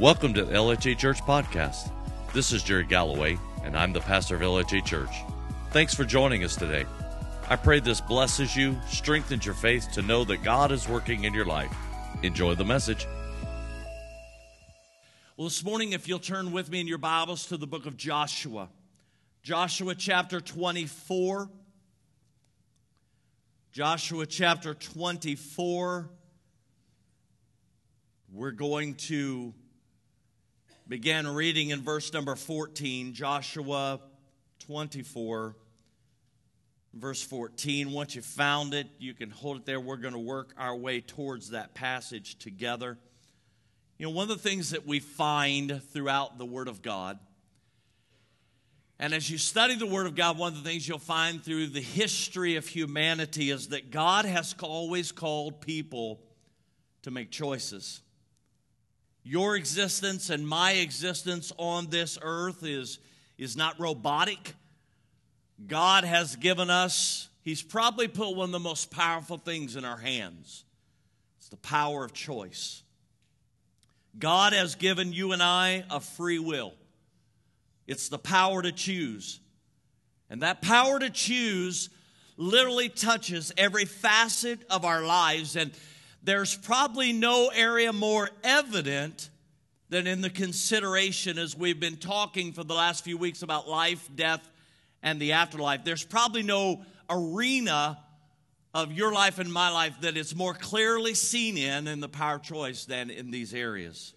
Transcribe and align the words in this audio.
Welcome 0.00 0.34
to 0.34 0.44
the 0.44 0.54
LHA 0.54 0.98
Church 0.98 1.20
Podcast. 1.20 1.92
This 2.32 2.50
is 2.50 2.64
Jerry 2.64 2.82
Galloway, 2.82 3.38
and 3.62 3.76
I'm 3.76 3.92
the 3.92 4.00
pastor 4.00 4.34
of 4.34 4.40
LHA 4.40 4.84
Church. 4.84 5.14
Thanks 5.70 5.94
for 5.94 6.02
joining 6.02 6.42
us 6.42 6.56
today. 6.56 6.84
I 7.48 7.54
pray 7.54 7.78
this 7.78 8.00
blesses 8.00 8.56
you, 8.56 8.76
strengthens 8.88 9.46
your 9.46 9.54
faith 9.54 9.92
to 9.92 10.02
know 10.02 10.24
that 10.24 10.42
God 10.42 10.72
is 10.72 10.88
working 10.88 11.22
in 11.22 11.32
your 11.32 11.44
life. 11.44 11.72
Enjoy 12.24 12.56
the 12.56 12.64
message. 12.64 13.06
Well, 15.36 15.46
this 15.46 15.62
morning, 15.62 15.92
if 15.92 16.08
you'll 16.08 16.18
turn 16.18 16.50
with 16.50 16.68
me 16.68 16.80
in 16.80 16.88
your 16.88 16.98
Bibles 16.98 17.46
to 17.46 17.56
the 17.56 17.68
book 17.68 17.86
of 17.86 17.96
Joshua, 17.96 18.70
Joshua 19.44 19.94
chapter 19.94 20.40
24. 20.40 21.48
Joshua 23.70 24.26
chapter 24.26 24.74
24. 24.74 26.10
We're 28.32 28.50
going 28.50 28.94
to 28.94 29.54
begin 30.86 31.26
reading 31.26 31.70
in 31.70 31.80
verse 31.80 32.12
number 32.12 32.36
14, 32.36 33.14
Joshua 33.14 34.00
24, 34.66 35.56
verse 36.92 37.22
14. 37.22 37.90
Once 37.90 38.14
you 38.14 38.22
found 38.22 38.74
it, 38.74 38.86
you 38.98 39.14
can 39.14 39.30
hold 39.30 39.56
it 39.56 39.66
there. 39.66 39.80
We're 39.80 39.96
going 39.96 40.12
to 40.12 40.20
work 40.20 40.52
our 40.58 40.76
way 40.76 41.00
towards 41.00 41.50
that 41.50 41.74
passage 41.74 42.38
together. 42.38 42.98
You 43.96 44.06
know, 44.06 44.12
one 44.12 44.30
of 44.30 44.36
the 44.36 44.48
things 44.48 44.70
that 44.70 44.86
we 44.86 45.00
find 45.00 45.82
throughout 45.92 46.36
the 46.36 46.44
Word 46.44 46.68
of 46.68 46.82
God, 46.82 47.18
and 48.98 49.14
as 49.14 49.30
you 49.30 49.38
study 49.38 49.76
the 49.76 49.86
Word 49.86 50.06
of 50.06 50.14
God, 50.14 50.38
one 50.38 50.52
of 50.52 50.62
the 50.62 50.68
things 50.68 50.86
you'll 50.86 50.98
find 50.98 51.42
through 51.42 51.68
the 51.68 51.80
history 51.80 52.56
of 52.56 52.66
humanity 52.66 53.50
is 53.50 53.68
that 53.68 53.90
God 53.90 54.24
has 54.26 54.54
always 54.60 55.12
called 55.12 55.60
people 55.62 56.20
to 57.02 57.10
make 57.10 57.30
choices. 57.30 58.02
Your 59.24 59.56
existence 59.56 60.28
and 60.28 60.46
my 60.46 60.72
existence 60.72 61.50
on 61.56 61.88
this 61.88 62.18
earth 62.20 62.62
is, 62.62 62.98
is 63.38 63.56
not 63.56 63.80
robotic. 63.80 64.54
God 65.66 66.04
has 66.04 66.36
given 66.36 66.68
us, 66.68 67.28
He's 67.42 67.62
probably 67.62 68.06
put 68.06 68.36
one 68.36 68.50
of 68.50 68.52
the 68.52 68.58
most 68.58 68.90
powerful 68.90 69.38
things 69.38 69.76
in 69.76 69.84
our 69.84 69.96
hands 69.96 70.64
it's 71.38 71.48
the 71.48 71.56
power 71.56 72.04
of 72.04 72.12
choice. 72.12 72.82
God 74.18 74.52
has 74.52 74.76
given 74.76 75.12
you 75.12 75.32
and 75.32 75.42
I 75.42 75.84
a 75.90 76.00
free 76.00 76.38
will, 76.38 76.74
it's 77.86 78.08
the 78.08 78.18
power 78.18 78.62
to 78.62 78.72
choose. 78.72 79.40
And 80.30 80.42
that 80.42 80.62
power 80.62 80.98
to 80.98 81.10
choose 81.10 81.90
literally 82.36 82.88
touches 82.88 83.52
every 83.56 83.84
facet 83.84 84.58
of 84.70 84.84
our 84.84 85.02
lives. 85.02 85.54
And 85.54 85.70
there's 86.24 86.56
probably 86.56 87.12
no 87.12 87.50
area 87.54 87.92
more 87.92 88.30
evident 88.42 89.28
than 89.90 90.06
in 90.06 90.22
the 90.22 90.30
consideration 90.30 91.38
as 91.38 91.56
we've 91.56 91.78
been 91.78 91.98
talking 91.98 92.52
for 92.52 92.64
the 92.64 92.74
last 92.74 93.04
few 93.04 93.18
weeks 93.18 93.42
about 93.42 93.68
life, 93.68 94.08
death, 94.14 94.48
and 95.02 95.20
the 95.20 95.32
afterlife. 95.32 95.84
There's 95.84 96.02
probably 96.02 96.42
no 96.42 96.82
arena 97.10 97.98
of 98.72 98.90
your 98.90 99.12
life 99.12 99.38
and 99.38 99.52
my 99.52 99.68
life 99.68 100.00
that 100.00 100.16
is 100.16 100.34
more 100.34 100.54
clearly 100.54 101.14
seen 101.14 101.58
in 101.58 101.86
in 101.86 102.00
the 102.00 102.08
power 102.08 102.36
of 102.36 102.42
choice 102.42 102.86
than 102.86 103.10
in 103.10 103.30
these 103.30 103.52
areas. 103.52 104.14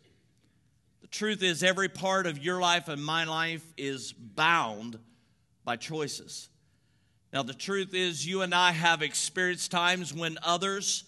The 1.02 1.08
truth 1.08 1.44
is, 1.44 1.61
every 1.61 1.89
part 1.89 2.25
of 2.25 2.39
your 2.39 2.59
life 2.59 2.88
and 2.88 3.03
my 3.03 3.25
life 3.25 3.64
is 3.75 4.14
bound 4.14 4.97
by 5.66 5.75
choices. 5.75 6.49
Now, 7.33 7.44
the 7.44 7.53
truth 7.53 7.94
is, 7.94 8.25
you 8.25 8.42
and 8.42 8.55
I 8.55 8.71
have 8.71 9.02
experienced 9.02 9.69
times 9.69 10.14
when 10.14 10.38
others 10.42 11.03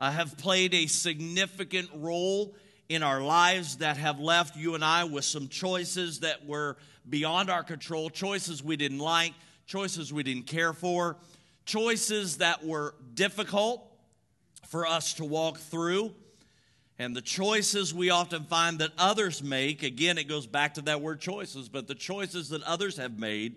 uh, 0.00 0.10
have 0.10 0.36
played 0.38 0.74
a 0.74 0.86
significant 0.86 1.90
role 1.94 2.54
in 2.88 3.02
our 3.02 3.20
lives 3.20 3.76
that 3.76 3.98
have 3.98 4.18
left 4.18 4.56
you 4.56 4.74
and 4.74 4.84
I 4.84 5.04
with 5.04 5.24
some 5.24 5.46
choices 5.46 6.20
that 6.20 6.46
were 6.46 6.78
beyond 7.08 7.50
our 7.50 7.62
control, 7.62 8.10
choices 8.10 8.64
we 8.64 8.76
didn't 8.76 8.98
like, 8.98 9.34
choices 9.66 10.12
we 10.12 10.22
didn't 10.22 10.46
care 10.46 10.72
for, 10.72 11.18
choices 11.66 12.38
that 12.38 12.64
were 12.64 12.94
difficult 13.14 13.86
for 14.68 14.86
us 14.86 15.14
to 15.14 15.24
walk 15.24 15.58
through. 15.58 16.12
And 16.98 17.14
the 17.14 17.22
choices 17.22 17.94
we 17.94 18.10
often 18.10 18.44
find 18.44 18.78
that 18.80 18.90
others 18.98 19.42
make, 19.42 19.82
again, 19.82 20.18
it 20.18 20.28
goes 20.28 20.46
back 20.46 20.74
to 20.74 20.82
that 20.82 21.00
word 21.00 21.20
choices, 21.20 21.68
but 21.68 21.86
the 21.86 21.94
choices 21.94 22.48
that 22.50 22.62
others 22.62 22.96
have 22.96 23.18
made 23.18 23.56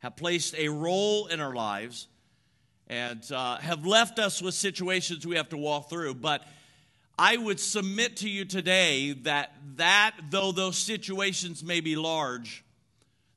have 0.00 0.16
placed 0.16 0.54
a 0.56 0.68
role 0.68 1.26
in 1.26 1.40
our 1.40 1.54
lives 1.54 2.08
and 2.88 3.30
uh, 3.32 3.56
have 3.56 3.86
left 3.86 4.18
us 4.18 4.42
with 4.42 4.54
situations 4.54 5.26
we 5.26 5.36
have 5.36 5.48
to 5.50 5.56
walk 5.56 5.88
through. 5.88 6.14
But 6.14 6.42
I 7.18 7.36
would 7.36 7.60
submit 7.60 8.18
to 8.18 8.28
you 8.28 8.44
today 8.44 9.12
that 9.22 9.52
that 9.76 10.12
though 10.30 10.52
those 10.52 10.76
situations 10.76 11.62
may 11.62 11.80
be 11.80 11.96
large, 11.96 12.64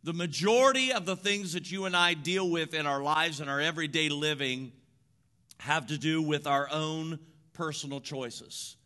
the 0.03 0.13
majority 0.13 0.91
of 0.91 1.05
the 1.05 1.15
things 1.15 1.53
that 1.53 1.71
you 1.71 1.85
and 1.85 1.95
I 1.95 2.13
deal 2.13 2.49
with 2.49 2.73
in 2.73 2.87
our 2.87 3.01
lives 3.01 3.39
and 3.39 3.49
our 3.49 3.59
everyday 3.59 4.09
living 4.09 4.71
have 5.59 5.87
to 5.87 5.97
do 5.97 6.21
with 6.21 6.47
our 6.47 6.69
own 6.71 7.19
personal 7.53 7.99
choices. 7.99 8.77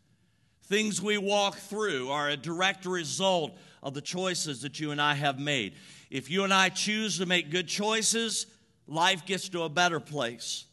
Things 0.64 1.02
we 1.02 1.18
walk 1.18 1.56
through 1.56 2.10
are 2.10 2.28
a 2.28 2.36
direct 2.36 2.86
result 2.86 3.56
of 3.82 3.94
the 3.94 4.00
choices 4.00 4.62
that 4.62 4.80
you 4.80 4.90
and 4.90 5.00
I 5.00 5.14
have 5.14 5.38
made. 5.38 5.74
If 6.10 6.30
you 6.30 6.44
and 6.44 6.52
I 6.52 6.68
choose 6.68 7.18
to 7.18 7.26
make 7.26 7.50
good 7.50 7.68
choices, 7.68 8.46
life 8.86 9.26
gets 9.26 9.48
to 9.50 9.62
a 9.62 9.68
better 9.68 10.00
place. 10.00 10.64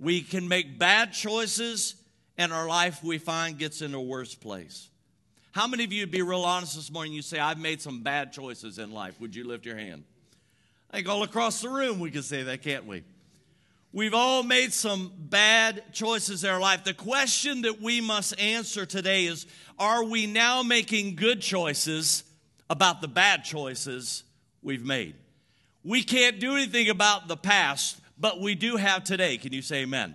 We 0.00 0.20
can 0.20 0.48
make 0.48 0.78
bad 0.78 1.12
choices, 1.12 1.96
and 2.36 2.52
our 2.52 2.68
life 2.68 3.02
we 3.02 3.18
find 3.18 3.58
gets 3.58 3.82
in 3.82 3.94
a 3.94 4.00
worse 4.00 4.34
place. 4.34 4.88
How 5.52 5.66
many 5.66 5.84
of 5.84 5.92
you 5.92 6.02
would 6.02 6.10
be 6.10 6.22
real 6.22 6.44
honest 6.44 6.76
this 6.76 6.90
morning? 6.90 7.12
You 7.12 7.22
say, 7.22 7.38
I've 7.38 7.58
made 7.58 7.80
some 7.80 8.02
bad 8.02 8.32
choices 8.32 8.78
in 8.78 8.92
life. 8.92 9.20
Would 9.20 9.34
you 9.34 9.44
lift 9.44 9.66
your 9.66 9.76
hand? 9.76 10.04
I 10.90 10.98
think 10.98 11.08
all 11.08 11.22
across 11.22 11.60
the 11.60 11.68
room 11.68 11.98
we 11.98 12.10
can 12.10 12.22
say 12.22 12.44
that, 12.44 12.62
can't 12.62 12.86
we? 12.86 13.02
We've 13.92 14.14
all 14.14 14.42
made 14.42 14.72
some 14.72 15.10
bad 15.18 15.82
choices 15.92 16.44
in 16.44 16.50
our 16.50 16.60
life. 16.60 16.84
The 16.84 16.94
question 16.94 17.62
that 17.62 17.80
we 17.80 18.00
must 18.00 18.38
answer 18.38 18.84
today 18.84 19.24
is 19.24 19.46
Are 19.78 20.04
we 20.04 20.26
now 20.26 20.62
making 20.62 21.16
good 21.16 21.40
choices 21.40 22.24
about 22.68 23.00
the 23.00 23.08
bad 23.08 23.44
choices 23.44 24.24
we've 24.62 24.84
made? 24.84 25.14
We 25.88 26.02
can't 26.02 26.38
do 26.38 26.54
anything 26.54 26.90
about 26.90 27.28
the 27.28 27.36
past, 27.38 27.98
but 28.18 28.42
we 28.42 28.54
do 28.54 28.76
have 28.76 29.04
today. 29.04 29.38
Can 29.38 29.54
you 29.54 29.62
say 29.62 29.84
amen? 29.84 30.14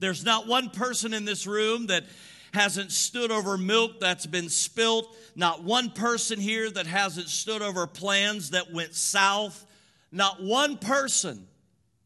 There's 0.00 0.22
not 0.22 0.46
one 0.46 0.68
person 0.68 1.14
in 1.14 1.24
this 1.24 1.46
room 1.46 1.86
that 1.86 2.04
hasn't 2.52 2.92
stood 2.92 3.30
over 3.30 3.56
milk 3.56 4.00
that's 4.00 4.26
been 4.26 4.50
spilt. 4.50 5.16
Not 5.34 5.64
one 5.64 5.88
person 5.88 6.38
here 6.38 6.70
that 6.72 6.86
hasn't 6.86 7.30
stood 7.30 7.62
over 7.62 7.86
plans 7.86 8.50
that 8.50 8.70
went 8.70 8.94
south. 8.94 9.64
Not 10.12 10.42
one 10.42 10.76
person 10.76 11.46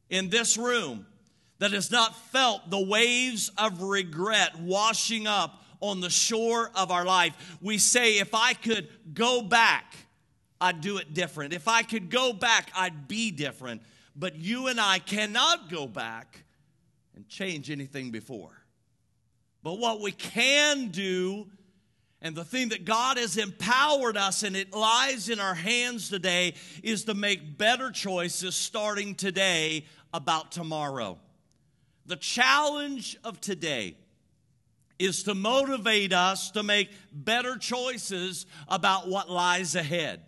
in 0.08 0.30
this 0.30 0.56
room 0.56 1.06
that 1.58 1.72
has 1.72 1.90
not 1.90 2.14
felt 2.14 2.70
the 2.70 2.86
waves 2.86 3.50
of 3.58 3.82
regret 3.82 4.60
washing 4.60 5.26
up 5.26 5.64
on 5.80 6.00
the 6.00 6.08
shore 6.08 6.70
of 6.76 6.92
our 6.92 7.04
life. 7.04 7.56
We 7.60 7.78
say, 7.78 8.18
if 8.20 8.32
I 8.32 8.52
could 8.54 8.88
go 9.12 9.42
back, 9.42 10.03
I'd 10.64 10.80
do 10.80 10.96
it 10.96 11.12
different. 11.12 11.52
If 11.52 11.68
I 11.68 11.82
could 11.82 12.08
go 12.08 12.32
back, 12.32 12.70
I'd 12.74 13.06
be 13.06 13.30
different. 13.30 13.82
But 14.16 14.36
you 14.36 14.68
and 14.68 14.80
I 14.80 14.98
cannot 14.98 15.68
go 15.68 15.86
back 15.86 16.42
and 17.14 17.28
change 17.28 17.70
anything 17.70 18.10
before. 18.10 18.64
But 19.62 19.78
what 19.78 20.00
we 20.00 20.10
can 20.10 20.88
do, 20.88 21.48
and 22.22 22.34
the 22.34 22.46
thing 22.46 22.70
that 22.70 22.86
God 22.86 23.18
has 23.18 23.36
empowered 23.36 24.16
us, 24.16 24.42
and 24.42 24.56
it 24.56 24.72
lies 24.72 25.28
in 25.28 25.38
our 25.38 25.54
hands 25.54 26.08
today, 26.08 26.54
is 26.82 27.04
to 27.04 27.14
make 27.14 27.58
better 27.58 27.90
choices 27.90 28.54
starting 28.54 29.14
today 29.16 29.84
about 30.14 30.50
tomorrow. 30.50 31.18
The 32.06 32.16
challenge 32.16 33.18
of 33.22 33.38
today 33.38 33.98
is 34.98 35.24
to 35.24 35.34
motivate 35.34 36.14
us 36.14 36.52
to 36.52 36.62
make 36.62 36.88
better 37.12 37.58
choices 37.58 38.46
about 38.66 39.08
what 39.08 39.28
lies 39.28 39.74
ahead. 39.74 40.22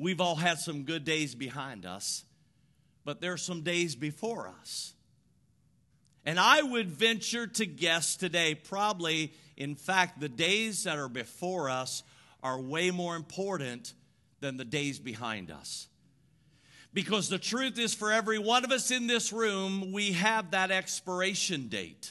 We've 0.00 0.22
all 0.22 0.36
had 0.36 0.58
some 0.58 0.84
good 0.84 1.04
days 1.04 1.34
behind 1.34 1.84
us, 1.84 2.24
but 3.04 3.20
there 3.20 3.34
are 3.34 3.36
some 3.36 3.60
days 3.60 3.94
before 3.94 4.48
us. 4.48 4.94
And 6.24 6.40
I 6.40 6.62
would 6.62 6.90
venture 6.90 7.46
to 7.46 7.66
guess 7.66 8.16
today, 8.16 8.54
probably, 8.54 9.34
in 9.58 9.74
fact, 9.74 10.18
the 10.18 10.28
days 10.30 10.84
that 10.84 10.96
are 10.96 11.10
before 11.10 11.68
us 11.68 12.02
are 12.42 12.58
way 12.58 12.90
more 12.90 13.14
important 13.14 13.92
than 14.40 14.56
the 14.56 14.64
days 14.64 14.98
behind 14.98 15.50
us. 15.50 15.86
Because 16.94 17.28
the 17.28 17.38
truth 17.38 17.78
is, 17.78 17.92
for 17.92 18.10
every 18.10 18.38
one 18.38 18.64
of 18.64 18.72
us 18.72 18.90
in 18.90 19.06
this 19.06 19.34
room, 19.34 19.92
we 19.92 20.12
have 20.12 20.52
that 20.52 20.70
expiration 20.70 21.68
date. 21.68 22.10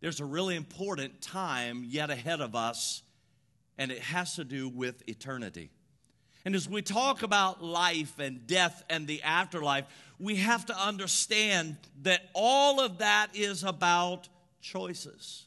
There's 0.00 0.20
a 0.20 0.24
really 0.24 0.54
important 0.54 1.20
time 1.20 1.82
yet 1.84 2.10
ahead 2.10 2.40
of 2.40 2.54
us, 2.54 3.02
and 3.76 3.90
it 3.90 3.98
has 3.98 4.36
to 4.36 4.44
do 4.44 4.68
with 4.68 5.02
eternity. 5.08 5.70
And 6.48 6.56
as 6.56 6.66
we 6.66 6.80
talk 6.80 7.22
about 7.22 7.62
life 7.62 8.18
and 8.18 8.46
death 8.46 8.82
and 8.88 9.06
the 9.06 9.22
afterlife, 9.22 9.84
we 10.18 10.36
have 10.36 10.64
to 10.64 10.74
understand 10.74 11.76
that 12.04 12.22
all 12.32 12.80
of 12.80 13.00
that 13.00 13.28
is 13.34 13.64
about 13.64 14.30
choices. 14.62 15.44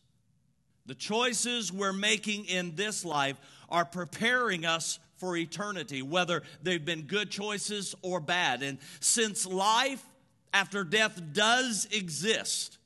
The 0.85 0.93
choices 0.93 1.73
we're 1.73 1.91
making 1.91 2.45
in 2.45 2.75
this 2.75 3.03
life 3.03 3.35
are 3.67 3.83
preparing 3.83 4.63
us 4.63 4.99
for 5.15 5.35
eternity, 5.35 6.03
whether 6.03 6.43
they've 6.61 6.85
been 6.85 7.07
good 7.07 7.31
choices 7.31 7.95
or 8.03 8.19
bad. 8.19 8.61
And 8.61 8.77
since 8.99 9.47
life 9.47 10.05
after 10.53 10.83
death 10.83 11.19
does 11.33 11.87
exist, 11.91 12.77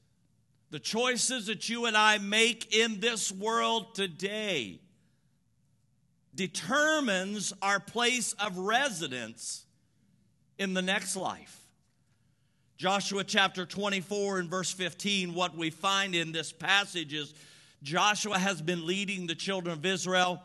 the 0.71 0.79
choices 0.79 1.47
that 1.47 1.67
you 1.67 1.85
and 1.85 1.97
I 1.97 2.19
make 2.19 2.73
in 2.73 3.01
this 3.01 3.29
world 3.29 3.93
today 3.93 4.79
determines 6.35 7.53
our 7.61 7.79
place 7.79 8.33
of 8.33 8.57
residence 8.57 9.65
in 10.57 10.73
the 10.73 10.81
next 10.81 11.15
life. 11.15 11.61
Joshua 12.77 13.23
chapter 13.23 13.65
24 13.65 14.39
and 14.39 14.49
verse 14.49 14.71
15, 14.71 15.33
what 15.33 15.55
we 15.55 15.69
find 15.69 16.13
in 16.13 16.33
this 16.33 16.51
passage 16.51 17.13
is 17.13 17.33
Joshua 17.83 18.37
has 18.37 18.61
been 18.61 18.85
leading 18.85 19.27
the 19.27 19.35
children 19.35 19.77
of 19.77 19.85
Israel. 19.85 20.41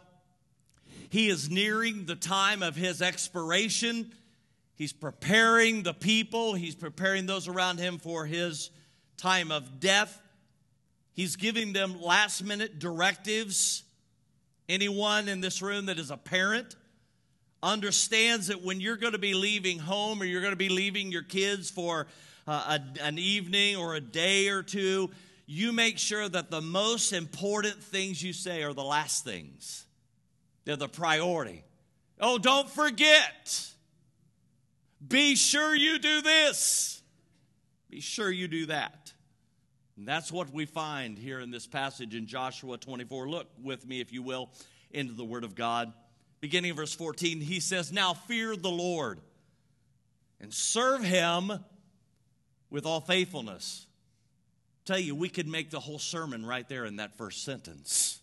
He 1.08 1.28
is 1.28 1.50
nearing 1.50 2.04
the 2.06 2.14
time 2.14 2.62
of 2.62 2.76
his 2.76 3.02
expiration. 3.02 4.12
He's 4.76 4.92
preparing 4.92 5.82
the 5.82 5.92
people, 5.92 6.54
he's 6.54 6.76
preparing 6.76 7.26
those 7.26 7.48
around 7.48 7.80
him 7.80 7.98
for 7.98 8.26
his 8.26 8.70
time 9.16 9.50
of 9.50 9.80
death. 9.80 10.22
He's 11.12 11.36
giving 11.36 11.72
them 11.72 12.00
last 12.00 12.44
minute 12.44 12.78
directives. 12.78 13.82
Anyone 14.70 15.28
in 15.28 15.40
this 15.40 15.62
room 15.62 15.86
that 15.86 15.98
is 15.98 16.12
a 16.12 16.16
parent 16.16 16.76
understands 17.60 18.46
that 18.46 18.62
when 18.62 18.80
you're 18.80 18.96
going 18.96 19.14
to 19.14 19.18
be 19.18 19.34
leaving 19.34 19.80
home 19.80 20.22
or 20.22 20.24
you're 20.24 20.42
going 20.42 20.52
to 20.52 20.56
be 20.56 20.68
leaving 20.68 21.10
your 21.10 21.24
kids 21.24 21.68
for 21.68 22.06
uh, 22.46 22.78
a, 22.78 23.02
an 23.02 23.18
evening 23.18 23.76
or 23.76 23.96
a 23.96 24.00
day 24.00 24.46
or 24.46 24.62
two, 24.62 25.10
you 25.44 25.72
make 25.72 25.98
sure 25.98 26.28
that 26.28 26.52
the 26.52 26.60
most 26.60 27.12
important 27.12 27.82
things 27.82 28.22
you 28.22 28.32
say 28.32 28.62
are 28.62 28.72
the 28.72 28.84
last 28.84 29.24
things. 29.24 29.86
They're 30.64 30.76
the 30.76 30.88
priority. 30.88 31.64
Oh, 32.20 32.38
don't 32.38 32.70
forget. 32.70 33.66
Be 35.04 35.34
sure 35.34 35.74
you 35.74 35.98
do 35.98 36.22
this. 36.22 37.02
Be 37.90 38.00
sure 38.00 38.30
you 38.30 38.46
do 38.46 38.66
that. 38.66 38.99
And 40.00 40.08
that's 40.08 40.32
what 40.32 40.50
we 40.50 40.64
find 40.64 41.18
here 41.18 41.40
in 41.40 41.50
this 41.50 41.66
passage 41.66 42.14
in 42.14 42.26
Joshua 42.26 42.78
24. 42.78 43.28
Look 43.28 43.48
with 43.62 43.86
me, 43.86 44.00
if 44.00 44.14
you 44.14 44.22
will, 44.22 44.48
into 44.90 45.12
the 45.12 45.26
Word 45.26 45.44
of 45.44 45.54
God. 45.54 45.92
Beginning 46.40 46.72
verse 46.72 46.94
14, 46.94 47.42
he 47.42 47.60
says, 47.60 47.92
Now 47.92 48.14
fear 48.14 48.56
the 48.56 48.70
Lord 48.70 49.20
and 50.40 50.54
serve 50.54 51.04
him 51.04 51.52
with 52.70 52.86
all 52.86 53.02
faithfulness. 53.02 53.84
Tell 54.86 54.98
you, 54.98 55.14
we 55.14 55.28
could 55.28 55.46
make 55.46 55.68
the 55.68 55.80
whole 55.80 55.98
sermon 55.98 56.46
right 56.46 56.66
there 56.66 56.86
in 56.86 56.96
that 56.96 57.18
first 57.18 57.44
sentence. 57.44 58.22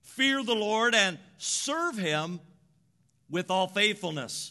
Fear 0.00 0.42
the 0.42 0.56
Lord 0.56 0.96
and 0.96 1.16
serve 1.38 1.96
him 1.96 2.40
with 3.30 3.52
all 3.52 3.68
faithfulness. 3.68 4.50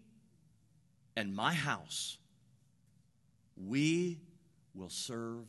and 1.15 1.35
my 1.35 1.53
house, 1.53 2.17
we 3.55 4.17
will 4.73 4.89
serve 4.89 5.45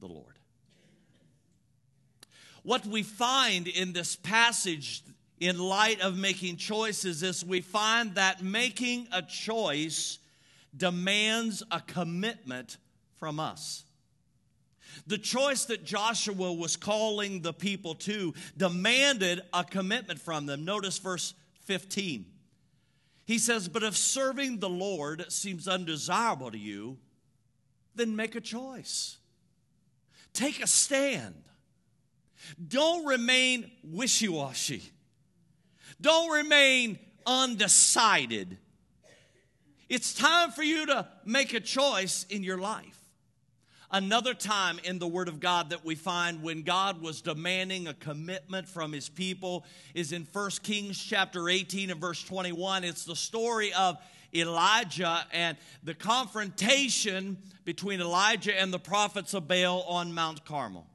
the 0.00 0.06
Lord. 0.06 0.38
What 2.62 2.84
we 2.86 3.02
find 3.02 3.66
in 3.66 3.92
this 3.92 4.16
passage, 4.16 5.02
in 5.40 5.58
light 5.58 6.00
of 6.00 6.18
making 6.18 6.56
choices, 6.56 7.22
is 7.22 7.44
we 7.44 7.60
find 7.60 8.14
that 8.16 8.42
making 8.42 9.08
a 9.12 9.22
choice 9.22 10.18
demands 10.76 11.62
a 11.70 11.80
commitment 11.80 12.76
from 13.16 13.40
us. 13.40 13.84
The 15.06 15.18
choice 15.18 15.64
that 15.66 15.84
Joshua 15.84 16.52
was 16.52 16.76
calling 16.76 17.40
the 17.40 17.52
people 17.52 17.94
to 17.96 18.34
demanded 18.56 19.40
a 19.52 19.64
commitment 19.64 20.20
from 20.20 20.46
them. 20.46 20.64
Notice 20.64 20.98
verse 20.98 21.34
15. 21.64 22.26
He 23.28 23.38
says, 23.38 23.68
But 23.68 23.82
if 23.82 23.94
serving 23.94 24.58
the 24.58 24.70
Lord 24.70 25.30
seems 25.30 25.68
undesirable 25.68 26.50
to 26.50 26.56
you, 26.56 26.96
then 27.94 28.16
make 28.16 28.34
a 28.34 28.40
choice. 28.40 29.18
Take 30.32 30.62
a 30.62 30.66
stand. 30.66 31.34
Don't 32.66 33.04
remain 33.04 33.70
wishy 33.84 34.28
washy. 34.28 34.82
Don't 36.00 36.30
remain 36.30 36.98
undecided. 37.26 38.56
It's 39.90 40.14
time 40.14 40.50
for 40.50 40.62
you 40.62 40.86
to 40.86 41.06
make 41.26 41.52
a 41.52 41.60
choice 41.60 42.24
in 42.30 42.42
your 42.42 42.56
life. 42.56 42.97
Another 43.90 44.34
time 44.34 44.78
in 44.84 44.98
the 44.98 45.06
Word 45.06 45.28
of 45.28 45.40
God 45.40 45.70
that 45.70 45.82
we 45.82 45.94
find 45.94 46.42
when 46.42 46.62
God 46.62 47.00
was 47.00 47.22
demanding 47.22 47.88
a 47.88 47.94
commitment 47.94 48.68
from 48.68 48.92
His 48.92 49.08
people 49.08 49.64
is 49.94 50.12
in 50.12 50.26
1 50.30 50.50
Kings 50.62 51.02
chapter 51.02 51.48
18 51.48 51.90
and 51.90 52.00
verse 52.00 52.22
21. 52.22 52.84
It's 52.84 53.06
the 53.06 53.16
story 53.16 53.72
of 53.72 53.96
Elijah 54.34 55.26
and 55.32 55.56
the 55.82 55.94
confrontation 55.94 57.38
between 57.64 58.02
Elijah 58.02 58.58
and 58.58 58.70
the 58.72 58.78
prophets 58.78 59.32
of 59.32 59.48
Baal 59.48 59.82
on 59.88 60.12
Mount 60.12 60.44
Carmel. 60.44 60.86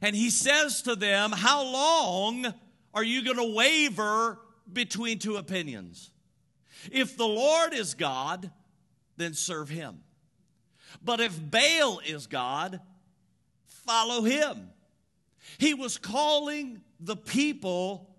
And 0.00 0.14
he 0.14 0.30
says 0.30 0.82
to 0.82 0.94
them, 0.94 1.32
How 1.32 1.64
long 1.64 2.54
are 2.94 3.02
you 3.02 3.24
going 3.24 3.38
to 3.38 3.54
waver 3.54 4.38
between 4.72 5.18
two 5.18 5.36
opinions? 5.36 6.10
If 6.92 7.16
the 7.16 7.26
Lord 7.26 7.74
is 7.74 7.94
God, 7.94 8.52
then 9.16 9.34
serve 9.34 9.68
him. 9.68 10.02
But 11.02 11.20
if 11.20 11.38
Baal 11.50 12.00
is 12.06 12.26
God, 12.26 12.80
follow 13.66 14.22
him. 14.22 14.70
He 15.58 15.74
was 15.74 15.98
calling 15.98 16.82
the 17.00 17.16
people 17.16 18.14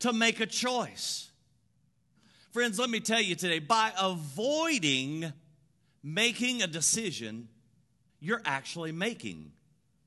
to 0.00 0.12
make 0.12 0.40
a 0.40 0.46
choice. 0.46 1.30
Friends, 2.52 2.78
let 2.78 2.90
me 2.90 3.00
tell 3.00 3.20
you 3.20 3.34
today 3.34 3.58
by 3.58 3.92
avoiding 3.98 5.32
making 6.02 6.62
a 6.62 6.66
decision, 6.66 7.48
you're 8.20 8.42
actually 8.44 8.92
making 8.92 9.52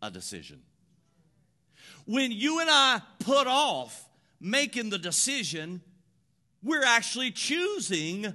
a 0.01 0.11
decision. 0.11 0.61
When 2.05 2.31
you 2.31 2.59
and 2.59 2.69
I 2.69 3.01
put 3.19 3.47
off 3.47 4.07
making 4.39 4.89
the 4.89 4.99
decision, 4.99 5.81
we're 6.61 6.83
actually 6.83 7.31
choosing 7.31 8.33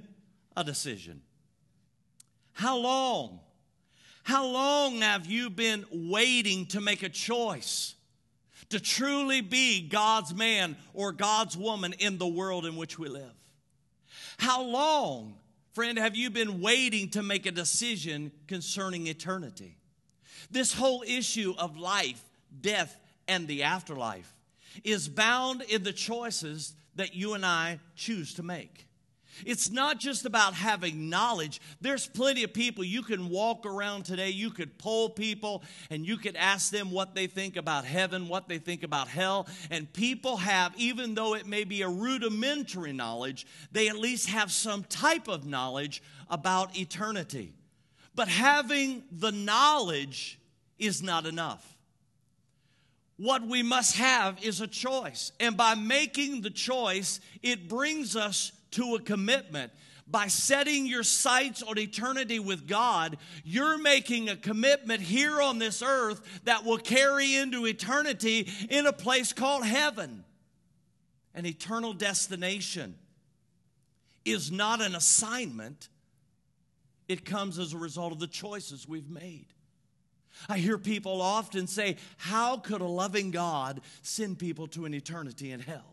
a 0.57 0.63
decision. 0.63 1.21
How 2.53 2.77
long 2.77 3.39
how 4.23 4.45
long 4.45 5.01
have 5.01 5.25
you 5.25 5.49
been 5.49 5.85
waiting 5.91 6.65
to 6.67 6.81
make 6.81 7.03
a 7.03 7.09
choice 7.09 7.95
to 8.69 8.79
truly 8.79 9.41
be 9.41 9.87
God's 9.87 10.33
man 10.33 10.77
or 10.93 11.11
God's 11.11 11.57
woman 11.57 11.93
in 11.99 12.17
the 12.17 12.27
world 12.27 12.65
in 12.65 12.75
which 12.75 12.99
we 12.99 13.09
live? 13.09 13.33
How 14.37 14.63
long, 14.63 15.35
friend, 15.73 15.97
have 15.97 16.15
you 16.15 16.29
been 16.29 16.61
waiting 16.61 17.09
to 17.11 17.23
make 17.23 17.45
a 17.45 17.51
decision 17.51 18.31
concerning 18.47 19.07
eternity? 19.07 19.77
This 20.49 20.73
whole 20.73 21.03
issue 21.05 21.53
of 21.57 21.77
life, 21.77 22.21
death, 22.61 22.97
and 23.27 23.47
the 23.47 23.63
afterlife 23.63 24.33
is 24.83 25.07
bound 25.07 25.61
in 25.63 25.83
the 25.83 25.93
choices 25.93 26.73
that 26.95 27.15
you 27.15 27.33
and 27.33 27.45
I 27.45 27.79
choose 27.95 28.33
to 28.35 28.43
make. 28.43 28.87
It's 29.45 29.71
not 29.71 29.99
just 29.99 30.25
about 30.25 30.53
having 30.53 31.09
knowledge. 31.09 31.61
There's 31.79 32.07
plenty 32.07 32.43
of 32.43 32.53
people 32.53 32.83
you 32.83 33.01
can 33.01 33.29
walk 33.29 33.65
around 33.65 34.05
today, 34.05 34.29
you 34.29 34.51
could 34.51 34.77
poll 34.77 35.09
people, 35.09 35.63
and 35.89 36.05
you 36.05 36.17
could 36.17 36.35
ask 36.35 36.71
them 36.71 36.91
what 36.91 37.15
they 37.15 37.27
think 37.27 37.57
about 37.57 37.85
heaven, 37.85 38.27
what 38.27 38.47
they 38.47 38.57
think 38.57 38.83
about 38.83 39.07
hell. 39.07 39.47
And 39.69 39.91
people 39.91 40.37
have, 40.37 40.73
even 40.77 41.15
though 41.15 41.35
it 41.35 41.45
may 41.45 41.63
be 41.63 41.81
a 41.81 41.89
rudimentary 41.89 42.93
knowledge, 42.93 43.45
they 43.71 43.87
at 43.87 43.97
least 43.97 44.29
have 44.29 44.51
some 44.51 44.83
type 44.83 45.27
of 45.27 45.45
knowledge 45.45 46.03
about 46.29 46.77
eternity. 46.77 47.53
But 48.13 48.27
having 48.27 49.03
the 49.11 49.31
knowledge 49.31 50.39
is 50.77 51.01
not 51.01 51.25
enough. 51.25 51.65
What 53.17 53.45
we 53.45 53.61
must 53.61 53.97
have 53.97 54.43
is 54.43 54.61
a 54.61 54.67
choice. 54.67 55.31
And 55.39 55.55
by 55.55 55.75
making 55.75 56.41
the 56.41 56.49
choice, 56.49 57.19
it 57.43 57.69
brings 57.69 58.15
us 58.15 58.51
to 58.71 58.95
a 58.95 59.01
commitment. 59.01 59.71
by 60.07 60.27
setting 60.27 60.85
your 60.85 61.03
sights 61.03 61.63
on 61.63 61.79
eternity 61.79 62.37
with 62.37 62.67
God, 62.67 63.17
you're 63.45 63.77
making 63.77 64.27
a 64.27 64.35
commitment 64.35 65.01
here 65.01 65.41
on 65.41 65.57
this 65.57 65.81
earth 65.81 66.41
that 66.43 66.65
will 66.65 66.79
carry 66.79 67.35
into 67.35 67.65
eternity 67.65 68.49
in 68.69 68.85
a 68.85 68.91
place 68.91 69.31
called 69.31 69.63
heaven. 69.63 70.25
An 71.33 71.45
eternal 71.45 71.93
destination 71.93 72.95
is 74.25 74.51
not 74.51 74.81
an 74.81 74.95
assignment, 74.95 75.87
it 77.07 77.23
comes 77.25 77.57
as 77.57 77.73
a 77.73 77.77
result 77.77 78.11
of 78.11 78.19
the 78.19 78.27
choices 78.27 78.87
we've 78.87 79.09
made. 79.09 79.47
I 80.49 80.57
hear 80.57 80.77
people 80.77 81.21
often 81.21 81.67
say, 81.67 81.97
How 82.17 82.57
could 82.57 82.81
a 82.81 82.85
loving 82.85 83.31
God 83.31 83.81
send 84.01 84.39
people 84.39 84.67
to 84.67 84.85
an 84.85 84.93
eternity 84.93 85.51
in 85.51 85.59
hell? 85.59 85.90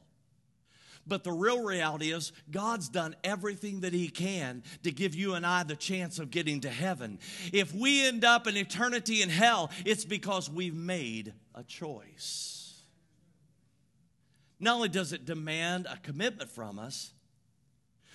But 1.09 1.25
the 1.25 1.33
real 1.33 1.65
reality 1.65 2.13
is, 2.13 2.33
God's 2.51 2.89
done 2.91 3.17
everything 3.25 3.81
that 3.81 3.95
He 3.95 4.09
can 4.09 4.63
to 4.83 4.93
give 4.93 5.15
you 5.15 5.35
and 5.35 5.47
I 5.47 5.63
the 5.63 5.75
chance 5.75 6.19
of 6.19 6.31
getting 6.31 6.61
to 6.61 6.71
heaven. 6.71 7.19
If 7.53 7.75
we 7.75 8.07
end 8.07 8.25
up 8.25 8.47
in 8.47 8.57
eternity 8.57 9.23
in 9.23 9.31
hell, 9.31 9.71
it's 9.87 10.05
because 10.05 10.51
we've 10.51 10.75
made 10.75 11.33
a 11.55 11.65
choice. 11.65 12.83
Not 14.61 14.77
only 14.77 14.89
does 14.89 15.13
it 15.13 15.25
demand 15.25 15.87
a 15.87 15.97
commitment 15.97 16.51
from 16.51 16.79
us, 16.79 17.13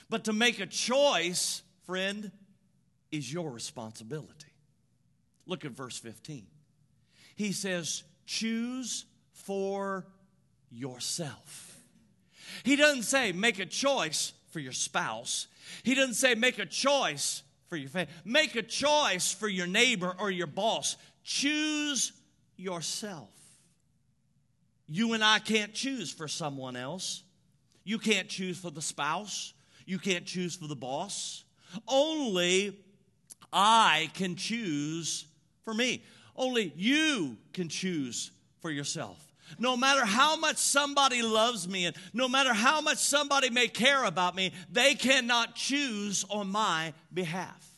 but 0.09 0.25
to 0.25 0.33
make 0.33 0.59
a 0.59 0.67
choice, 0.67 1.63
friend, 1.85 2.31
is 3.11 3.31
your 3.31 3.49
responsibility. 3.49 4.53
Look 5.47 5.65
at 5.65 5.71
verse 5.71 5.97
15. 5.97 6.45
He 7.35 7.51
says, 7.53 8.03
Choose 8.25 9.05
for 9.31 10.05
yourself. 10.69 11.72
He 12.63 12.75
doesn't 12.75 13.03
say 13.03 13.31
make 13.31 13.59
a 13.59 13.65
choice 13.65 14.33
for 14.51 14.59
your 14.59 14.71
spouse. 14.71 15.47
He 15.83 15.95
doesn't 15.95 16.15
say 16.15 16.35
make 16.35 16.59
a 16.59 16.65
choice 16.65 17.43
for 17.67 17.77
your 17.77 17.89
family. 17.89 18.11
Make 18.23 18.55
a 18.55 18.61
choice 18.61 19.33
for 19.33 19.47
your 19.47 19.67
neighbor 19.67 20.15
or 20.19 20.29
your 20.29 20.47
boss. 20.47 20.97
Choose 21.23 22.13
yourself. 22.55 23.29
You 24.87 25.13
and 25.13 25.23
I 25.23 25.39
can't 25.39 25.73
choose 25.73 26.11
for 26.11 26.27
someone 26.27 26.75
else. 26.75 27.23
You 27.83 27.97
can't 27.97 28.29
choose 28.29 28.59
for 28.59 28.69
the 28.69 28.81
spouse. 28.81 29.53
You 29.85 29.99
can't 29.99 30.25
choose 30.25 30.55
for 30.55 30.67
the 30.67 30.75
boss. 30.75 31.43
Only 31.87 32.77
I 33.51 34.11
can 34.13 34.35
choose 34.35 35.25
for 35.63 35.73
me. 35.73 36.03
Only 36.35 36.73
you 36.75 37.37
can 37.53 37.69
choose 37.69 38.31
for 38.61 38.69
yourself. 38.69 39.32
No 39.59 39.77
matter 39.77 40.05
how 40.05 40.35
much 40.35 40.57
somebody 40.57 41.21
loves 41.21 41.67
me 41.67 41.85
and 41.85 41.95
no 42.13 42.27
matter 42.27 42.53
how 42.53 42.81
much 42.81 42.97
somebody 42.97 43.49
may 43.49 43.67
care 43.67 44.03
about 44.03 44.35
me, 44.35 44.51
they 44.71 44.95
cannot 44.95 45.55
choose 45.55 46.25
on 46.29 46.49
my 46.49 46.93
behalf. 47.13 47.69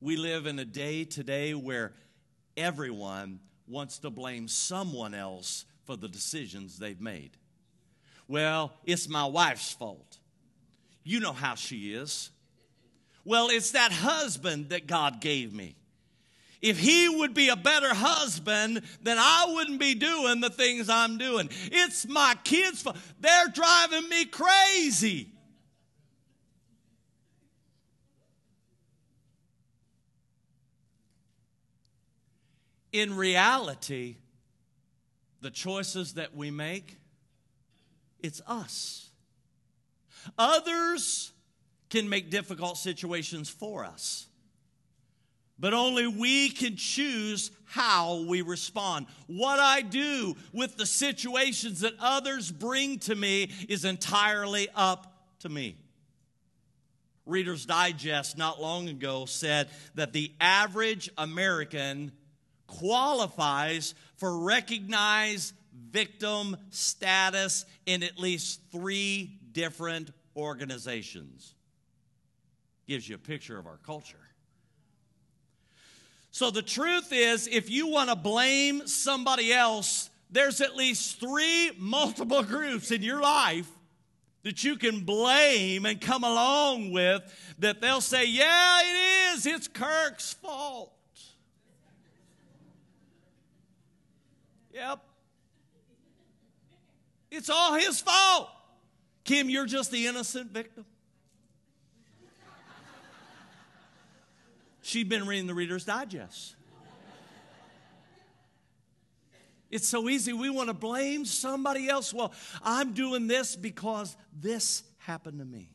We 0.00 0.16
live 0.16 0.46
in 0.46 0.58
a 0.58 0.64
day 0.64 1.04
today 1.04 1.54
where 1.54 1.92
everyone 2.56 3.40
wants 3.68 3.98
to 4.00 4.10
blame 4.10 4.48
someone 4.48 5.14
else 5.14 5.64
for 5.84 5.96
the 5.96 6.08
decisions 6.08 6.78
they've 6.78 7.00
made. 7.00 7.30
Well, 8.28 8.72
it's 8.84 9.08
my 9.08 9.26
wife's 9.26 9.72
fault. 9.72 10.18
You 11.04 11.20
know 11.20 11.32
how 11.32 11.54
she 11.54 11.94
is. 11.94 12.30
Well, 13.24 13.48
it's 13.50 13.72
that 13.72 13.92
husband 13.92 14.70
that 14.70 14.86
God 14.86 15.20
gave 15.20 15.52
me. 15.52 15.76
If 16.62 16.78
he 16.78 17.08
would 17.08 17.34
be 17.34 17.48
a 17.48 17.56
better 17.56 17.92
husband, 17.92 18.82
then 19.02 19.18
I 19.18 19.46
wouldn't 19.52 19.80
be 19.80 19.96
doing 19.96 20.40
the 20.40 20.48
things 20.48 20.88
I'm 20.88 21.18
doing. 21.18 21.50
It's 21.72 22.06
my 22.06 22.36
kids' 22.44 22.82
fault. 22.82 22.96
They're 23.18 23.48
driving 23.48 24.08
me 24.08 24.24
crazy. 24.26 25.28
In 32.92 33.16
reality, 33.16 34.18
the 35.40 35.50
choices 35.50 36.14
that 36.14 36.36
we 36.36 36.52
make, 36.52 36.98
it's 38.20 38.40
us. 38.46 39.10
Others 40.38 41.32
can 41.90 42.08
make 42.08 42.30
difficult 42.30 42.76
situations 42.76 43.48
for 43.48 43.84
us 43.84 44.28
but 45.62 45.72
only 45.72 46.08
we 46.08 46.50
can 46.50 46.74
choose 46.74 47.52
how 47.66 48.24
we 48.26 48.42
respond. 48.42 49.06
What 49.28 49.60
I 49.60 49.80
do 49.80 50.34
with 50.52 50.76
the 50.76 50.84
situations 50.84 51.80
that 51.80 51.94
others 52.00 52.50
bring 52.50 52.98
to 52.98 53.14
me 53.14 53.48
is 53.68 53.84
entirely 53.84 54.68
up 54.74 55.14
to 55.38 55.48
me. 55.48 55.76
Reader's 57.26 57.64
Digest 57.64 58.36
not 58.36 58.60
long 58.60 58.88
ago 58.88 59.24
said 59.24 59.68
that 59.94 60.12
the 60.12 60.32
average 60.40 61.08
American 61.16 62.10
qualifies 62.66 63.94
for 64.16 64.40
recognized 64.40 65.54
victim 65.92 66.56
status 66.70 67.64
in 67.86 68.02
at 68.02 68.18
least 68.18 68.60
three 68.72 69.38
different 69.52 70.10
organizations. 70.34 71.54
Gives 72.88 73.08
you 73.08 73.14
a 73.14 73.18
picture 73.18 73.60
of 73.60 73.68
our 73.68 73.78
culture. 73.86 74.21
So 76.32 76.50
the 76.50 76.62
truth 76.62 77.12
is, 77.12 77.46
if 77.46 77.70
you 77.70 77.88
want 77.88 78.08
to 78.08 78.16
blame 78.16 78.86
somebody 78.86 79.52
else, 79.52 80.08
there's 80.30 80.62
at 80.62 80.74
least 80.74 81.20
three 81.20 81.70
multiple 81.78 82.42
groups 82.42 82.90
in 82.90 83.02
your 83.02 83.20
life 83.20 83.68
that 84.42 84.64
you 84.64 84.76
can 84.76 85.00
blame 85.00 85.84
and 85.84 86.00
come 86.00 86.24
along 86.24 86.90
with 86.90 87.22
that 87.58 87.82
they'll 87.82 88.00
say, 88.00 88.24
Yeah, 88.26 88.80
it 88.80 89.34
is. 89.34 89.46
It's 89.46 89.68
Kirk's 89.68 90.32
fault. 90.32 90.90
Yep. 94.72 95.00
It's 97.30 97.50
all 97.50 97.74
his 97.74 98.00
fault. 98.00 98.48
Kim, 99.24 99.50
you're 99.50 99.66
just 99.66 99.90
the 99.90 100.06
innocent 100.06 100.50
victim. 100.50 100.86
She'd 104.92 105.08
been 105.08 105.26
reading 105.26 105.46
the 105.46 105.54
Reader's 105.54 105.86
Digest. 105.86 106.54
It's 109.70 109.88
so 109.88 110.10
easy. 110.10 110.34
We 110.34 110.50
want 110.50 110.68
to 110.68 110.74
blame 110.74 111.24
somebody 111.24 111.88
else. 111.88 112.12
Well, 112.12 112.34
I'm 112.62 112.92
doing 112.92 113.26
this 113.26 113.56
because 113.56 114.14
this 114.38 114.82
happened 114.98 115.38
to 115.38 115.46
me. 115.46 115.70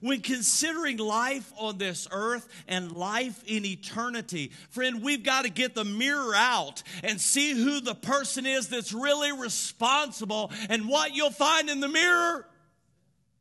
When 0.00 0.22
considering 0.22 0.96
life 0.96 1.52
on 1.58 1.76
this 1.76 2.08
earth 2.10 2.48
and 2.66 2.92
life 2.92 3.44
in 3.46 3.66
eternity, 3.66 4.52
friend, 4.70 5.02
we've 5.02 5.22
got 5.22 5.42
to 5.42 5.50
get 5.50 5.74
the 5.74 5.84
mirror 5.84 6.34
out 6.34 6.82
and 7.04 7.20
see 7.20 7.52
who 7.52 7.82
the 7.82 7.94
person 7.94 8.46
is 8.46 8.70
that's 8.70 8.94
really 8.94 9.32
responsible. 9.32 10.50
And 10.70 10.88
what 10.88 11.14
you'll 11.14 11.28
find 11.28 11.68
in 11.68 11.80
the 11.80 11.88
mirror 11.88 12.48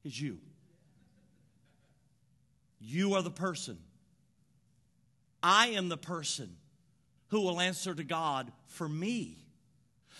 is 0.04 0.20
you. 0.20 0.39
You 2.82 3.13
are 3.13 3.22
the 3.22 3.32
person 3.32 3.77
I 5.48 5.68
am 5.68 5.90
the 5.90 5.98
person 5.98 6.58
who 7.28 7.42
will 7.42 7.62
answer 7.62 7.94
to 7.94 8.04
God 8.04 8.52
for 8.66 8.90
me. 8.90 9.38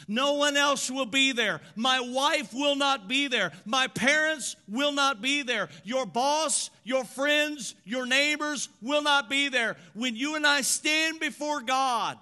No 0.08 0.34
one 0.34 0.56
else 0.56 0.92
will 0.92 1.08
be 1.08 1.32
there. 1.32 1.62
My 1.76 2.00
wife 2.00 2.54
will 2.54 2.76
not 2.76 3.08
be 3.08 3.28
there. 3.28 3.52
My 3.66 3.88
parents 3.88 4.56
will 4.68 4.92
not 4.92 5.24
be 5.24 5.42
there. 5.42 5.70
Your 5.84 6.06
boss, 6.06 6.70
your 6.84 7.04
friends, 7.04 7.74
your 7.86 8.06
neighbors 8.06 8.70
will 8.84 9.02
not 9.02 9.28
be 9.28 9.50
there. 9.50 9.78
When 9.96 10.16
you 10.16 10.36
and 10.36 10.46
I 10.46 10.62
stand 10.62 11.20
before 11.20 11.62
God 11.62 12.20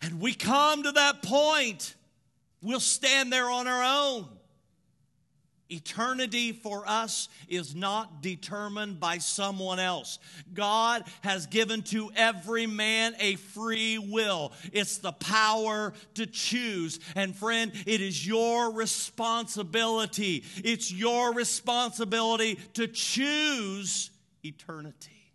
and 0.00 0.20
we 0.20 0.34
come 0.34 0.82
to 0.82 0.90
that 0.90 1.22
point, 1.22 1.94
we'll 2.60 2.80
stand 2.80 3.32
there 3.32 3.48
on 3.48 3.68
our 3.68 3.84
own. 3.84 4.26
Eternity 5.72 6.52
for 6.52 6.84
us 6.86 7.28
is 7.48 7.74
not 7.74 8.22
determined 8.22 9.00
by 9.00 9.18
someone 9.18 9.78
else. 9.78 10.18
God 10.52 11.04
has 11.22 11.46
given 11.46 11.82
to 11.84 12.10
every 12.14 12.66
man 12.66 13.14
a 13.18 13.36
free 13.36 13.98
will. 13.98 14.52
It's 14.72 14.98
the 14.98 15.12
power 15.12 15.94
to 16.14 16.26
choose. 16.26 17.00
And 17.16 17.34
friend, 17.34 17.72
it 17.86 18.00
is 18.00 18.26
your 18.26 18.72
responsibility. 18.72 20.44
It's 20.56 20.92
your 20.92 21.32
responsibility 21.32 22.58
to 22.74 22.86
choose 22.88 24.10
eternity. 24.44 25.32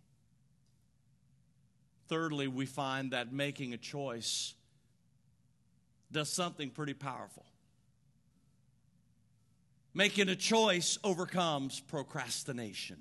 Thirdly, 2.08 2.48
we 2.48 2.64
find 2.64 3.10
that 3.10 3.32
making 3.32 3.74
a 3.74 3.76
choice 3.76 4.54
does 6.10 6.30
something 6.30 6.70
pretty 6.70 6.94
powerful. 6.94 7.44
Making 9.98 10.28
a 10.28 10.36
choice 10.36 10.96
overcomes 11.02 11.80
procrastination. 11.80 12.98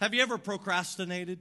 Have 0.00 0.14
you 0.14 0.22
ever 0.22 0.38
procrastinated? 0.38 1.40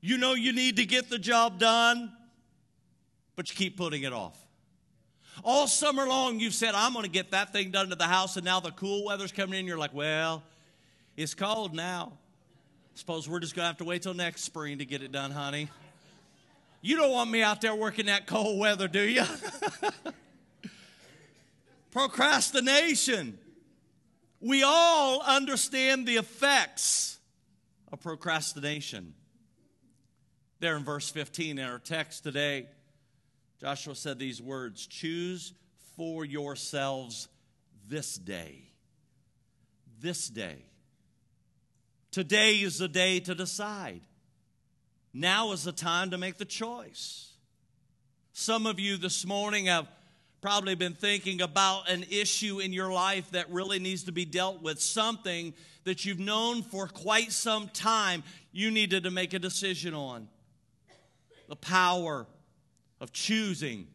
You 0.00 0.16
know 0.16 0.34
you 0.34 0.52
need 0.52 0.76
to 0.76 0.86
get 0.86 1.10
the 1.10 1.18
job 1.18 1.58
done, 1.58 2.12
but 3.34 3.50
you 3.50 3.56
keep 3.56 3.76
putting 3.76 4.04
it 4.04 4.12
off. 4.12 4.38
All 5.42 5.66
summer 5.66 6.06
long, 6.06 6.38
you've 6.38 6.54
said, 6.54 6.76
I'm 6.76 6.92
going 6.92 7.04
to 7.04 7.10
get 7.10 7.32
that 7.32 7.52
thing 7.52 7.72
done 7.72 7.88
to 7.88 7.96
the 7.96 8.04
house, 8.04 8.36
and 8.36 8.44
now 8.44 8.60
the 8.60 8.70
cool 8.70 9.04
weather's 9.04 9.32
coming 9.32 9.58
in. 9.58 9.66
You're 9.66 9.76
like, 9.76 9.94
well, 9.94 10.44
it's 11.16 11.34
cold 11.34 11.74
now. 11.74 12.12
Suppose 12.94 13.28
we're 13.28 13.40
just 13.40 13.56
going 13.56 13.64
to 13.64 13.70
have 13.70 13.78
to 13.78 13.84
wait 13.84 14.02
till 14.02 14.14
next 14.14 14.42
spring 14.44 14.78
to 14.78 14.84
get 14.84 15.02
it 15.02 15.10
done, 15.10 15.32
honey. 15.32 15.68
You 16.80 16.96
don't 16.96 17.10
want 17.10 17.28
me 17.28 17.42
out 17.42 17.60
there 17.60 17.74
working 17.74 18.06
that 18.06 18.28
cold 18.28 18.60
weather, 18.60 18.86
do 18.86 19.02
you? 19.02 19.24
Procrastination. 21.90 23.38
We 24.40 24.62
all 24.62 25.22
understand 25.22 26.06
the 26.06 26.16
effects 26.16 27.18
of 27.92 28.00
procrastination. 28.00 29.14
There 30.60 30.76
in 30.76 30.84
verse 30.84 31.10
15 31.10 31.58
in 31.58 31.64
our 31.64 31.78
text 31.78 32.22
today, 32.22 32.66
Joshua 33.60 33.94
said 33.94 34.18
these 34.18 34.40
words 34.40 34.86
Choose 34.86 35.52
for 35.96 36.24
yourselves 36.24 37.28
this 37.88 38.16
day. 38.16 38.70
This 40.00 40.28
day. 40.28 40.64
Today 42.10 42.56
is 42.56 42.78
the 42.78 42.88
day 42.88 43.20
to 43.20 43.34
decide. 43.34 44.00
Now 45.12 45.52
is 45.52 45.64
the 45.64 45.72
time 45.72 46.10
to 46.10 46.18
make 46.18 46.38
the 46.38 46.44
choice. 46.44 47.32
Some 48.32 48.66
of 48.66 48.78
you 48.78 48.96
this 48.96 49.26
morning 49.26 49.66
have 49.66 49.88
probably 50.40 50.74
been 50.74 50.94
thinking 50.94 51.40
about 51.40 51.90
an 51.90 52.04
issue 52.10 52.60
in 52.60 52.72
your 52.72 52.92
life 52.92 53.30
that 53.32 53.50
really 53.50 53.78
needs 53.78 54.04
to 54.04 54.12
be 54.12 54.24
dealt 54.24 54.62
with, 54.62 54.80
something 54.80 55.52
that 55.84 56.04
you've 56.04 56.18
known 56.18 56.62
for 56.62 56.86
quite 56.86 57.32
some 57.32 57.68
time 57.68 58.22
you 58.52 58.70
needed 58.70 59.04
to 59.04 59.10
make 59.10 59.34
a 59.34 59.38
decision 59.38 59.94
on. 59.94 60.28
The 61.48 61.56
power 61.56 62.26
of 63.00 63.12
choosing 63.12 63.86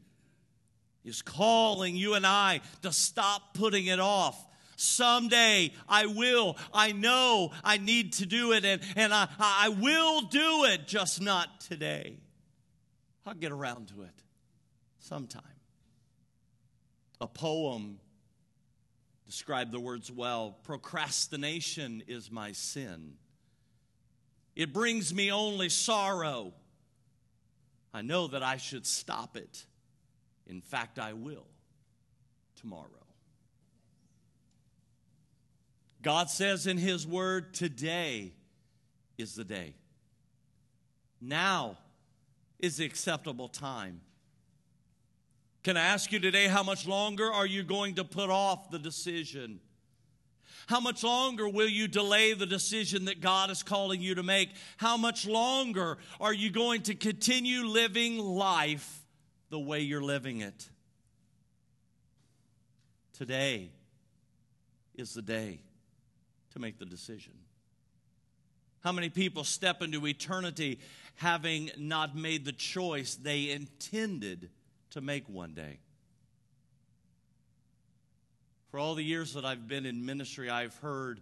is 1.06 1.22
calling 1.22 1.96
you 1.96 2.16
and 2.16 2.26
I 2.26 2.62
to 2.82 2.92
stop 2.92 3.54
putting 3.54 3.88
it 3.88 4.00
off. 4.00 4.48
Someday 4.76 5.72
I 5.88 6.08
will. 6.08 6.58
I 6.74 6.92
know 6.92 7.52
I 7.64 7.78
need 7.78 8.14
to 8.14 8.26
do 8.26 8.54
it, 8.54 8.66
and, 8.66 8.82
and 8.96 9.14
I, 9.14 9.28
I 9.40 9.70
will 9.70 10.22
do 10.22 10.66
it, 10.66 10.88
just 10.88 11.22
not 11.22 11.62
today. 11.62 12.18
I'll 13.26 13.34
get 13.34 13.52
around 13.52 13.90
to 13.90 14.02
it 14.02 14.24
sometime. 15.00 15.53
A 17.24 17.28
poem 17.28 18.02
described 19.26 19.72
the 19.72 19.80
words 19.80 20.12
well 20.12 20.58
Procrastination 20.64 22.04
is 22.06 22.30
my 22.30 22.52
sin. 22.52 23.14
It 24.58 24.74
brings 24.74 25.14
me 25.14 25.32
only 25.32 25.70
sorrow. 25.70 26.54
I 27.94 28.02
know 28.02 28.28
that 28.28 28.44
I 28.44 28.58
should 28.58 28.86
stop 28.86 29.38
it. 29.38 29.66
In 30.48 30.60
fact, 30.60 31.00
I 31.00 31.14
will 31.14 31.48
tomorrow. 32.60 32.90
God 36.02 36.30
says 36.30 36.68
in 36.68 36.78
His 36.78 37.08
Word, 37.08 37.54
today 37.54 38.34
is 39.18 39.34
the 39.34 39.46
day. 39.46 39.76
Now 41.22 41.78
is 42.60 42.76
the 42.76 42.86
acceptable 42.86 43.48
time. 43.48 44.02
Can 45.64 45.78
I 45.78 45.82
ask 45.82 46.12
you 46.12 46.20
today, 46.20 46.48
how 46.48 46.62
much 46.62 46.86
longer 46.86 47.32
are 47.32 47.46
you 47.46 47.64
going 47.64 47.96
to 47.96 48.04
put 48.04 48.30
off 48.30 48.70
the 48.70 48.80
decision? 48.80 49.62
How 50.68 50.82
much 50.82 51.04
longer 51.04 51.48
will 51.48 51.70
you 51.70 51.88
delay 51.88 52.34
the 52.34 52.46
decision 52.46 53.06
that 53.06 53.22
God 53.22 53.50
is 53.50 53.64
calling 53.64 54.02
you 54.02 54.16
to 54.16 54.24
make? 54.24 54.50
How 54.78 54.98
much 54.98 55.26
longer 55.26 55.98
are 56.20 56.34
you 56.34 56.50
going 56.50 56.82
to 56.84 56.96
continue 56.96 57.64
living 57.64 58.18
life 58.18 59.06
the 59.50 59.60
way 59.60 59.80
you're 59.80 60.04
living 60.04 60.42
it? 60.42 60.70
Today 63.14 63.72
is 64.96 65.14
the 65.14 65.22
day 65.22 65.62
to 66.52 66.60
make 66.60 66.78
the 66.78 66.86
decision. 66.86 67.34
How 68.82 68.92
many 68.92 69.10
people 69.10 69.46
step 69.46 69.82
into 69.82 70.06
eternity 70.08 70.80
having 71.16 71.72
not 71.78 72.18
made 72.18 72.44
the 72.44 72.52
choice 72.52 73.16
they 73.16 73.50
intended 73.50 74.50
to 74.94 75.02
make 75.02 75.28
one 75.30 75.54
day? 75.54 75.80
For 78.72 78.80
all 78.80 78.96
the 78.96 79.04
years 79.04 79.34
that 79.34 79.46
I've 79.46 79.68
been 79.68 79.86
in 79.86 80.06
ministry, 80.06 80.50
I've 80.50 80.76
heard 80.78 81.22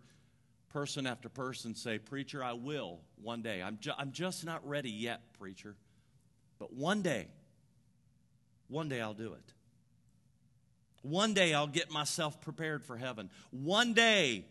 person 0.69 1.05
after 1.05 1.27
person 1.27 1.75
say, 1.75 1.99
Preacher, 1.99 2.43
I 2.43 2.53
will 2.53 2.99
one 3.21 3.41
day. 3.41 3.61
I'm, 3.61 3.77
ju- 3.81 3.91
I'm 3.97 4.13
just 4.13 4.45
not 4.45 4.65
ready 4.67 4.89
yet, 4.89 5.21
preacher. 5.37 5.75
But 6.59 6.73
one 6.73 7.01
day, 7.01 7.27
one 8.69 8.87
day 8.87 9.01
I'll 9.01 9.13
do 9.13 9.33
it. 9.33 9.53
One 11.01 11.33
day 11.33 11.53
I'll 11.53 11.67
get 11.67 11.91
myself 11.91 12.39
prepared 12.39 12.85
for 12.85 12.95
heaven. 12.95 13.29
One 13.49 13.93
day 13.93 14.45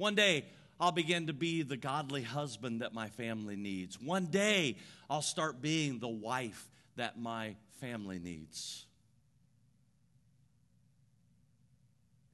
one 0.00 0.14
day, 0.14 0.46
I'll 0.80 0.92
begin 0.92 1.26
to 1.26 1.34
be 1.34 1.60
the 1.60 1.76
godly 1.76 2.22
husband 2.22 2.80
that 2.80 2.94
my 2.94 3.10
family 3.10 3.54
needs. 3.54 4.00
One 4.00 4.24
day, 4.24 4.76
I'll 5.10 5.20
start 5.20 5.60
being 5.60 5.98
the 5.98 6.08
wife 6.08 6.70
that 6.96 7.20
my 7.20 7.56
family 7.80 8.18
needs. 8.18 8.84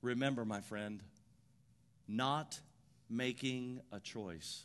Remember, 0.03 0.45
my 0.45 0.61
friend, 0.61 1.03
not 2.09 2.61
making 3.09 3.81
a 3.93 4.01
choice 4.01 4.65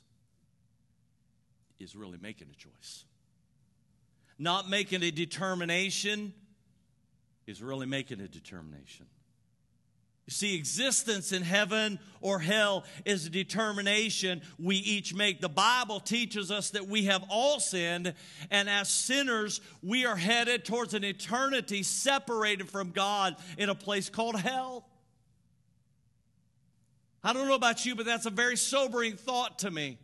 is 1.79 1.95
really 1.95 2.17
making 2.21 2.47
a 2.51 2.55
choice. 2.55 3.05
Not 4.37 4.69
making 4.69 5.03
a 5.03 5.11
determination 5.11 6.33
is 7.47 7.61
really 7.61 7.85
making 7.85 8.21
a 8.21 8.27
determination. 8.27 9.05
You 10.27 10.31
see, 10.31 10.55
existence 10.55 11.31
in 11.31 11.41
heaven 11.41 11.99
or 12.21 12.39
hell 12.39 12.85
is 13.05 13.25
a 13.25 13.29
determination 13.29 14.41
we 14.59 14.77
each 14.77 15.13
make. 15.13 15.41
The 15.41 15.49
Bible 15.49 15.99
teaches 15.99 16.51
us 16.51 16.69
that 16.71 16.87
we 16.87 17.05
have 17.05 17.23
all 17.29 17.59
sinned, 17.59 18.13
and 18.51 18.69
as 18.69 18.87
sinners, 18.89 19.61
we 19.81 20.05
are 20.05 20.15
headed 20.15 20.63
towards 20.63 20.93
an 20.93 21.03
eternity 21.03 21.83
separated 21.83 22.69
from 22.69 22.91
God 22.91 23.35
in 23.57 23.69
a 23.69 23.75
place 23.75 24.09
called 24.09 24.39
hell. 24.39 24.87
I 27.23 27.33
don't 27.33 27.47
know 27.47 27.55
about 27.55 27.85
you, 27.85 27.95
but 27.95 28.05
that's 28.05 28.25
a 28.25 28.31
very 28.31 28.57
sobering 28.57 29.15
thought 29.15 29.59
to 29.59 29.71
me. 29.71 29.97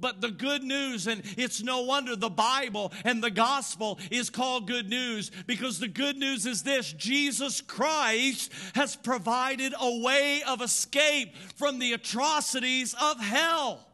But 0.00 0.20
the 0.20 0.30
good 0.30 0.62
news, 0.62 1.06
and 1.06 1.22
it's 1.36 1.62
no 1.62 1.82
wonder 1.82 2.14
the 2.14 2.30
Bible 2.30 2.92
and 3.04 3.22
the 3.22 3.30
gospel 3.30 3.98
is 4.10 4.30
called 4.30 4.68
good 4.68 4.88
news 4.88 5.30
because 5.46 5.80
the 5.80 5.88
good 5.88 6.16
news 6.16 6.46
is 6.46 6.62
this 6.62 6.92
Jesus 6.92 7.60
Christ 7.60 8.52
has 8.74 8.94
provided 8.94 9.74
a 9.78 9.98
way 10.00 10.42
of 10.46 10.62
escape 10.62 11.36
from 11.56 11.78
the 11.78 11.94
atrocities 11.94 12.94
of 13.00 13.20
hell. 13.20 13.84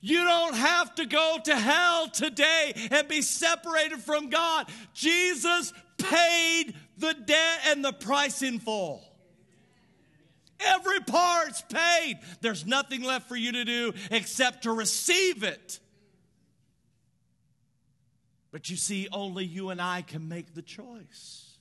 You 0.00 0.24
don't 0.24 0.54
have 0.54 0.94
to 0.96 1.06
go 1.06 1.38
to 1.44 1.56
hell 1.56 2.08
today 2.08 2.72
and 2.90 3.06
be 3.06 3.22
separated 3.22 4.00
from 4.00 4.30
God. 4.30 4.68
Jesus 4.92 5.72
paid 5.96 6.74
the 6.98 7.14
debt 7.14 7.60
and 7.68 7.84
the 7.84 7.92
price 7.92 8.42
in 8.42 8.58
full. 8.58 9.11
Every 10.66 11.00
part's 11.00 11.62
paid. 11.62 12.18
There's 12.40 12.66
nothing 12.66 13.02
left 13.02 13.28
for 13.28 13.36
you 13.36 13.52
to 13.52 13.64
do 13.64 13.92
except 14.10 14.64
to 14.64 14.72
receive 14.72 15.42
it. 15.42 15.80
But 18.50 18.68
you 18.68 18.76
see, 18.76 19.08
only 19.12 19.44
you 19.44 19.70
and 19.70 19.80
I 19.80 20.02
can 20.02 20.28
make 20.28 20.54
the 20.54 20.62
choice. 20.62 21.56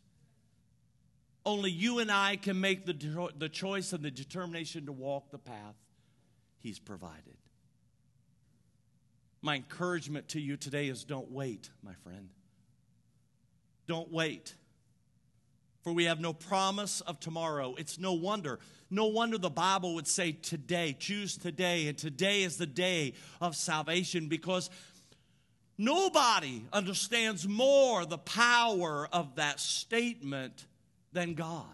Only 1.46 1.72
you 1.72 2.00
and 2.00 2.12
I 2.12 2.36
can 2.36 2.60
make 2.60 2.86
the, 2.86 3.32
the 3.38 3.50
choice 3.50 3.94
and 3.94 4.04
the 4.04 4.12
determination 4.12 4.86
to 4.86 4.92
walk 4.92 5.32
the 5.32 5.40
path 5.40 5.76
He's 6.62 6.80
provided. 6.80 7.38
My 9.42 9.56
encouragement 9.56 10.30
to 10.30 10.40
you 10.40 10.56
today 10.58 10.88
is 10.88 11.04
don't 11.04 11.32
wait, 11.32 11.72
my 11.84 11.94
friend. 12.04 12.30
Don't 13.88 14.12
wait. 14.12 14.54
For 15.82 15.92
we 15.94 16.06
have 16.06 16.20
no 16.20 16.34
promise 16.34 17.02
of 17.02 17.20
tomorrow. 17.20 17.76
It's 17.78 18.00
no 18.00 18.14
wonder 18.14 18.60
no 18.94 19.06
wonder 19.06 19.38
the 19.38 19.50
Bible 19.50 19.96
would 19.96 20.08
say 20.08 20.34
today, 20.34 20.96
choose 21.00 21.38
today, 21.38 21.88
and 21.88 21.98
today 21.98 22.44
is 22.44 22.58
the 22.58 22.66
day 22.66 23.14
of 23.40 23.56
salvation 23.56 24.28
because 24.28 24.70
nobody 25.78 26.66
understands 26.74 27.48
more 27.48 28.06
the 28.06 28.18
power 28.18 29.08
of 29.14 29.36
that 29.36 29.62
statement 29.62 30.68
than 31.14 31.36
God. 31.36 31.66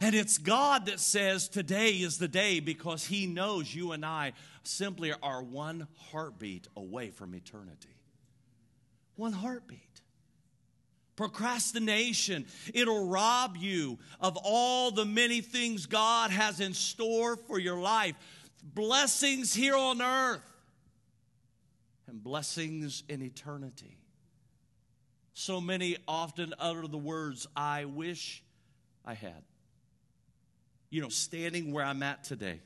And 0.00 0.14
it's 0.14 0.38
God 0.38 0.86
that 0.86 0.98
says 0.98 1.46
today 1.46 1.90
is 1.90 2.16
the 2.16 2.28
day 2.28 2.60
because 2.60 3.04
He 3.04 3.26
knows 3.26 3.74
you 3.74 3.92
and 3.92 4.04
I 4.04 4.32
simply 4.62 5.12
are 5.22 5.42
one 5.42 5.88
heartbeat 6.10 6.68
away 6.74 7.10
from 7.10 7.34
eternity. 7.34 7.96
One 9.16 9.32
heartbeat. 9.32 9.89
Procrastination, 11.20 12.46
it'll 12.72 13.06
rob 13.06 13.54
you 13.58 13.98
of 14.22 14.38
all 14.42 14.90
the 14.90 15.04
many 15.04 15.42
things 15.42 15.84
God 15.84 16.30
has 16.30 16.60
in 16.60 16.72
store 16.72 17.36
for 17.36 17.58
your 17.58 17.78
life. 17.78 18.14
Blessings 18.64 19.52
here 19.52 19.76
on 19.76 20.00
earth 20.00 20.40
and 22.06 22.24
blessings 22.24 23.02
in 23.06 23.20
eternity. 23.20 23.98
so 25.34 25.60
many 25.60 25.98
often 26.08 26.54
utter 26.58 26.86
the 26.86 26.96
words, 26.96 27.46
I 27.54 27.84
wish 27.84 28.42
I 29.04 29.12
had. 29.12 29.42
You 30.88 31.02
know, 31.02 31.10
standing 31.10 31.70
where 31.70 31.84
I'm 31.84 32.02
at 32.02 32.24
today 32.24 32.60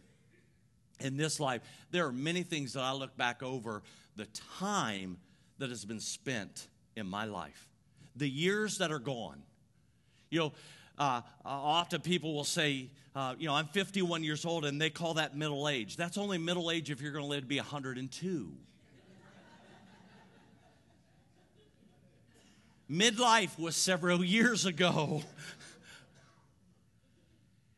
in 1.01 1.17
this 1.17 1.41
life, 1.41 1.63
there 1.91 2.07
are 2.07 2.13
many 2.13 2.45
things 2.45 2.75
that 2.75 2.85
I 2.85 2.93
look 2.93 3.17
back 3.17 3.43
over 3.43 3.83
the 4.15 4.27
time 4.61 5.19
that 5.59 5.71
has 5.71 5.85
been 5.85 5.99
spent 5.99 6.69
in 6.95 7.09
my 7.09 7.25
life, 7.25 7.69
the 8.17 8.29
years 8.29 8.79
that 8.79 8.93
are 8.93 8.99
gone. 8.99 9.43
You 10.31 10.39
know, 10.41 10.53
uh, 10.99 11.23
uh 11.45 11.49
often 11.49 12.01
people 12.01 12.35
will 12.35 12.45
say, 12.45 12.91
uh, 13.15 13.35
you 13.39 13.47
know, 13.47 13.55
I'm 13.55 13.67
51 13.67 14.25
years 14.25 14.45
old, 14.45 14.65
and 14.65 14.81
they 14.81 14.91
call 14.91 15.15
that 15.15 15.37
middle 15.37 15.69
age. 15.69 15.97
That's 15.97 16.19
only 16.19 16.39
middle 16.39 16.71
age 16.71 16.91
if 16.91 17.01
you're 17.01 17.13
going 17.13 17.25
to 17.25 17.29
live 17.29 17.43
to 17.43 17.47
be 17.47 17.59
102. 17.59 18.53
Midlife 22.91 23.59
was 23.59 23.77
several 23.77 24.23
years 24.23 24.67
ago. 24.67 25.23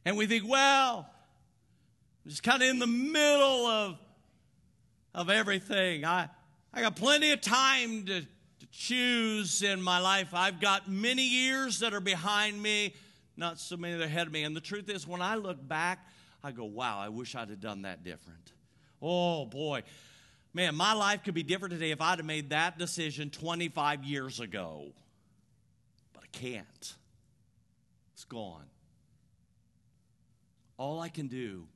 and 0.04 0.16
we 0.16 0.26
think, 0.26 0.48
well, 0.48 1.08
I'm 2.24 2.30
just 2.30 2.42
kind 2.42 2.62
of 2.62 2.68
in 2.68 2.78
the 2.78 2.86
middle 2.86 3.66
of, 3.66 3.98
of 5.14 5.30
everything. 5.30 6.04
I, 6.04 6.28
I 6.72 6.82
got 6.82 6.96
plenty 6.96 7.30
of 7.30 7.40
time 7.40 8.04
to, 8.06 8.26
to 8.66 8.78
choose 8.78 9.62
in 9.62 9.80
my 9.80 9.98
life. 9.98 10.28
I've 10.32 10.60
got 10.60 10.90
many 10.90 11.26
years 11.26 11.80
that 11.80 11.94
are 11.94 12.00
behind 12.00 12.62
me, 12.62 12.94
not 13.36 13.58
so 13.58 13.76
many 13.76 13.96
that 13.96 14.02
are 14.02 14.06
ahead 14.06 14.26
of 14.26 14.32
me. 14.32 14.42
And 14.44 14.56
the 14.56 14.60
truth 14.60 14.88
is, 14.88 15.06
when 15.06 15.22
I 15.22 15.36
look 15.36 15.66
back, 15.66 16.06
I 16.42 16.52
go, 16.52 16.64
wow, 16.64 16.98
I 16.98 17.08
wish 17.08 17.34
I'd 17.34 17.50
have 17.50 17.60
done 17.60 17.82
that 17.82 18.04
different. 18.04 18.52
Oh, 19.00 19.46
boy. 19.46 19.82
Man, 20.54 20.74
my 20.74 20.94
life 20.94 21.22
could 21.22 21.34
be 21.34 21.42
different 21.42 21.74
today 21.74 21.90
if 21.90 22.00
I'd 22.00 22.18
have 22.18 22.26
made 22.26 22.50
that 22.50 22.78
decision 22.78 23.30
25 23.30 24.04
years 24.04 24.40
ago. 24.40 24.92
But 26.14 26.24
I 26.24 26.28
can't. 26.32 26.94
It's 28.14 28.24
gone. 28.24 28.64
All 30.78 31.00
I 31.00 31.08
can 31.08 31.28
do 31.28 31.66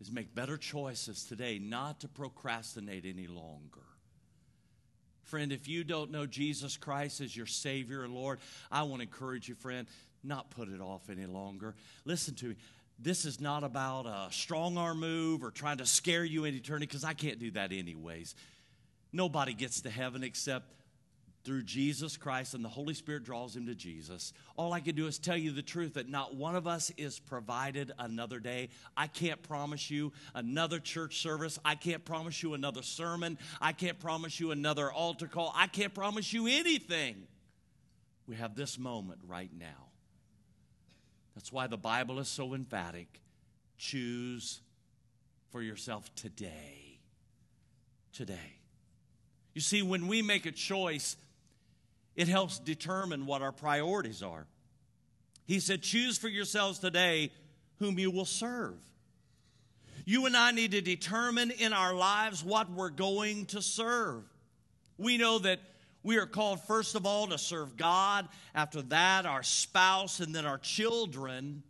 is 0.00 0.10
make 0.10 0.34
better 0.34 0.56
choices 0.56 1.24
today, 1.24 1.58
not 1.58 2.00
to 2.00 2.08
procrastinate 2.08 3.04
any 3.04 3.26
longer. 3.26 3.82
Friend, 5.24 5.52
if 5.52 5.68
you 5.68 5.84
don't 5.84 6.10
know 6.10 6.26
Jesus 6.26 6.76
Christ 6.76 7.20
as 7.20 7.36
your 7.36 7.46
Savior 7.46 8.04
and 8.04 8.14
Lord, 8.14 8.38
I 8.70 8.82
want 8.82 8.96
to 8.96 9.02
encourage 9.02 9.48
you, 9.48 9.54
friend, 9.54 9.86
not 10.22 10.50
put 10.50 10.68
it 10.68 10.80
off 10.80 11.10
any 11.10 11.26
longer. 11.26 11.74
Listen 12.04 12.34
to 12.36 12.48
me 12.48 12.56
this 12.98 13.24
is 13.24 13.40
not 13.40 13.64
about 13.64 14.06
a 14.06 14.28
strong 14.30 14.78
arm 14.78 15.00
move 15.00 15.42
or 15.42 15.50
trying 15.50 15.78
to 15.78 15.86
scare 15.86 16.24
you 16.24 16.44
in 16.44 16.54
eternity 16.54 16.86
because 16.86 17.04
I 17.04 17.12
can't 17.12 17.38
do 17.38 17.50
that 17.52 17.72
anyways. 17.72 18.34
Nobody 19.12 19.52
gets 19.54 19.80
to 19.82 19.90
heaven 19.90 20.22
except 20.22 20.66
through 21.44 21.62
Jesus 21.62 22.16
Christ 22.16 22.54
and 22.54 22.64
the 22.64 22.70
Holy 22.70 22.94
Spirit 22.94 23.24
draws 23.24 23.54
him 23.54 23.66
to 23.66 23.74
Jesus. 23.74 24.32
All 24.56 24.72
I 24.72 24.80
can 24.80 24.94
do 24.94 25.06
is 25.06 25.18
tell 25.18 25.36
you 25.36 25.52
the 25.52 25.62
truth 25.62 25.94
that 25.94 26.08
not 26.08 26.34
one 26.34 26.56
of 26.56 26.66
us 26.66 26.90
is 26.96 27.18
provided 27.18 27.92
another 27.98 28.40
day. 28.40 28.70
I 28.96 29.06
can't 29.06 29.42
promise 29.42 29.90
you 29.90 30.12
another 30.34 30.78
church 30.78 31.20
service. 31.20 31.58
I 31.64 31.74
can't 31.74 32.04
promise 32.04 32.42
you 32.42 32.54
another 32.54 32.82
sermon. 32.82 33.38
I 33.60 33.72
can't 33.72 33.98
promise 34.00 34.40
you 34.40 34.52
another 34.52 34.90
altar 34.90 35.26
call. 35.26 35.52
I 35.54 35.66
can't 35.66 35.92
promise 35.94 36.32
you 36.32 36.46
anything. 36.46 37.26
We 38.26 38.36
have 38.36 38.56
this 38.56 38.78
moment 38.78 39.20
right 39.26 39.50
now. 39.56 39.88
That's 41.34 41.52
why 41.52 41.66
the 41.66 41.76
Bible 41.76 42.20
is 42.20 42.28
so 42.28 42.54
emphatic. 42.54 43.20
Choose 43.76 44.62
for 45.50 45.60
yourself 45.60 46.12
today. 46.14 47.00
Today. 48.12 48.60
You 49.52 49.60
see, 49.60 49.82
when 49.82 50.08
we 50.08 50.22
make 50.22 50.46
a 50.46 50.52
choice, 50.52 51.16
it 52.16 52.28
helps 52.28 52.58
determine 52.58 53.26
what 53.26 53.42
our 53.42 53.52
priorities 53.52 54.22
are. 54.22 54.46
He 55.46 55.60
said, 55.60 55.82
Choose 55.82 56.16
for 56.16 56.28
yourselves 56.28 56.78
today 56.78 57.30
whom 57.78 57.98
you 57.98 58.10
will 58.10 58.24
serve. 58.24 58.76
You 60.04 60.26
and 60.26 60.36
I 60.36 60.50
need 60.50 60.72
to 60.72 60.80
determine 60.80 61.50
in 61.50 61.72
our 61.72 61.94
lives 61.94 62.44
what 62.44 62.70
we're 62.70 62.90
going 62.90 63.46
to 63.46 63.62
serve. 63.62 64.22
We 64.98 65.16
know 65.16 65.38
that 65.38 65.60
we 66.02 66.18
are 66.18 66.26
called, 66.26 66.60
first 66.64 66.94
of 66.94 67.06
all, 67.06 67.26
to 67.28 67.38
serve 67.38 67.76
God, 67.76 68.28
after 68.54 68.82
that, 68.82 69.24
our 69.24 69.42
spouse, 69.42 70.20
and 70.20 70.34
then 70.34 70.44
our 70.44 70.58
children. 70.58 71.62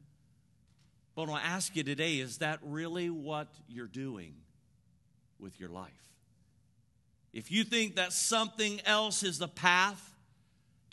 But 1.14 1.30
I 1.30 1.40
ask 1.40 1.76
you 1.76 1.84
today 1.84 2.16
is 2.16 2.38
that 2.38 2.58
really 2.62 3.08
what 3.08 3.48
you're 3.68 3.86
doing 3.86 4.34
with 5.38 5.60
your 5.60 5.68
life? 5.68 5.92
If 7.32 7.52
you 7.52 7.62
think 7.62 7.96
that 7.96 8.12
something 8.12 8.80
else 8.84 9.22
is 9.22 9.38
the 9.38 9.48
path 9.48 10.13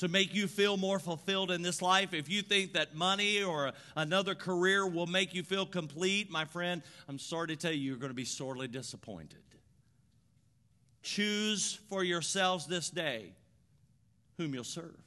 to 0.02 0.08
make 0.08 0.34
you 0.34 0.48
feel 0.48 0.78
more 0.78 0.98
fulfilled 0.98 1.52
in 1.52 1.62
this 1.62 1.80
life, 1.80 2.12
if 2.12 2.28
you 2.28 2.42
think 2.42 2.74
that 2.74 2.96
money 2.96 3.44
or 3.44 3.72
another 3.96 4.34
career 4.34 4.88
will 4.88 5.06
make 5.06 5.36
you 5.36 5.44
feel 5.44 5.64
complete, 5.64 6.32
my 6.32 6.44
friend, 6.44 6.82
I'm 7.08 7.20
sorry 7.20 7.50
to 7.50 7.56
tell 7.56 7.72
you, 7.72 7.82
you're 7.82 7.98
going 7.98 8.10
to 8.10 8.16
be 8.16 8.26
sorely 8.26 8.68
disappointed. 8.68 9.44
Choose 11.04 11.78
for 11.88 12.04
yourselves 12.04 12.66
this 12.66 12.90
day 12.90 13.34
whom 14.38 14.56
you'll 14.56 14.64
serve. 14.64 14.98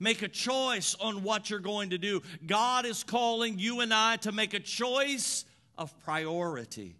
Make 0.00 0.22
a 0.22 0.28
choice 0.28 0.96
on 1.00 1.22
what 1.22 1.48
you're 1.48 1.60
going 1.60 1.90
to 1.90 1.98
do. 1.98 2.22
God 2.44 2.84
is 2.84 3.04
calling 3.04 3.60
you 3.60 3.82
and 3.82 3.94
I 3.94 4.16
to 4.16 4.32
make 4.32 4.52
a 4.52 4.58
choice 4.58 5.44
of 5.78 5.96
priority. 6.02 6.96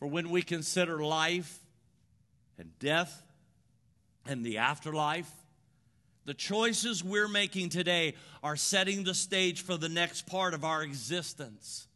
For 0.00 0.08
when 0.08 0.30
we 0.30 0.42
consider 0.42 1.04
life 1.04 1.56
and 2.58 2.76
death 2.80 3.22
and 4.26 4.44
the 4.44 4.58
afterlife, 4.58 5.30
the 6.24 6.34
choices 6.34 7.04
we're 7.04 7.28
making 7.28 7.68
today 7.68 8.14
are 8.42 8.56
setting 8.56 9.04
the 9.04 9.14
stage 9.14 9.62
for 9.62 9.76
the 9.76 9.88
next 9.88 10.26
part 10.26 10.54
of 10.54 10.64
our 10.64 10.82
existence 10.82 11.86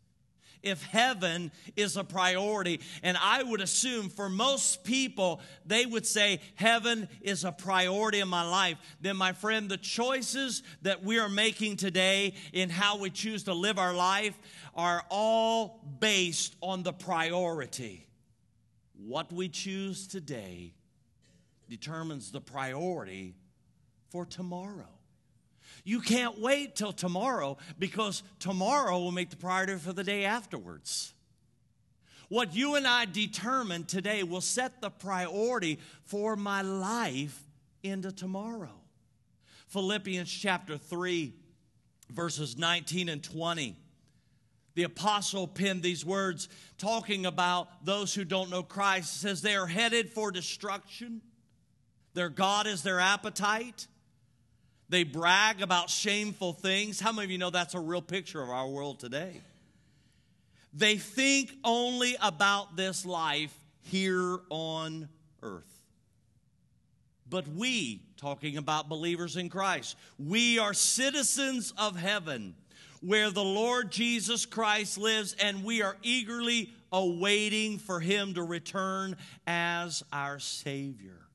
if 0.63 0.83
heaven 0.83 1.51
is 1.77 1.97
a 1.97 2.05
priority. 2.05 2.81
And 3.03 3.17
I 3.21 3.43
would 3.43 3.61
assume 3.61 4.09
for 4.09 4.29
most 4.29 4.85
people, 4.85 5.41
they 5.65 5.87
would 5.87 6.07
say 6.07 6.41
heaven 6.55 7.09
is 7.21 7.45
a 7.45 7.53
priority 7.53 8.21
in 8.21 8.29
my 8.29 8.49
life. 8.49 8.79
Then, 9.01 9.17
my 9.17 9.33
friend, 9.33 9.69
the 9.69 9.77
choices 9.77 10.63
that 10.83 11.03
we 11.03 11.19
are 11.19 11.29
making 11.29 11.77
today 11.77 12.35
in 12.53 12.71
how 12.71 12.99
we 12.99 13.11
choose 13.11 13.45
to 13.45 13.55
live 13.55 13.79
our 13.79 13.95
life 13.95 14.39
are 14.75 15.05
all 15.09 15.81
based 16.01 16.57
on 16.61 16.83
the 16.83 16.93
priority. 16.93 18.07
What 18.97 19.33
we 19.33 19.49
choose 19.49 20.07
today 20.07 20.75
determines 21.69 22.33
the 22.33 22.41
priority 22.41 23.35
for 24.11 24.25
tomorrow. 24.25 24.89
You 25.85 26.01
can't 26.01 26.41
wait 26.41 26.77
till 26.77 26.93
tomorrow 26.93 27.57
because 27.79 28.23
tomorrow 28.39 28.99
will 28.99 29.13
make 29.13 29.31
the 29.31 29.37
priority 29.37 29.77
for 29.77 29.93
the 29.93 30.05
day 30.05 30.25
afterwards. 30.25 31.15
What 32.29 32.55
you 32.55 32.75
and 32.75 32.87
I 32.87 33.07
determine 33.07 33.85
today 33.85 34.23
will 34.23 34.43
set 34.43 34.81
the 34.81 34.91
priority 34.91 35.79
for 36.05 36.37
my 36.37 36.63
life 36.63 37.43
into 37.83 38.13
tomorrow. 38.13 38.75
Philippians 39.69 40.31
chapter 40.31 40.77
3, 40.77 41.33
verses 42.11 42.59
19 42.59 43.09
and 43.09 43.23
20. 43.23 43.77
The 44.75 44.83
apostle 44.85 45.49
penned 45.49 45.83
these 45.83 46.05
words 46.05 46.49
talking 46.77 47.27
about 47.27 47.85
those 47.85 48.15
who 48.15 48.25
don't 48.25 48.51
know 48.51 48.63
Christ. 48.63 49.21
Says 49.21 49.43
they 49.43 49.57
are 49.57 49.67
headed 49.67 50.11
for 50.11 50.31
destruction. 50.31 51.21
Their 52.15 52.29
God 52.29 52.67
is 52.67 52.83
their 52.83 53.01
appetite. 53.01 53.87
They 54.89 55.05
brag 55.05 55.61
about 55.61 55.91
shameful 55.91 56.55
things. 56.55 56.99
How 56.99 57.13
many 57.13 57.25
of 57.25 57.31
you 57.31 57.39
know 57.39 57.51
that's 57.51 57.75
a 57.75 57.81
real 57.81 58.03
picture 58.03 58.43
of 58.43 58.49
our 58.49 58.67
world 58.67 59.01
today? 59.01 59.41
They 60.73 60.97
think 60.97 61.53
only 61.65 62.17
about 62.23 62.77
this 62.77 63.05
life 63.05 63.55
here 63.83 64.39
on 64.51 65.09
earth. 65.43 65.65
But 67.29 67.47
we, 67.49 68.03
talking 68.17 68.57
about 68.57 68.89
believers 68.89 69.37
in 69.37 69.51
Christ, 69.51 69.97
we 70.19 70.59
are 70.59 70.73
citizens 70.73 71.75
of 71.77 71.97
heaven 71.97 72.55
where 73.01 73.31
the 73.31 73.45
Lord 73.45 73.93
Jesus 73.93 74.47
Christ 74.47 74.99
lives, 74.99 75.37
and 75.39 75.63
we 75.63 75.83
are 75.83 75.97
eagerly 76.03 76.73
awaiting 76.91 77.79
for 77.79 78.01
him 78.01 78.35
to 78.35 78.43
return 78.43 79.17
as 79.47 80.03
our 80.13 80.39
Savior. 80.39 81.28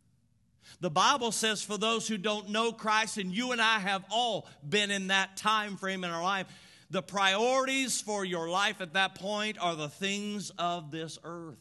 The 0.84 0.90
Bible 0.90 1.32
says 1.32 1.64
for 1.64 1.78
those 1.78 2.10
who 2.10 2.18
don't 2.18 2.50
know 2.50 2.74
Christ, 2.74 3.18
and 3.18 3.34
you 3.34 3.54
and 3.54 3.62
I 3.62 3.80
have 3.80 4.04
all 4.12 4.50
been 4.68 4.92
in 4.92 5.08
that 5.08 5.38
time 5.38 5.78
frame 5.78 6.04
in 6.04 6.10
our 6.10 6.22
life, 6.22 6.46
the 6.90 7.02
priorities 7.02 8.02
for 8.02 8.26
your 8.26 8.50
life 8.50 8.82
at 8.82 8.92
that 8.92 9.16
point 9.16 9.58
are 9.62 9.78
the 9.78 9.88
things 9.88 10.52
of 10.58 10.92
this 10.92 11.18
earth. 11.24 11.56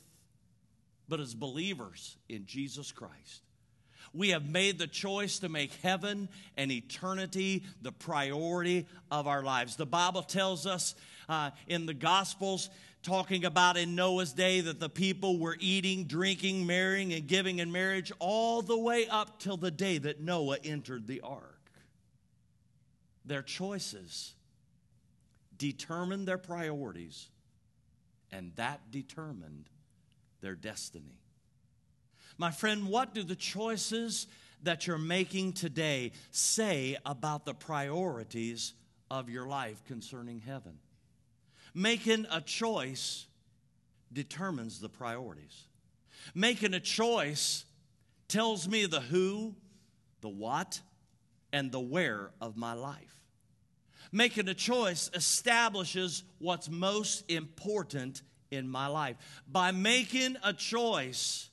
But 1.09 1.21
as 1.21 1.37
believers 1.37 2.17
in 2.29 2.47
Jesus 2.47 2.91
Christ, 2.91 3.45
we 4.13 4.31
have 4.31 4.51
made 4.51 4.81
the 4.81 4.89
choice 4.89 5.39
to 5.39 5.49
make 5.49 5.73
heaven 5.75 6.29
and 6.57 6.73
eternity 6.73 7.63
the 7.81 7.93
priority 7.93 8.89
of 9.09 9.29
our 9.29 9.45
lives. 9.45 9.77
The 9.77 9.87
Bible 9.87 10.25
tells 10.25 10.67
us 10.67 10.97
uh, 11.29 11.51
in 11.69 11.87
the 11.87 11.95
Gospels 11.95 12.71
talking 13.03 13.45
about 13.45 13.77
in 13.77 13.95
Noah's 13.95 14.33
day 14.33 14.61
that 14.61 14.79
the 14.79 14.89
people 14.89 15.39
were 15.39 15.57
eating, 15.59 16.05
drinking, 16.05 16.67
marrying, 16.67 17.13
and 17.13 17.27
giving 17.27 17.59
in 17.59 17.73
marriage 17.73 18.13
all 18.19 18.63
the 18.63 18.79
way 18.79 19.07
up 19.09 19.41
till 19.41 19.57
the 19.57 19.71
day 19.71 19.99
that 19.99 20.21
Noah 20.21 20.59
entered 20.65 21.07
the 21.07 21.21
ark. 21.21 21.71
Their 23.25 23.43
choices 23.43 24.35
determined 25.57 26.27
their 26.27 26.39
priorities, 26.39 27.29
and 28.31 28.53
that 28.57 28.91
determined 28.91 29.69
their 30.41 30.55
destiny. 30.55 31.21
My 32.39 32.51
friend, 32.51 32.89
what 32.89 33.15
do 33.15 33.23
the 33.23 33.37
choices 33.37 34.27
that 34.63 34.87
you're 34.87 34.99
making 34.99 35.53
today 35.53 36.13
say 36.31 36.97
about 37.05 37.45
the 37.45 37.55
priorities 37.55 38.75
of 39.11 39.29
your 39.29 39.47
life 39.47 39.85
concerning 39.87 40.41
heaven? 40.41 40.79
Making 41.75 42.27
a 42.31 42.41
choice 42.41 43.27
determines 44.13 44.81
the 44.81 44.89
priorities. 44.89 45.67
Making 46.35 46.75
a 46.75 46.81
choice 46.81 47.65
tells 48.29 48.69
me 48.69 48.87
the 48.87 49.01
who, 49.01 49.55
the 50.21 50.29
what, 50.29 50.81
and 51.53 51.71
the 51.73 51.81
where 51.81 52.31
of 52.41 52.57
my 52.57 52.73
life. 52.75 53.21
Making 54.11 54.49
a 54.49 54.55
choice 54.55 55.11
establishes 55.15 56.23
what's 56.39 56.69
most 56.69 57.31
important 57.31 58.23
in 58.51 58.69
my 58.69 58.87
life. 58.87 59.17
By 59.51 59.73
making 59.73 60.37
a 60.43 60.53
choice 60.53 61.49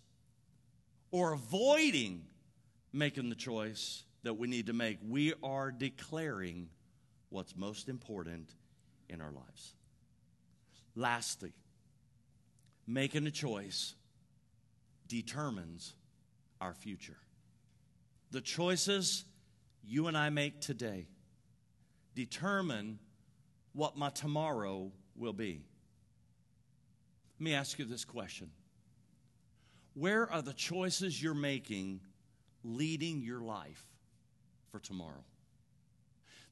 or 1.11 1.33
avoiding 1.33 2.25
making 2.93 3.29
the 3.29 3.35
choice 3.35 4.03
that 4.23 4.33
we 4.33 4.47
need 4.47 4.67
to 4.67 4.73
make, 4.73 4.97
we 5.07 5.33
are 5.43 5.71
declaring 5.71 6.69
what's 7.29 7.55
most 7.55 7.87
important 7.87 8.49
in 9.09 9.21
our 9.21 9.31
lives. 9.31 9.73
Lastly, 10.99 11.53
making 12.85 13.25
a 13.25 13.31
choice 13.31 13.95
determines 15.07 15.93
our 16.59 16.73
future. 16.73 17.15
The 18.31 18.41
choices 18.41 19.23
you 19.81 20.07
and 20.07 20.17
I 20.17 20.29
make 20.29 20.59
today 20.59 21.07
determine 22.15 22.99
what 23.71 23.95
my 23.95 24.09
tomorrow 24.09 24.91
will 25.15 25.31
be. 25.31 25.61
Let 27.39 27.45
me 27.45 27.53
ask 27.53 27.79
you 27.79 27.85
this 27.85 28.03
question 28.03 28.51
Where 29.93 30.29
are 30.29 30.41
the 30.41 30.51
choices 30.51 31.23
you're 31.23 31.33
making 31.33 32.01
leading 32.61 33.21
your 33.21 33.39
life 33.39 33.85
for 34.69 34.79
tomorrow? 34.79 35.23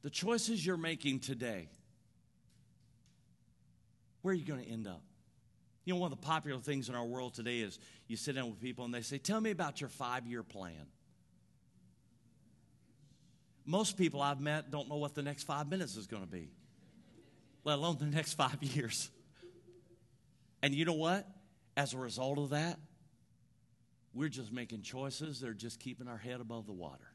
The 0.04 0.10
choices 0.10 0.66
you're 0.66 0.78
making 0.78 1.20
today 1.20 1.68
where 4.22 4.34
are 4.34 4.36
you 4.36 4.46
going 4.46 4.64
to 4.64 4.70
end 4.70 4.88
up? 4.88 5.02
You 5.86 5.94
know, 5.94 6.00
one 6.00 6.12
of 6.12 6.20
the 6.20 6.26
popular 6.26 6.60
things 6.60 6.90
in 6.90 6.96
our 6.96 7.06
world 7.06 7.34
today 7.34 7.60
is 7.60 7.80
you 8.08 8.18
sit 8.18 8.36
down 8.36 8.50
with 8.50 8.60
people 8.60 8.84
and 8.84 8.94
they 8.94 9.02
say, 9.02 9.18
Tell 9.18 9.40
me 9.40 9.52
about 9.52 9.80
your 9.80 9.90
five 9.90 10.28
year 10.28 10.44
plan. 10.44 10.88
Most 13.66 13.98
people 13.98 14.22
I've 14.22 14.40
met 14.40 14.72
don't 14.72 14.90
know 14.90 14.96
what 14.96 15.14
the 15.14 15.22
next 15.22 15.44
five 15.44 15.70
minutes 15.70 15.96
is 15.98 16.08
going 16.08 16.24
to 16.24 16.30
be, 16.30 16.50
let 17.64 17.78
alone 17.78 17.98
the 18.00 18.06
next 18.06 18.34
five 18.34 18.58
years. 18.62 19.10
And 20.62 20.74
you 20.74 20.86
know 20.86 20.94
what? 20.94 21.28
As 21.76 21.94
a 21.94 21.98
result 21.98 22.40
of 22.40 22.50
that, 22.50 22.80
we're 24.14 24.30
just 24.30 24.52
making 24.52 24.82
choices 24.82 25.42
that 25.42 25.50
are 25.50 25.54
just 25.54 25.80
keeping 25.80 26.08
our 26.08 26.18
head 26.18 26.42
above 26.42 26.66
the 26.66 26.74
water. 26.74 27.12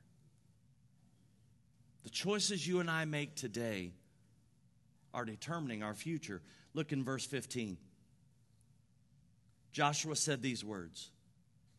The 2.05 2.11
choices 2.11 2.67
you 2.67 2.81
and 2.81 2.91
I 2.91 3.05
make 3.05 3.35
today 3.35 3.93
are 5.15 5.25
determining 5.25 5.83
our 5.83 5.95
future. 5.95 6.43
Look 6.75 6.93
in 6.93 7.05
verse 7.05 7.27
15. 7.27 7.77
Joshua 9.73 10.17
said 10.17 10.43
these 10.43 10.65
words 10.65 11.11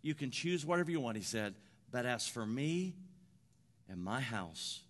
You 0.02 0.16
can 0.16 0.32
choose 0.32 0.66
whatever 0.66 0.92
you 0.92 1.00
want, 1.00 1.18
he 1.18 1.24
said, 1.24 1.56
but 1.92 2.06
as 2.06 2.28
for 2.28 2.46
me 2.46 2.96
and 3.88 4.04
my 4.04 4.20
house, 4.20 4.82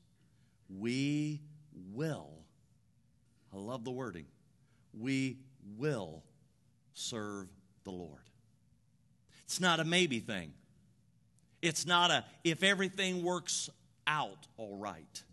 we 0.69 1.41
will, 1.91 2.31
I 3.53 3.57
love 3.57 3.83
the 3.83 3.91
wording, 3.91 4.25
we 4.97 5.37
will 5.77 6.23
serve 6.93 7.47
the 7.83 7.91
Lord. 7.91 8.21
It's 9.45 9.59
not 9.59 9.79
a 9.79 9.83
maybe 9.83 10.19
thing. 10.19 10.53
It's 11.61 11.85
not 11.85 12.11
a 12.11 12.25
if 12.43 12.63
everything 12.63 13.23
works 13.23 13.69
out 14.07 14.47
all 14.57 14.77
right. 14.77 15.23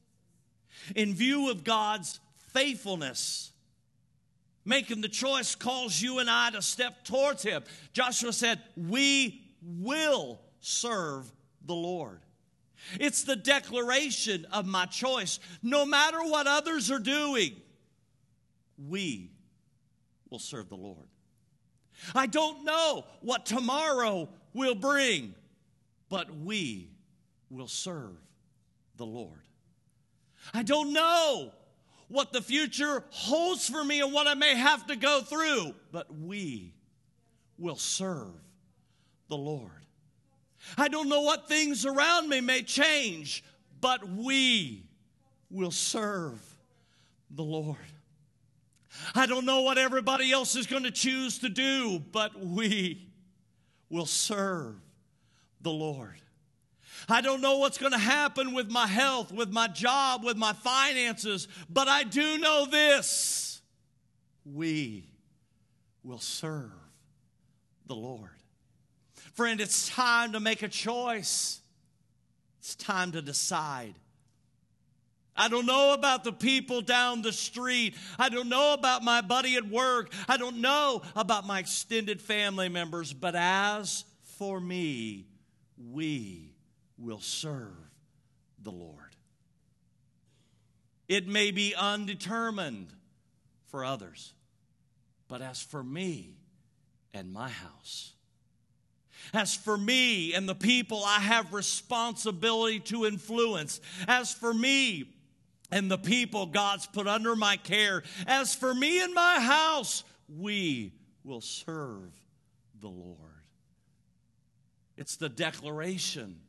In 0.94 1.14
view 1.14 1.50
of 1.50 1.64
God's 1.64 2.20
faithfulness, 2.52 3.52
making 4.64 5.00
the 5.00 5.08
choice 5.08 5.54
calls 5.54 6.00
you 6.00 6.18
and 6.18 6.30
I 6.30 6.50
to 6.50 6.62
step 6.62 7.04
towards 7.04 7.42
Him. 7.42 7.62
Joshua 7.92 8.32
said, 8.32 8.60
We 8.76 9.42
will 9.62 10.40
serve 10.60 11.30
the 11.64 11.74
Lord. 11.74 12.20
It's 12.98 13.24
the 13.24 13.36
declaration 13.36 14.46
of 14.52 14.66
my 14.66 14.86
choice. 14.86 15.38
No 15.62 15.84
matter 15.84 16.18
what 16.22 16.46
others 16.46 16.90
are 16.90 16.98
doing, 16.98 17.56
we 18.88 19.30
will 20.30 20.38
serve 20.38 20.68
the 20.68 20.76
Lord. 20.76 21.08
I 22.14 22.26
don't 22.26 22.64
know 22.64 23.04
what 23.20 23.44
tomorrow 23.44 24.28
will 24.54 24.74
bring, 24.74 25.34
but 26.08 26.34
we 26.34 26.88
will 27.50 27.68
serve 27.68 28.16
the 28.96 29.06
Lord. 29.06 29.42
I 30.54 30.62
don't 30.62 30.92
know 30.92 31.52
what 32.10 32.32
the 32.32 32.42
future 32.42 33.04
holds 33.10 33.68
for 33.68 33.84
me 33.84 34.00
and 34.00 34.12
what 34.12 34.26
I 34.26 34.34
may 34.34 34.56
have 34.56 34.86
to 34.88 34.96
go 34.96 35.20
through, 35.20 35.74
but 35.92 36.12
we 36.12 36.74
will 37.56 37.76
serve 37.76 38.34
the 39.28 39.36
Lord. 39.36 39.70
I 40.76 40.88
don't 40.88 41.08
know 41.08 41.20
what 41.20 41.48
things 41.48 41.86
around 41.86 42.28
me 42.28 42.40
may 42.40 42.62
change, 42.62 43.44
but 43.80 44.06
we 44.08 44.84
will 45.50 45.70
serve 45.70 46.40
the 47.30 47.44
Lord. 47.44 47.76
I 49.14 49.26
don't 49.26 49.46
know 49.46 49.62
what 49.62 49.78
everybody 49.78 50.32
else 50.32 50.56
is 50.56 50.66
going 50.66 50.82
to 50.82 50.90
choose 50.90 51.38
to 51.38 51.48
do, 51.48 52.00
but 52.00 52.44
we 52.44 53.08
will 53.88 54.06
serve 54.06 54.74
the 55.60 55.70
Lord. 55.70 56.20
I 57.08 57.20
don't 57.20 57.40
know 57.40 57.58
what's 57.58 57.78
going 57.78 57.92
to 57.92 57.98
happen 57.98 58.54
with 58.54 58.70
my 58.70 58.86
health, 58.86 59.32
with 59.32 59.50
my 59.50 59.68
job, 59.68 60.24
with 60.24 60.36
my 60.36 60.52
finances, 60.52 61.48
but 61.68 61.88
I 61.88 62.04
do 62.04 62.38
know 62.38 62.66
this 62.66 63.60
we 64.44 65.04
will 66.02 66.18
serve 66.18 66.72
the 67.86 67.94
Lord. 67.94 68.30
Friend, 69.34 69.60
it's 69.60 69.88
time 69.88 70.32
to 70.32 70.40
make 70.40 70.62
a 70.62 70.68
choice. 70.68 71.60
It's 72.58 72.74
time 72.74 73.12
to 73.12 73.22
decide. 73.22 73.94
I 75.36 75.48
don't 75.48 75.64
know 75.64 75.94
about 75.94 76.24
the 76.24 76.32
people 76.32 76.82
down 76.82 77.22
the 77.22 77.32
street. 77.32 77.94
I 78.18 78.28
don't 78.28 78.48
know 78.48 78.74
about 78.74 79.02
my 79.02 79.22
buddy 79.22 79.56
at 79.56 79.66
work. 79.66 80.12
I 80.28 80.36
don't 80.36 80.60
know 80.60 81.02
about 81.16 81.46
my 81.46 81.60
extended 81.60 82.20
family 82.20 82.68
members. 82.68 83.12
But 83.14 83.34
as 83.34 84.04
for 84.38 84.60
me, 84.60 85.26
we 85.78 86.49
will 87.00 87.20
serve 87.20 87.76
the 88.62 88.70
Lord. 88.70 89.16
It 91.08 91.26
may 91.26 91.50
be 91.50 91.74
undetermined 91.74 92.92
for 93.66 93.84
others, 93.84 94.32
but 95.28 95.42
as 95.42 95.60
for 95.60 95.82
me 95.82 96.36
and 97.12 97.32
my 97.32 97.48
house, 97.48 98.12
as 99.34 99.54
for 99.54 99.76
me 99.76 100.34
and 100.34 100.48
the 100.48 100.54
people 100.54 101.02
I 101.04 101.18
have 101.18 101.52
responsibility 101.52 102.80
to 102.80 103.06
influence, 103.06 103.80
as 104.06 104.32
for 104.32 104.54
me 104.54 105.12
and 105.70 105.90
the 105.90 105.98
people 105.98 106.46
God's 106.46 106.86
put 106.86 107.06
under 107.06 107.34
my 107.34 107.56
care, 107.56 108.02
as 108.26 108.54
for 108.54 108.74
me 108.74 109.02
and 109.02 109.14
my 109.14 109.40
house, 109.40 110.04
we 110.28 110.92
will 111.24 111.40
serve 111.40 112.12
the 112.80 112.88
Lord. 112.88 113.18
It's 114.96 115.16
the 115.16 115.28
declaration 115.28 116.40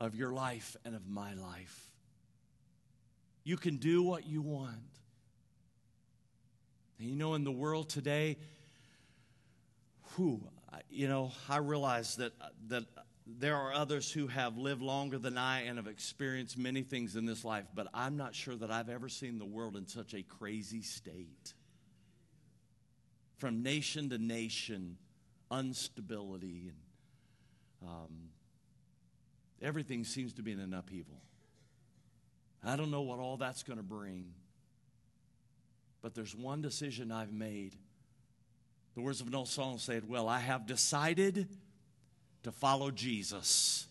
of 0.00 0.14
your 0.14 0.32
life 0.32 0.76
and 0.84 0.94
of 0.94 1.08
my 1.08 1.34
life. 1.34 1.90
You 3.44 3.56
can 3.56 3.76
do 3.78 4.02
what 4.02 4.26
you 4.26 4.42
want. 4.42 4.76
And 6.98 7.08
you 7.08 7.16
know, 7.16 7.34
in 7.34 7.44
the 7.44 7.52
world 7.52 7.88
today, 7.88 8.36
who 10.16 10.40
you 10.90 11.08
know, 11.08 11.32
I 11.48 11.58
realize 11.58 12.16
that 12.16 12.32
that 12.68 12.84
there 13.26 13.56
are 13.56 13.72
others 13.72 14.10
who 14.10 14.26
have 14.26 14.56
lived 14.56 14.80
longer 14.80 15.18
than 15.18 15.36
I 15.36 15.62
and 15.62 15.76
have 15.76 15.86
experienced 15.86 16.56
many 16.56 16.82
things 16.82 17.14
in 17.14 17.26
this 17.26 17.44
life, 17.44 17.66
but 17.74 17.86
I'm 17.92 18.16
not 18.16 18.34
sure 18.34 18.56
that 18.56 18.70
I've 18.70 18.88
ever 18.88 19.08
seen 19.08 19.38
the 19.38 19.44
world 19.44 19.76
in 19.76 19.86
such 19.86 20.14
a 20.14 20.22
crazy 20.22 20.82
state. 20.82 21.52
From 23.36 23.62
nation 23.62 24.08
to 24.10 24.18
nation, 24.18 24.96
instability 25.52 26.72
and 27.80 27.88
um, 27.88 28.30
everything 29.62 30.04
seems 30.04 30.32
to 30.34 30.42
be 30.42 30.52
in 30.52 30.60
an 30.60 30.74
upheaval. 30.74 31.20
I 32.64 32.76
don't 32.76 32.90
know 32.90 33.02
what 33.02 33.18
all 33.18 33.36
that's 33.36 33.62
going 33.62 33.76
to 33.76 33.82
bring. 33.82 34.32
But 36.02 36.14
there's 36.14 36.34
one 36.34 36.62
decision 36.62 37.10
I've 37.10 37.32
made. 37.32 37.76
The 38.94 39.00
words 39.00 39.20
of 39.20 39.26
an 39.26 39.34
old 39.34 39.48
song 39.48 39.78
say 39.78 39.96
it 39.96 40.08
well 40.08 40.28
I 40.28 40.40
have 40.40 40.66
decided 40.66 41.48
to 42.42 42.52
follow 42.52 42.90
Jesus. 42.90 43.86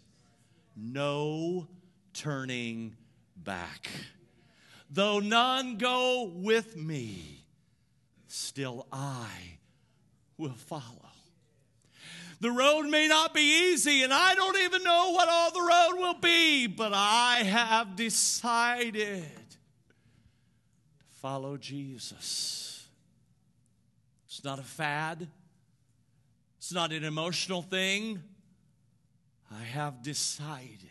No 0.75 1.67
turning 2.13 2.95
back. 3.35 3.89
Though 4.89 5.19
none 5.19 5.77
go 5.77 6.31
with 6.33 6.75
me, 6.75 7.45
still 8.27 8.87
I 8.91 9.27
will 10.37 10.53
follow. 10.53 11.11
The 12.39 12.51
road 12.51 12.83
may 12.83 13.07
not 13.07 13.33
be 13.33 13.71
easy, 13.71 14.03
and 14.03 14.13
I 14.13 14.35
don't 14.35 14.57
even 14.57 14.83
know 14.83 15.11
what 15.11 15.27
all 15.27 15.51
the 15.51 15.61
road 15.61 15.99
will 15.99 16.19
be, 16.19 16.67
but 16.67 16.91
I 16.93 17.37
have 17.43 17.95
decided 17.95 19.23
to 19.23 19.55
follow 21.13 21.57
Jesus. 21.57 22.87
It's 24.27 24.43
not 24.43 24.59
a 24.59 24.63
fad, 24.63 25.27
it's 26.57 26.71
not 26.71 26.91
an 26.91 27.03
emotional 27.03 27.63
thing. 27.63 28.21
I 29.51 29.63
have 29.63 30.03
decided 30.03 30.89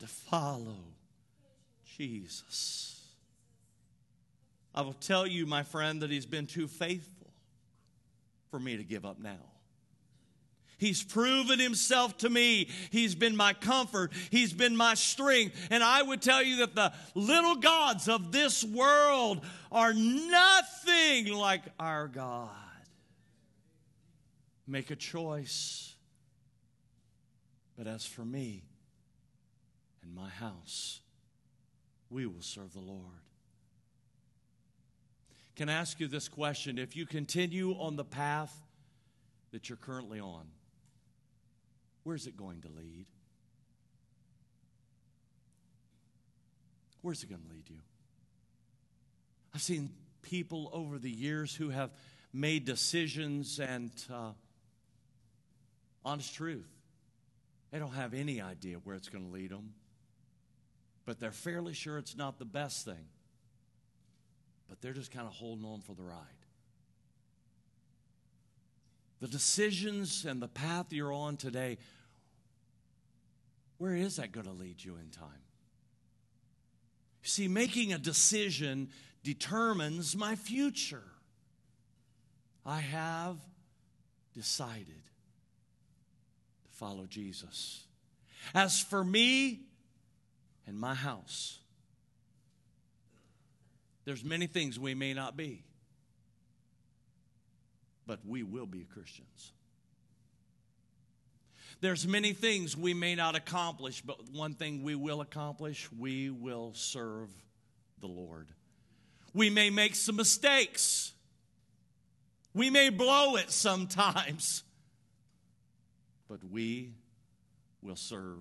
to 0.00 0.06
follow 0.06 0.84
Jesus. 1.96 3.00
I 4.74 4.82
will 4.82 4.94
tell 4.94 5.26
you, 5.26 5.46
my 5.46 5.62
friend, 5.62 6.02
that 6.02 6.10
He's 6.10 6.26
been 6.26 6.46
too 6.46 6.66
faithful 6.66 7.32
for 8.50 8.58
me 8.58 8.76
to 8.76 8.84
give 8.84 9.06
up 9.06 9.18
now. 9.18 9.51
He's 10.82 11.00
proven 11.00 11.60
himself 11.60 12.18
to 12.18 12.28
me. 12.28 12.68
He's 12.90 13.14
been 13.14 13.36
my 13.36 13.52
comfort. 13.52 14.10
He's 14.30 14.52
been 14.52 14.76
my 14.76 14.94
strength. 14.94 15.54
And 15.70 15.80
I 15.80 16.02
would 16.02 16.20
tell 16.20 16.42
you 16.42 16.56
that 16.56 16.74
the 16.74 16.92
little 17.14 17.54
gods 17.54 18.08
of 18.08 18.32
this 18.32 18.64
world 18.64 19.44
are 19.70 19.94
nothing 19.94 21.32
like 21.32 21.62
our 21.78 22.08
God. 22.08 22.50
Make 24.66 24.90
a 24.90 24.96
choice. 24.96 25.94
But 27.78 27.86
as 27.86 28.04
for 28.04 28.24
me 28.24 28.64
and 30.02 30.12
my 30.12 30.30
house, 30.30 30.98
we 32.10 32.26
will 32.26 32.42
serve 32.42 32.72
the 32.72 32.80
Lord. 32.80 33.22
Can 35.54 35.68
I 35.68 35.74
ask 35.74 36.00
you 36.00 36.08
this 36.08 36.28
question? 36.28 36.76
If 36.76 36.96
you 36.96 37.06
continue 37.06 37.74
on 37.74 37.94
the 37.94 38.04
path 38.04 38.52
that 39.52 39.68
you're 39.68 39.78
currently 39.78 40.18
on, 40.18 40.48
where's 42.04 42.26
it 42.26 42.36
going 42.36 42.60
to 42.62 42.68
lead? 42.68 43.06
Where's 47.02 47.22
it 47.22 47.28
going 47.28 47.42
to 47.42 47.54
lead 47.54 47.68
you? 47.68 47.80
I've 49.54 49.62
seen 49.62 49.90
people 50.22 50.70
over 50.72 50.98
the 50.98 51.10
years 51.10 51.54
who 51.54 51.70
have 51.70 51.90
made 52.32 52.64
decisions 52.64 53.58
and, 53.58 53.90
uh, 54.12 54.30
honest 56.04 56.34
truth, 56.34 56.68
they 57.70 57.78
don't 57.78 57.94
have 57.94 58.14
any 58.14 58.40
idea 58.40 58.76
where 58.76 58.96
it's 58.96 59.08
going 59.08 59.24
to 59.24 59.30
lead 59.30 59.50
them 59.50 59.74
but 61.04 61.18
they're 61.18 61.32
fairly 61.32 61.72
sure 61.72 61.98
it's 61.98 62.16
not 62.16 62.38
the 62.38 62.44
best 62.44 62.84
thing. 62.84 63.06
But 64.68 64.80
they're 64.80 64.92
just 64.92 65.10
kind 65.10 65.26
of 65.26 65.32
holding 65.32 65.64
on 65.64 65.80
for 65.80 65.94
the 65.94 66.02
ride. 66.02 66.18
The 69.22 69.28
decisions 69.28 70.24
and 70.24 70.42
the 70.42 70.48
path 70.48 70.92
you're 70.92 71.12
on 71.12 71.36
today, 71.36 71.78
where 73.78 73.94
is 73.94 74.16
that 74.16 74.32
going 74.32 74.46
to 74.46 74.52
lead 74.52 74.82
you 74.82 74.96
in 74.96 75.10
time? 75.10 75.28
You 77.22 77.28
see, 77.28 77.46
making 77.46 77.92
a 77.92 77.98
decision 77.98 78.88
determines 79.22 80.16
my 80.16 80.34
future. 80.34 81.04
I 82.66 82.80
have 82.80 83.36
decided 84.34 85.04
to 86.64 86.70
follow 86.72 87.06
Jesus. 87.06 87.84
As 88.52 88.80
for 88.80 89.04
me 89.04 89.60
and 90.66 90.76
my 90.76 90.94
house. 90.94 91.60
There's 94.04 94.24
many 94.24 94.48
things 94.48 94.80
we 94.80 94.96
may 94.96 95.14
not 95.14 95.36
be, 95.36 95.62
but 98.06 98.20
we 98.26 98.42
will 98.42 98.66
be 98.66 98.84
Christians. 98.84 99.52
There's 101.80 102.06
many 102.06 102.32
things 102.32 102.76
we 102.76 102.94
may 102.94 103.14
not 103.14 103.34
accomplish, 103.34 104.00
but 104.02 104.30
one 104.30 104.54
thing 104.54 104.82
we 104.82 104.94
will 104.94 105.20
accomplish, 105.20 105.90
we 105.92 106.30
will 106.30 106.72
serve 106.74 107.28
the 108.00 108.06
Lord. 108.06 108.48
We 109.34 109.50
may 109.50 109.70
make 109.70 109.94
some 109.94 110.16
mistakes. 110.16 111.12
We 112.54 112.70
may 112.70 112.90
blow 112.90 113.36
it 113.36 113.50
sometimes, 113.50 114.62
but 116.28 116.40
we 116.44 116.92
will 117.82 117.96
serve 117.96 118.38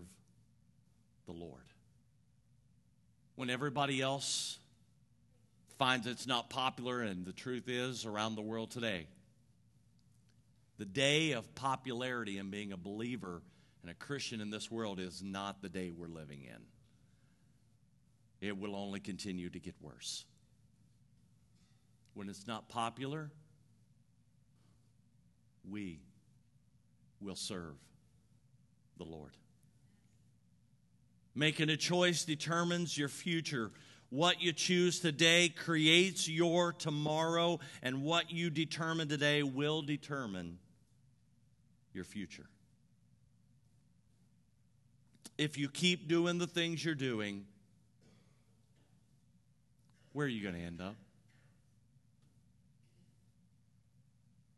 the 1.26 1.34
Lord 1.34 1.63
when 3.36 3.50
everybody 3.50 4.02
else 4.02 4.60
finds 5.80 6.06
it's 6.06 6.28
not 6.28 6.52
popular, 6.52 7.02
and 7.02 7.26
the 7.26 7.34
truth 7.34 7.67
is 7.67 8.06
around 8.06 8.36
the 8.36 8.41
world 8.41 8.69
today. 8.69 9.08
The 10.82 10.86
day 10.86 11.34
of 11.34 11.54
popularity 11.54 12.39
and 12.39 12.50
being 12.50 12.72
a 12.72 12.78
believer 12.78 13.44
and 13.84 13.91
a 13.91 13.94
Christian 13.94 14.41
in 14.41 14.50
this 14.50 14.72
world 14.72 15.00
is 15.00 15.22
not 15.22 15.62
the 15.62 15.70
day 15.70 15.91
we're 15.91 16.08
living 16.08 16.41
in. 16.41 16.58
It 18.41 18.58
will 18.58 18.76
only 18.76 19.00
continue 19.00 19.52
to 19.52 19.60
get 19.60 19.76
worse. 19.80 20.26
When 22.15 22.30
it's 22.30 22.48
not 22.48 22.67
popular, 22.67 23.30
we 25.70 26.00
will 27.20 27.36
serve 27.36 27.76
the 28.98 29.06
Lord. 29.06 29.38
Making 31.36 31.70
a 31.70 31.78
choice 31.78 32.26
determines 32.26 32.98
your 32.98 33.08
future. 33.08 33.70
What 34.10 34.41
you 34.41 34.52
choose 34.52 35.00
today 35.00 35.50
creates 35.50 36.28
your 36.28 36.74
tomorrow, 36.74 37.60
and 37.84 38.02
what 38.02 38.32
you 38.32 38.50
determine 38.50 39.10
today 39.10 39.44
will 39.44 39.84
determine 39.84 40.58
your 41.93 42.04
future. 42.04 42.47
If 45.38 45.58
you 45.58 45.69
keep 45.69 46.08
doing 46.08 46.38
the 46.38 46.47
things 46.47 46.84
you're 46.84 46.95
doing, 46.95 47.45
where 50.13 50.25
are 50.25 50.30
you 50.30 50.43
going 50.43 50.56
to 50.56 50.62
end 50.62 50.82
up? 50.82 50.95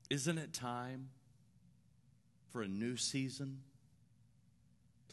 Isn't 0.09 0.37
it 0.37 0.53
time 0.53 1.09
for 2.51 2.61
a 2.61 2.67
new 2.67 2.97
season? 2.97 3.59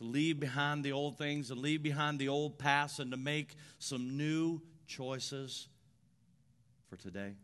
to 0.00 0.06
leave 0.06 0.40
behind 0.40 0.83
the 0.83 0.92
old 0.92 1.18
things 1.18 1.50
and 1.50 1.61
leave 1.61 1.83
behind 1.83 2.18
the 2.18 2.28
old 2.28 2.59
past 2.59 3.00
and 3.00 3.11
to 3.11 3.18
make 3.18 3.54
some 3.78 4.16
new 4.16 4.61
choices 4.87 5.68
for 6.88 6.96
today. 6.96 7.35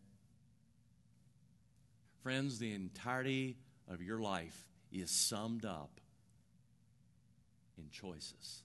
Friends, 2.22 2.58
the 2.58 2.72
entirety 2.72 3.58
of 3.88 4.03
your 4.03 4.20
life 4.20 4.66
is 4.92 5.11
summed 5.11 5.64
up 5.64 6.01
in 7.79 7.90
choices. 7.90 8.62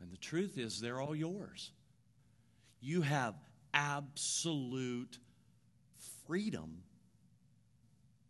And 0.00 0.10
the 0.10 0.16
truth 0.16 0.58
is, 0.58 0.80
they're 0.80 1.00
all 1.00 1.14
yours. 1.14 1.70
You 2.80 3.02
have 3.02 3.34
absolute 3.72 5.18
freedom 6.26 6.82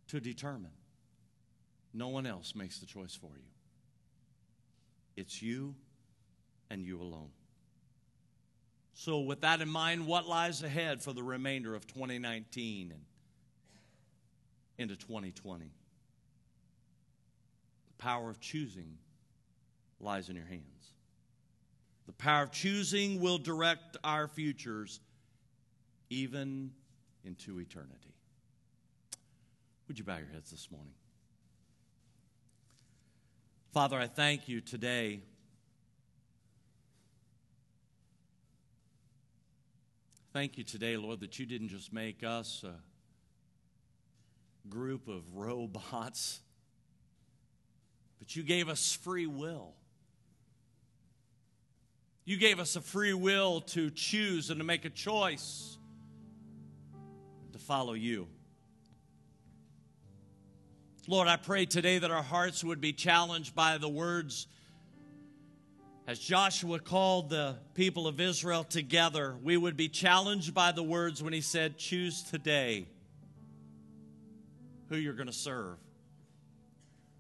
to 0.09 0.21
determine. 0.21 0.73
No 1.95 2.09
one 2.09 2.27
else 2.27 2.55
makes 2.55 2.79
the 2.79 2.87
choice 2.87 3.15
for 3.15 3.31
you. 3.37 3.49
It's 5.17 5.43
you 5.43 5.75
and 6.71 6.83
you 6.83 7.01
alone. 7.01 7.31
So, 8.95 9.21
with 9.21 9.41
that 9.41 9.61
in 9.61 9.69
mind, 9.69 10.07
what 10.07 10.27
lies 10.27 10.62
ahead 10.62 11.03
for 11.03 11.12
the 11.12 11.23
remainder 11.23 11.75
of 11.75 11.87
2019 11.87 12.93
and 12.93 13.01
into 14.78 14.96
2020? 14.96 15.64
The 15.64 15.70
power 17.98 18.30
of 18.30 18.40
choosing 18.40 18.98
lies 20.00 20.28
in 20.28 20.37
your 20.37 20.46
hands. 20.46 20.94
The 22.06 22.12
power 22.12 22.42
of 22.42 22.50
choosing 22.50 23.20
will 23.20 23.38
direct 23.38 23.96
our 24.02 24.27
futures 24.27 25.00
even 26.10 26.73
into 27.25 27.60
eternity. 27.60 28.14
Would 29.88 29.98
you 29.98 30.04
bow 30.04 30.16
your 30.16 30.29
heads 30.29 30.50
this 30.50 30.70
morning? 30.70 30.94
Father, 33.73 33.98
I 33.98 34.06
thank 34.06 34.48
you 34.48 34.60
today. 34.60 35.20
Thank 40.33 40.58
you 40.58 40.64
today, 40.64 40.96
Lord, 40.96 41.20
that 41.20 41.38
you 41.38 41.46
didn't 41.46 41.68
just 41.68 41.92
make 41.92 42.25
us 42.25 42.64
a 42.64 42.75
group 44.69 45.08
of 45.08 45.23
robots, 45.35 46.40
but 48.19 48.35
you 48.37 48.42
gave 48.42 48.69
us 48.69 48.92
free 48.92 49.27
will. 49.27 49.75
You 52.25 52.37
gave 52.37 52.60
us 52.60 52.77
a 52.77 52.81
free 52.81 53.15
will 53.15 53.63
to 53.63 53.90
choose 53.90 54.50
and 54.50 54.60
to 54.60 54.65
make 54.65 54.85
a 54.85 54.90
choice 54.90 55.77
to 57.52 57.58
follow 57.58 57.94
you. 57.94 58.29
Lord, 61.08 61.27
I 61.27 61.37
pray 61.37 61.67
today 61.67 61.98
that 61.98 62.13
our 62.13 62.23
hearts 62.23 62.63
would 62.63 62.81
be 62.81 62.92
challenged 62.92 63.56
by 63.56 63.77
the 63.79 63.88
words 63.88 64.46
as 66.06 66.21
Joshua 66.21 66.79
called 66.79 67.29
the 67.29 67.56
people 67.75 68.06
of 68.06 68.21
Israel 68.21 68.63
together. 68.63 69.35
We 69.42 69.56
would 69.56 69.77
be 69.77 69.88
challenged 69.88 70.54
by 70.54 70.71
the 70.71 70.83
words 70.83 71.21
when 71.21 71.33
he 71.33 71.40
said, 71.40 71.77
Choose 71.77 72.23
today 72.23 72.87
who 74.93 74.99
you're 74.99 75.15
going 75.15 75.27
to 75.27 75.33
serve. 75.33 75.79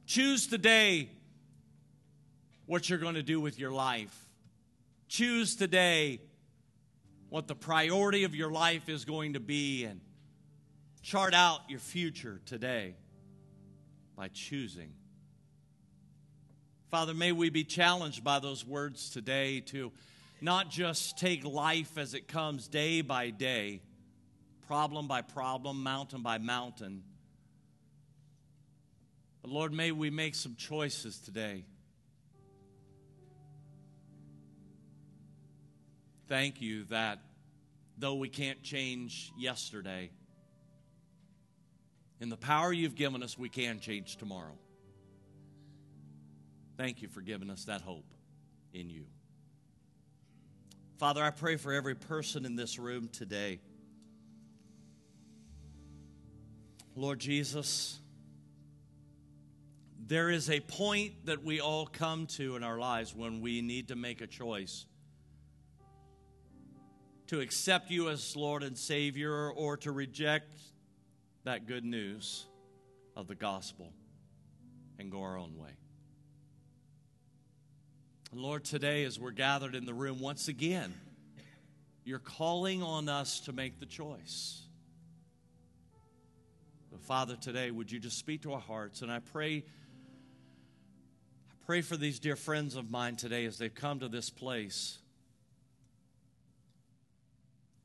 Choose 0.04 0.46
today 0.46 1.08
what 2.66 2.90
you're 2.90 2.98
going 2.98 3.14
to 3.14 3.22
do 3.22 3.40
with 3.40 3.58
your 3.58 3.70
life. 3.70 4.14
Choose 5.08 5.56
today 5.56 6.20
what 7.30 7.48
the 7.48 7.54
priority 7.54 8.24
of 8.24 8.34
your 8.34 8.50
life 8.50 8.90
is 8.90 9.06
going 9.06 9.32
to 9.32 9.40
be 9.40 9.84
and 9.84 10.00
chart 11.02 11.32
out 11.32 11.60
your 11.68 11.78
future 11.78 12.42
today 12.44 12.94
by 14.16 14.28
choosing. 14.28 14.92
Father, 16.90 17.14
may 17.14 17.32
we 17.32 17.48
be 17.48 17.64
challenged 17.64 18.22
by 18.22 18.38
those 18.38 18.66
words 18.66 19.08
today 19.08 19.60
to 19.60 19.92
not 20.42 20.68
just 20.68 21.16
take 21.16 21.42
life 21.42 21.96
as 21.96 22.12
it 22.12 22.28
comes 22.28 22.68
day 22.68 23.00
by 23.00 23.30
day, 23.30 23.80
problem 24.66 25.08
by 25.08 25.22
problem, 25.22 25.82
mountain 25.82 26.20
by 26.20 26.36
mountain. 26.36 27.02
But 29.42 29.50
Lord, 29.50 29.72
may 29.72 29.90
we 29.90 30.08
make 30.08 30.36
some 30.36 30.54
choices 30.54 31.18
today. 31.18 31.64
Thank 36.28 36.62
you 36.62 36.84
that 36.84 37.18
though 37.98 38.14
we 38.14 38.28
can't 38.28 38.62
change 38.62 39.32
yesterday, 39.36 40.10
in 42.20 42.28
the 42.28 42.36
power 42.36 42.72
you've 42.72 42.94
given 42.94 43.22
us, 43.22 43.36
we 43.36 43.48
can 43.48 43.80
change 43.80 44.16
tomorrow. 44.16 44.56
Thank 46.76 47.02
you 47.02 47.08
for 47.08 47.20
giving 47.20 47.50
us 47.50 47.64
that 47.64 47.80
hope 47.80 48.14
in 48.72 48.88
you. 48.88 49.04
Father, 50.98 51.22
I 51.22 51.30
pray 51.30 51.56
for 51.56 51.72
every 51.72 51.96
person 51.96 52.46
in 52.46 52.54
this 52.54 52.78
room 52.78 53.08
today. 53.08 53.58
Lord 56.94 57.18
Jesus, 57.18 57.98
there 60.12 60.28
is 60.28 60.50
a 60.50 60.60
point 60.60 61.24
that 61.24 61.42
we 61.42 61.58
all 61.58 61.86
come 61.86 62.26
to 62.26 62.54
in 62.54 62.62
our 62.62 62.76
lives 62.76 63.14
when 63.14 63.40
we 63.40 63.62
need 63.62 63.88
to 63.88 63.96
make 63.96 64.20
a 64.20 64.26
choice 64.26 64.84
to 67.28 67.40
accept 67.40 67.90
you 67.90 68.10
as 68.10 68.36
Lord 68.36 68.62
and 68.62 68.76
Savior 68.76 69.50
or 69.50 69.78
to 69.78 69.90
reject 69.90 70.60
that 71.44 71.66
good 71.66 71.86
news 71.86 72.44
of 73.16 73.26
the 73.26 73.34
gospel 73.34 73.90
and 74.98 75.10
go 75.10 75.22
our 75.22 75.38
own 75.38 75.56
way. 75.56 75.70
Lord, 78.34 78.66
today 78.66 79.04
as 79.04 79.18
we're 79.18 79.30
gathered 79.30 79.74
in 79.74 79.86
the 79.86 79.94
room 79.94 80.20
once 80.20 80.46
again, 80.46 80.92
you're 82.04 82.18
calling 82.18 82.82
on 82.82 83.08
us 83.08 83.40
to 83.40 83.54
make 83.54 83.80
the 83.80 83.86
choice. 83.86 84.60
But 86.90 87.00
Father, 87.00 87.34
today, 87.34 87.70
would 87.70 87.90
you 87.90 87.98
just 87.98 88.18
speak 88.18 88.42
to 88.42 88.52
our 88.52 88.60
hearts? 88.60 89.00
And 89.00 89.10
I 89.10 89.20
pray, 89.20 89.64
pray 91.66 91.80
for 91.80 91.96
these 91.96 92.18
dear 92.18 92.36
friends 92.36 92.74
of 92.74 92.90
mine 92.90 93.16
today 93.16 93.44
as 93.44 93.56
they've 93.56 93.74
come 93.74 94.00
to 94.00 94.08
this 94.08 94.30
place. 94.30 94.98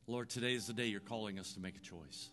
Lord, 0.07 0.30
today 0.30 0.53
is 0.53 0.67
the 0.67 0.73
day 0.73 0.88
you're 0.88 0.99
calling 0.99 1.38
us 1.38 1.53
to 1.53 1.59
make 1.59 1.75
a 1.75 1.82
choice. 1.82 2.30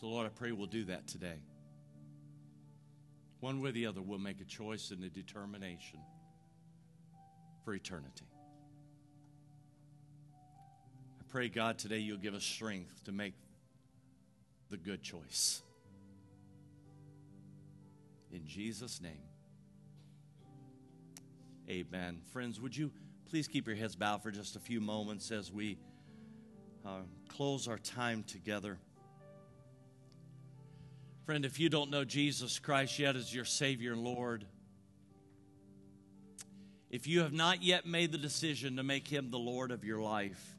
So, 0.00 0.06
Lord, 0.06 0.26
I 0.26 0.30
pray 0.30 0.52
we'll 0.52 0.66
do 0.66 0.84
that 0.84 1.06
today. 1.06 1.42
One 3.40 3.60
way 3.60 3.70
or 3.70 3.72
the 3.72 3.86
other, 3.86 4.00
we'll 4.00 4.18
make 4.18 4.40
a 4.40 4.44
choice 4.44 4.90
and 4.90 5.02
a 5.04 5.08
determination 5.08 6.00
for 7.64 7.74
eternity. 7.74 8.26
I 11.20 11.24
pray, 11.28 11.48
God, 11.48 11.78
today 11.78 11.98
you'll 11.98 12.18
give 12.18 12.34
us 12.34 12.44
strength 12.44 13.04
to 13.04 13.12
make 13.12 13.34
the 14.70 14.76
good 14.76 15.02
choice. 15.02 15.60
In 18.32 18.46
Jesus' 18.46 19.00
name, 19.00 19.22
amen. 21.68 22.20
Friends, 22.32 22.60
would 22.60 22.76
you 22.76 22.92
please 23.28 23.48
keep 23.48 23.66
your 23.66 23.76
heads 23.76 23.96
bowed 23.96 24.22
for 24.22 24.30
just 24.30 24.56
a 24.56 24.60
few 24.60 24.80
moments 24.80 25.30
as 25.30 25.52
we 25.52 25.78
uh, 26.86 27.00
close 27.28 27.66
our 27.66 27.78
time 27.78 28.22
together? 28.22 28.78
Friend, 31.26 31.44
if 31.44 31.60
you 31.60 31.68
don't 31.68 31.90
know 31.90 32.04
Jesus 32.04 32.58
Christ 32.58 32.98
yet 32.98 33.16
as 33.16 33.34
your 33.34 33.44
Savior 33.44 33.92
and 33.92 34.02
Lord, 34.02 34.44
if 36.90 37.06
you 37.06 37.20
have 37.20 37.32
not 37.32 37.62
yet 37.62 37.86
made 37.86 38.10
the 38.10 38.18
decision 38.18 38.76
to 38.76 38.82
make 38.82 39.06
Him 39.06 39.30
the 39.30 39.38
Lord 39.38 39.70
of 39.70 39.84
your 39.84 40.00
life, 40.00 40.56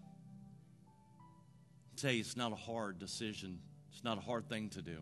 say 1.95 2.17
it's 2.17 2.37
not 2.37 2.51
a 2.51 2.55
hard 2.55 2.99
decision. 2.99 3.59
It's 3.91 4.03
not 4.03 4.17
a 4.17 4.21
hard 4.21 4.49
thing 4.49 4.69
to 4.69 4.81
do. 4.81 4.97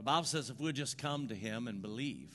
The 0.00 0.04
Bible 0.04 0.24
says 0.24 0.48
if 0.48 0.58
we'll 0.58 0.72
just 0.72 0.96
come 0.96 1.28
to 1.28 1.34
Him 1.34 1.68
and 1.68 1.82
believe, 1.82 2.34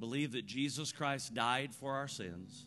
believe 0.00 0.32
that 0.32 0.46
Jesus 0.46 0.90
Christ 0.90 1.32
died 1.32 1.72
for 1.76 1.92
our 1.92 2.08
sins, 2.08 2.66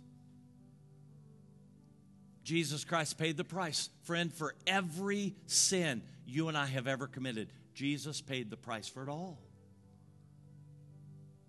Jesus 2.46 2.86
Christ 2.86 3.18
paid 3.18 3.36
the 3.36 3.44
price, 3.44 3.90
friend, 4.04 4.34
for 4.34 4.56
every 4.66 5.36
sin 5.48 6.02
you 6.26 6.48
and 6.48 6.58
I 6.58 6.66
have 6.66 6.88
ever 6.88 7.08
committed. 7.08 7.50
Jesus 7.74 8.22
paid 8.22 8.50
the 8.50 8.56
price 8.56 8.88
for 8.88 9.04
it 9.04 9.10
all. 9.10 9.38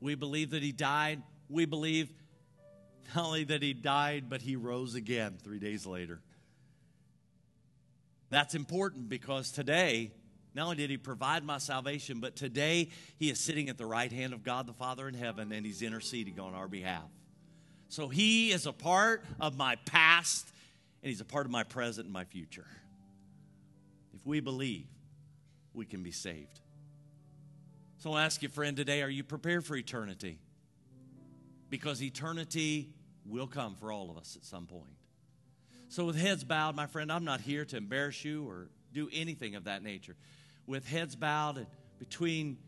We 0.01 0.16
believe 0.16 0.51
that 0.51 0.62
He 0.64 0.72
died. 0.72 1.22
We 1.49 1.66
believe 1.66 2.12
not 3.14 3.26
only 3.26 3.45
that 3.45 3.62
He 3.62 3.74
died, 3.74 4.24
but 4.28 4.43
He 4.43 4.57
rose 4.57 4.97
again 4.97 5.39
three 5.41 5.61
days 5.61 5.86
later. 5.86 6.18
That's 8.28 8.57
important 8.57 9.09
because 9.09 9.53
today, 9.53 10.11
not 10.55 10.64
only 10.64 10.76
did 10.76 10.90
He 10.90 10.96
provide 10.96 11.44
my 11.44 11.59
salvation, 11.59 12.20
but 12.20 12.36
today 12.36 12.88
He 13.18 13.30
is 13.30 13.38
sitting 13.38 13.68
at 13.68 13.78
the 13.78 13.86
right 13.86 14.11
hand 14.11 14.32
of 14.32 14.42
God 14.42 14.66
the 14.66 14.72
Father 14.72 15.09
in 15.09 15.14
heaven 15.14 15.53
and 15.53 15.64
He's 15.64 15.82
interceding 15.82 16.38
on 16.40 16.55
our 16.55 16.68
behalf. 16.68 17.09
So 17.88 18.09
He 18.09 18.51
is 18.51 18.66
a 18.66 18.72
part 18.72 19.24
of 19.40 19.57
my 19.57 19.76
past 19.86 20.49
and 21.03 21.11
He's 21.11 21.20
a 21.20 21.26
part 21.26 21.46
of 21.46 21.53
my 21.53 21.62
present 21.62 22.07
and 22.07 22.12
my 22.12 22.24
future. 22.24 22.66
If 24.14 24.26
we 24.26 24.40
believe, 24.40 24.86
we 25.74 25.86
can 25.86 26.03
be 26.03 26.11
saved. 26.11 26.61
So 27.99 28.12
I'll 28.12 28.18
ask 28.18 28.42
you, 28.42 28.49
friend, 28.49 28.76
today, 28.76 29.03
are 29.03 29.09
you 29.09 29.24
prepared 29.24 29.64
for 29.64 29.76
eternity? 29.76 30.38
Because 31.70 32.03
eternity 32.03 32.90
will 33.26 33.46
come 33.46 33.74
for 33.74 33.92
all 33.92 34.11
of 34.11 34.16
us 34.16 34.36
at 34.36 34.44
some 34.44 34.66
point. 34.66 34.84
So, 35.88 36.05
with 36.05 36.16
heads 36.16 36.44
bowed, 36.44 36.76
my 36.76 36.86
friend, 36.86 37.11
I'm 37.11 37.24
not 37.24 37.40
here 37.40 37.64
to 37.64 37.76
embarrass 37.76 38.24
you 38.24 38.46
or 38.46 38.68
do 38.92 39.09
anything 39.12 39.55
of 39.55 39.64
that 39.64 39.82
nature. 39.82 40.16
With 40.69 40.87
heads 40.87 41.16
bowed 41.16 41.66
between, 41.99 42.59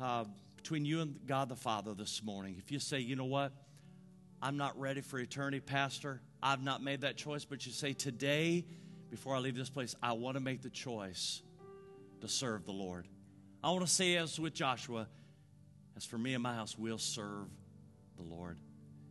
uh, 0.00 0.24
between 0.56 0.84
you 0.84 1.00
and 1.00 1.18
God 1.26 1.48
the 1.48 1.56
Father 1.56 1.92
this 1.92 2.22
morning, 2.22 2.54
if 2.58 2.70
you 2.70 2.78
say, 2.78 3.00
you 3.00 3.16
know 3.16 3.24
what, 3.24 3.52
I'm 4.40 4.56
not 4.56 4.78
ready 4.78 5.00
for 5.00 5.18
eternity, 5.18 5.58
Pastor, 5.58 6.20
I've 6.40 6.62
not 6.62 6.84
made 6.84 7.00
that 7.00 7.16
choice, 7.16 7.44
but 7.44 7.66
you 7.66 7.72
say, 7.72 7.94
today, 7.94 8.64
before 9.10 9.34
I 9.34 9.40
leave 9.40 9.56
this 9.56 9.68
place, 9.68 9.96
I 10.00 10.12
want 10.12 10.36
to 10.36 10.40
make 10.40 10.62
the 10.62 10.70
choice 10.70 11.42
to 12.20 12.28
serve 12.28 12.64
the 12.64 12.72
Lord. 12.72 13.08
I 13.60 13.70
want 13.70 13.84
to 13.84 13.92
say, 13.92 14.16
as 14.16 14.38
with 14.38 14.54
Joshua, 14.54 15.08
as 15.96 16.04
for 16.04 16.18
me 16.18 16.34
and 16.34 16.42
my 16.44 16.54
house, 16.54 16.78
we'll 16.78 16.96
serve 16.96 17.48
the 18.16 18.22
Lord. 18.22 18.56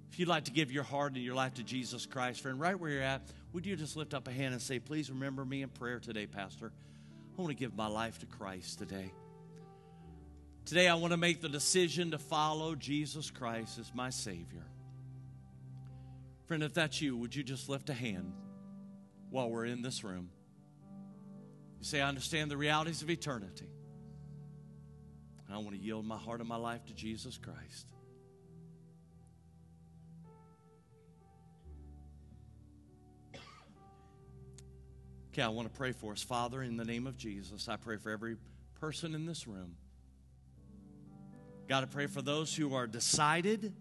If 0.09 0.20
you'd 0.20 0.30
like 0.30 0.45
to 0.45 0.51
give 0.51 0.72
your 0.72 0.84
heart 0.84 1.16
and 1.16 1.22
your 1.22 1.36
life 1.36 1.55
to 1.55 1.63
Jesus 1.63 2.05
Christ, 2.05 2.39
friend, 2.39 2.61
right 2.61 2.80
where 2.80 2.91
you're 2.91 3.01
at, 3.01 3.24
would 3.51 3.66
you 3.66 3.76
just 3.76 3.97
lift 3.97 4.13
up 4.13 4.30
a 4.30 4.32
hand 4.32 4.53
and 4.53 4.61
say, 4.61 4.80
Please 4.80 5.09
remember 5.09 5.43
me 5.43 5.63
in 5.63 5.68
prayer 5.68 5.99
today, 5.99 6.26
Pastor? 6.26 6.72
I 7.38 7.41
want 7.41 7.49
to 7.49 7.55
give 7.55 7.75
my 7.75 7.88
life 7.88 8.19
to 8.19 8.25
Christ 8.25 8.79
today. 8.79 9.11
Today, 10.65 10.88
I 10.88 10.95
want 10.95 11.11
to 11.11 11.17
make 11.17 11.41
the 11.41 11.49
decision 11.49 12.11
to 12.11 12.17
follow 12.17 12.75
Jesus 12.75 13.29
Christ 13.29 13.77
as 13.77 13.93
my 13.93 14.09
Savior. 14.09 14.63
Friend, 16.47 16.63
if 16.63 16.73
that's 16.73 17.01
you, 17.01 17.17
would 17.17 17.36
you 17.36 17.43
just 17.43 17.67
lift 17.67 17.89
a 17.89 17.93
hand 17.93 18.33
while 19.29 19.49
we're 19.49 19.65
in 19.65 19.81
this 19.81 20.03
room? 20.03 20.29
You 21.79 21.86
say, 21.86 22.01
I 22.01 22.07
understand 22.07 22.49
the 22.49 22.57
realities 22.57 23.01
of 23.01 23.09
eternity. 23.09 23.69
I 25.51 25.57
want 25.57 25.71
to 25.71 25.77
yield 25.77 26.05
my 26.05 26.17
heart 26.17 26.39
and 26.39 26.49
my 26.49 26.55
life 26.55 26.86
to 26.88 26.93
Jesus 26.93 27.38
Christ. 27.38 27.88
Okay, 35.36 35.43
I 35.43 35.49
want 35.49 35.67
to 35.67 35.77
pray 35.77 35.91
for 35.91 36.13
us. 36.13 36.23
Father, 36.23 36.63
in 36.63 36.77
the 36.77 36.86
name 36.86 37.05
of 37.05 37.17
Jesus, 37.17 37.67
I 37.67 37.75
pray 37.75 37.97
for 37.97 38.09
every 38.09 38.38
person 38.79 39.13
in 39.13 39.25
this 39.25 39.45
room. 39.45 39.75
God, 41.67 41.83
I 41.83 41.88
pray 41.88 42.07
for 42.07 42.21
those 42.21 42.55
who 42.55 42.73
are 42.73 42.88
decided 42.88 43.73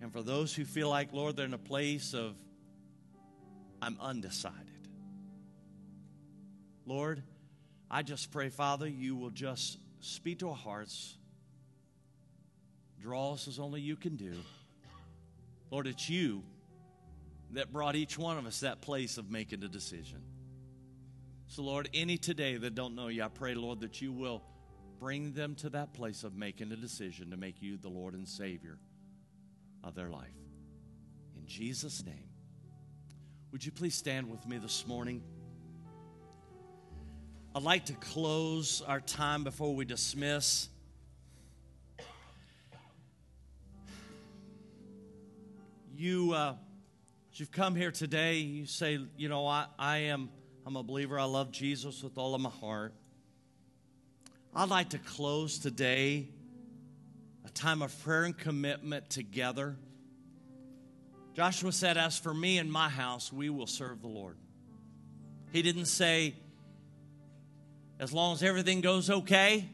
and 0.00 0.10
for 0.10 0.22
those 0.22 0.54
who 0.54 0.64
feel 0.64 0.88
like, 0.88 1.12
Lord, 1.12 1.36
they're 1.36 1.44
in 1.44 1.52
a 1.52 1.58
place 1.58 2.14
of, 2.14 2.34
I'm 3.82 3.98
undecided. 4.00 4.88
Lord, 6.86 7.22
I 7.90 8.00
just 8.00 8.30
pray, 8.30 8.48
Father, 8.48 8.88
you 8.88 9.16
will 9.16 9.28
just 9.28 9.76
speak 10.00 10.38
to 10.38 10.48
our 10.48 10.56
hearts, 10.56 11.18
draw 13.02 13.34
us 13.34 13.46
as 13.48 13.58
only 13.58 13.82
you 13.82 13.96
can 13.96 14.16
do. 14.16 14.32
Lord, 15.70 15.86
it's 15.86 16.08
you 16.08 16.42
that 17.52 17.72
brought 17.72 17.96
each 17.96 18.18
one 18.18 18.38
of 18.38 18.46
us 18.46 18.60
that 18.60 18.80
place 18.80 19.18
of 19.18 19.30
making 19.30 19.62
a 19.62 19.68
decision. 19.68 20.22
So, 21.46 21.62
Lord, 21.62 21.90
any 21.92 22.16
today 22.16 22.56
that 22.56 22.74
don't 22.74 22.94
know 22.94 23.08
you, 23.08 23.22
I 23.22 23.28
pray, 23.28 23.54
Lord, 23.54 23.80
that 23.80 24.00
you 24.00 24.12
will 24.12 24.42
bring 24.98 25.32
them 25.32 25.54
to 25.56 25.70
that 25.70 25.92
place 25.92 26.24
of 26.24 26.34
making 26.34 26.72
a 26.72 26.76
decision 26.76 27.30
to 27.30 27.36
make 27.36 27.60
you 27.60 27.76
the 27.76 27.88
Lord 27.88 28.14
and 28.14 28.26
Savior 28.26 28.78
of 29.84 29.94
their 29.94 30.08
life. 30.08 30.28
In 31.36 31.46
Jesus' 31.46 32.04
name. 32.04 32.28
Would 33.50 33.66
you 33.66 33.72
please 33.72 33.94
stand 33.94 34.30
with 34.30 34.46
me 34.46 34.56
this 34.56 34.86
morning? 34.86 35.22
I'd 37.54 37.62
like 37.62 37.84
to 37.86 37.92
close 37.92 38.82
our 38.86 39.00
time 39.00 39.44
before 39.44 39.74
we 39.74 39.84
dismiss. 39.84 40.70
You, 45.94 46.32
uh, 46.32 46.54
you've 47.40 47.52
come 47.52 47.74
here 47.74 47.90
today, 47.90 48.36
you 48.36 48.66
say, 48.66 48.98
you 49.16 49.28
know, 49.28 49.46
I, 49.46 49.66
I 49.78 49.96
am, 49.98 50.28
I'm 50.66 50.76
a 50.76 50.82
believer. 50.82 51.18
I 51.18 51.24
love 51.24 51.50
Jesus 51.50 52.02
with 52.02 52.18
all 52.18 52.34
of 52.34 52.40
my 52.40 52.50
heart. 52.50 52.92
I'd 54.54 54.68
like 54.68 54.90
to 54.90 54.98
close 54.98 55.58
today 55.58 56.28
a 57.46 57.50
time 57.50 57.80
of 57.80 58.02
prayer 58.04 58.24
and 58.24 58.36
commitment 58.36 59.08
together. 59.08 59.76
Joshua 61.34 61.72
said, 61.72 61.96
As 61.96 62.18
for 62.18 62.34
me 62.34 62.58
and 62.58 62.70
my 62.70 62.90
house, 62.90 63.32
we 63.32 63.48
will 63.48 63.66
serve 63.66 64.02
the 64.02 64.08
Lord. 64.08 64.36
He 65.52 65.62
didn't 65.62 65.86
say, 65.86 66.34
As 67.98 68.12
long 68.12 68.34
as 68.34 68.42
everything 68.42 68.82
goes 68.82 69.08
okay. 69.08 69.68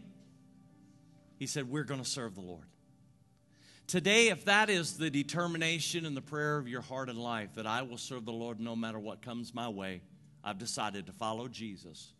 He 1.38 1.46
said, 1.46 1.68
We're 1.68 1.84
going 1.84 2.00
to 2.00 2.08
serve 2.08 2.36
the 2.36 2.40
Lord. 2.40 2.66
Today, 3.88 4.28
if 4.28 4.44
that 4.44 4.68
is 4.68 4.98
the 4.98 5.08
determination 5.08 6.04
and 6.04 6.14
the 6.14 6.20
prayer 6.20 6.58
of 6.58 6.68
your 6.68 6.82
heart 6.82 7.08
and 7.08 7.18
life, 7.18 7.54
that 7.54 7.66
I 7.66 7.80
will 7.80 7.96
serve 7.96 8.26
the 8.26 8.32
Lord 8.32 8.60
no 8.60 8.76
matter 8.76 8.98
what 8.98 9.22
comes 9.22 9.54
my 9.54 9.70
way, 9.70 10.02
I've 10.44 10.58
decided 10.58 11.06
to 11.06 11.12
follow 11.12 11.48
Jesus 11.48 12.12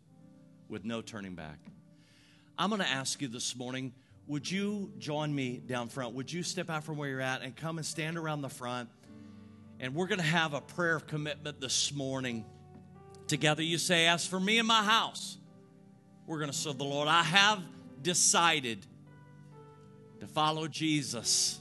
with 0.67 0.83
no 0.83 1.03
turning 1.03 1.35
back. 1.35 1.59
I'm 2.57 2.71
going 2.71 2.81
to 2.81 2.89
ask 2.89 3.21
you 3.21 3.27
this 3.27 3.55
morning 3.55 3.93
would 4.25 4.49
you 4.49 4.91
join 4.97 5.33
me 5.33 5.61
down 5.63 5.89
front? 5.89 6.15
Would 6.15 6.33
you 6.33 6.41
step 6.41 6.71
out 6.71 6.83
from 6.83 6.97
where 6.97 7.07
you're 7.07 7.21
at 7.21 7.43
and 7.43 7.55
come 7.55 7.77
and 7.77 7.85
stand 7.85 8.17
around 8.17 8.41
the 8.41 8.49
front? 8.49 8.89
And 9.79 9.93
we're 9.93 10.07
going 10.07 10.19
to 10.19 10.25
have 10.25 10.55
a 10.55 10.61
prayer 10.61 10.95
of 10.95 11.05
commitment 11.05 11.61
this 11.61 11.93
morning. 11.93 12.45
Together, 13.27 13.61
you 13.61 13.77
say, 13.77 14.07
As 14.07 14.25
for 14.25 14.39
me 14.39 14.57
and 14.57 14.67
my 14.67 14.83
house, 14.83 15.37
we're 16.25 16.39
going 16.39 16.51
to 16.51 16.57
serve 16.57 16.79
the 16.79 16.83
Lord. 16.83 17.07
I 17.07 17.21
have 17.21 17.61
decided 18.01 18.87
to 20.19 20.27
follow 20.27 20.67
Jesus 20.67 21.59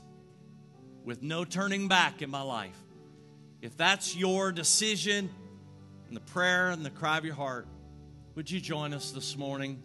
with 1.04 1.22
no 1.22 1.44
turning 1.44 1.88
back 1.88 2.22
in 2.22 2.30
my 2.30 2.42
life. 2.42 2.76
If 3.62 3.76
that's 3.76 4.14
your 4.14 4.52
decision 4.52 5.30
and 6.06 6.16
the 6.16 6.20
prayer 6.20 6.70
and 6.70 6.84
the 6.84 6.90
cry 6.90 7.18
of 7.18 7.24
your 7.24 7.34
heart, 7.34 7.66
would 8.34 8.50
you 8.50 8.61
join 8.61 8.92
us 8.94 9.11
this 9.11 9.36
morning? 9.36 9.82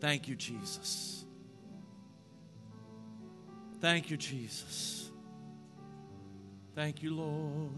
Thank 0.00 0.28
you, 0.28 0.34
Jesus. 0.34 1.24
Thank 3.80 4.10
you, 4.10 4.16
Jesus. 4.16 5.10
Thank 6.74 7.02
you, 7.02 7.14
Lord. 7.14 7.70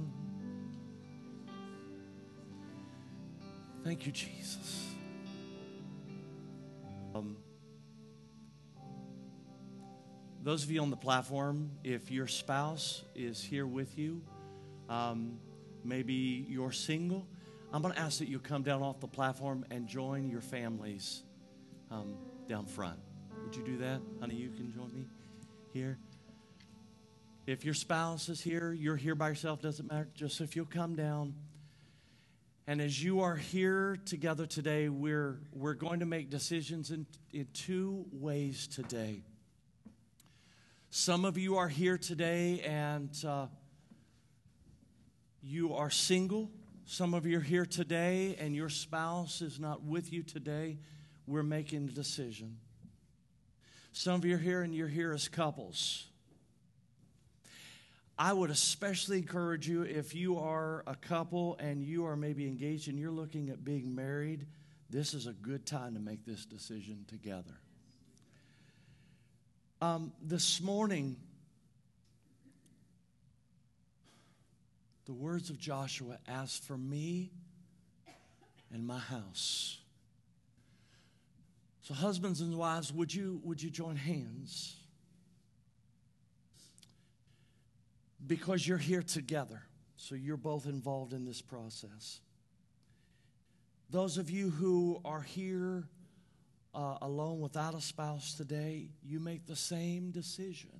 Thank 3.84 4.06
you, 4.06 4.12
Jesus. 4.12 4.94
Um, 7.14 7.36
those 10.46 10.62
of 10.62 10.70
you 10.70 10.80
on 10.80 10.90
the 10.90 10.96
platform, 10.96 11.72
if 11.82 12.08
your 12.08 12.28
spouse 12.28 13.02
is 13.16 13.42
here 13.42 13.66
with 13.66 13.98
you, 13.98 14.22
um, 14.88 15.40
maybe 15.82 16.46
you're 16.48 16.70
single, 16.70 17.26
I'm 17.72 17.82
going 17.82 17.92
to 17.92 17.98
ask 17.98 18.20
that 18.20 18.28
you 18.28 18.38
come 18.38 18.62
down 18.62 18.80
off 18.80 19.00
the 19.00 19.08
platform 19.08 19.66
and 19.72 19.88
join 19.88 20.28
your 20.28 20.40
families 20.40 21.24
um, 21.90 22.14
down 22.48 22.66
front. 22.66 23.00
Would 23.42 23.56
you 23.56 23.64
do 23.64 23.78
that? 23.78 24.00
Honey, 24.20 24.36
you 24.36 24.50
can 24.50 24.72
join 24.72 24.94
me 24.94 25.06
here. 25.72 25.98
If 27.48 27.64
your 27.64 27.74
spouse 27.74 28.28
is 28.28 28.40
here, 28.40 28.72
you're 28.72 28.94
here 28.94 29.16
by 29.16 29.30
yourself, 29.30 29.60
doesn't 29.60 29.90
matter. 29.90 30.06
Just 30.14 30.40
if 30.40 30.54
you'll 30.54 30.66
come 30.66 30.94
down. 30.94 31.34
And 32.68 32.80
as 32.80 33.02
you 33.02 33.18
are 33.18 33.34
here 33.34 33.98
together 34.04 34.46
today, 34.46 34.88
we're, 34.90 35.40
we're 35.52 35.74
going 35.74 35.98
to 35.98 36.06
make 36.06 36.30
decisions 36.30 36.92
in, 36.92 37.04
in 37.32 37.48
two 37.52 38.04
ways 38.12 38.68
today. 38.68 39.24
Some 40.90 41.24
of 41.24 41.36
you 41.36 41.56
are 41.56 41.68
here 41.68 41.98
today 41.98 42.60
and 42.60 43.10
uh, 43.26 43.46
you 45.42 45.74
are 45.74 45.90
single. 45.90 46.50
Some 46.86 47.14
of 47.14 47.26
you 47.26 47.38
are 47.38 47.42
here 47.42 47.66
today 47.66 48.36
and 48.40 48.54
your 48.54 48.68
spouse 48.68 49.42
is 49.42 49.60
not 49.60 49.82
with 49.82 50.12
you 50.12 50.22
today 50.22 50.78
we're 51.26 51.42
making 51.42 51.88
a 51.88 51.92
decision. 51.92 52.58
Some 53.92 54.14
of 54.14 54.24
you 54.24 54.36
are 54.36 54.38
here 54.38 54.62
and 54.62 54.74
you're 54.74 54.88
here 54.88 55.12
as 55.12 55.28
couples. 55.28 56.06
I 58.18 58.32
would 58.32 58.50
especially 58.50 59.18
encourage 59.18 59.68
you 59.68 59.82
if 59.82 60.14
you 60.14 60.38
are 60.38 60.82
a 60.86 60.94
couple 60.94 61.56
and 61.58 61.82
you 61.82 62.06
are 62.06 62.16
maybe 62.16 62.46
engaged 62.46 62.88
and 62.88 62.98
you're 62.98 63.10
looking 63.10 63.50
at 63.50 63.64
being 63.64 63.94
married, 63.94 64.46
this 64.88 65.12
is 65.12 65.26
a 65.26 65.32
good 65.32 65.66
time 65.66 65.94
to 65.94 66.00
make 66.00 66.24
this 66.24 66.46
decision 66.46 67.04
together. 67.08 67.60
Um, 69.82 70.12
this 70.22 70.62
morning, 70.62 71.16
the 75.04 75.12
words 75.12 75.50
of 75.50 75.58
Joshua 75.58 76.18
As 76.26 76.56
for 76.56 76.78
me 76.78 77.30
and 78.72 78.86
my 78.86 78.98
house, 78.98 79.78
so, 81.82 81.94
husbands 81.94 82.40
and 82.40 82.56
wives, 82.56 82.92
would 82.92 83.14
you, 83.14 83.40
would 83.44 83.62
you 83.62 83.70
join 83.70 83.94
hands? 83.94 84.74
Because 88.26 88.66
you're 88.66 88.76
here 88.76 89.04
together, 89.04 89.62
so 89.96 90.16
you're 90.16 90.36
both 90.36 90.66
involved 90.66 91.12
in 91.12 91.24
this 91.24 91.40
process. 91.40 92.18
Those 93.88 94.18
of 94.18 94.30
you 94.30 94.50
who 94.50 95.00
are 95.04 95.22
here 95.22 95.84
uh, 96.76 96.98
alone 97.00 97.40
without 97.40 97.74
a 97.74 97.80
spouse 97.80 98.34
today, 98.34 98.88
you 99.02 99.18
make 99.18 99.46
the 99.46 99.56
same 99.56 100.10
decision. 100.10 100.70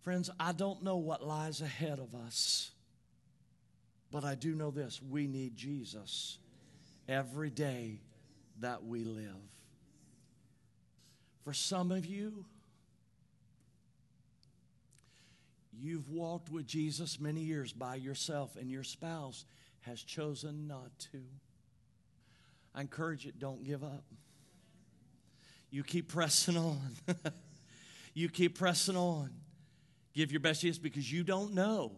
Friends, 0.00 0.30
I 0.40 0.52
don't 0.52 0.82
know 0.82 0.96
what 0.96 1.22
lies 1.22 1.60
ahead 1.60 1.98
of 1.98 2.14
us, 2.14 2.70
but 4.10 4.24
I 4.24 4.34
do 4.34 4.54
know 4.54 4.70
this 4.70 5.00
we 5.02 5.26
need 5.26 5.56
Jesus 5.56 6.38
every 7.06 7.50
day 7.50 8.00
that 8.60 8.84
we 8.84 9.04
live. 9.04 9.26
For 11.44 11.52
some 11.52 11.92
of 11.92 12.06
you, 12.06 12.46
you've 15.78 16.08
walked 16.08 16.50
with 16.50 16.66
Jesus 16.66 17.20
many 17.20 17.42
years 17.42 17.72
by 17.72 17.96
yourself, 17.96 18.56
and 18.56 18.70
your 18.70 18.84
spouse 18.84 19.44
has 19.82 20.02
chosen 20.02 20.66
not 20.66 20.98
to. 21.12 21.20
I 22.76 22.82
encourage 22.82 23.24
you, 23.24 23.32
don't 23.36 23.64
give 23.64 23.82
up. 23.82 24.04
You 25.70 25.82
keep 25.82 26.08
pressing 26.08 26.58
on. 26.58 26.96
you 28.14 28.28
keep 28.28 28.58
pressing 28.58 28.96
on. 28.96 29.30
Give 30.14 30.30
your 30.30 30.40
best 30.40 30.62
yes 30.62 30.76
because 30.76 31.10
you 31.10 31.24
don't 31.24 31.54
know. 31.54 31.92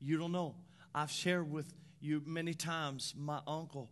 You 0.00 0.16
don't 0.18 0.32
know. 0.32 0.54
I've 0.94 1.10
shared 1.10 1.50
with 1.50 1.72
you 2.00 2.22
many 2.24 2.54
times 2.54 3.12
my 3.18 3.40
uncle, 3.46 3.90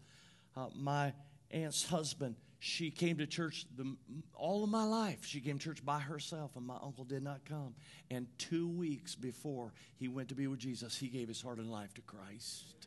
uh, 0.57 0.69
my 0.75 1.13
aunt's 1.51 1.85
husband. 1.85 2.37
She 2.59 2.91
came 2.91 3.19
to 3.19 3.27
church 3.27 3.67
the, 3.77 3.97
all 4.35 4.65
of 4.65 4.71
my 4.71 4.85
life. 4.85 5.25
She 5.25 5.41
came 5.41 5.59
to 5.59 5.65
church 5.65 5.85
by 5.85 5.99
herself, 5.99 6.53
and 6.57 6.67
my 6.67 6.79
uncle 6.83 7.05
did 7.05 7.23
not 7.23 7.45
come. 7.45 7.75
And 8.11 8.27
two 8.39 8.69
weeks 8.69 9.15
before 9.15 9.73
he 9.97 10.09
went 10.09 10.29
to 10.31 10.35
be 10.35 10.47
with 10.47 10.59
Jesus, 10.59 10.97
he 10.97 11.09
gave 11.09 11.29
his 11.29 11.43
heart 11.43 11.59
and 11.59 11.71
life 11.71 11.93
to 11.95 12.01
Christ. 12.01 12.87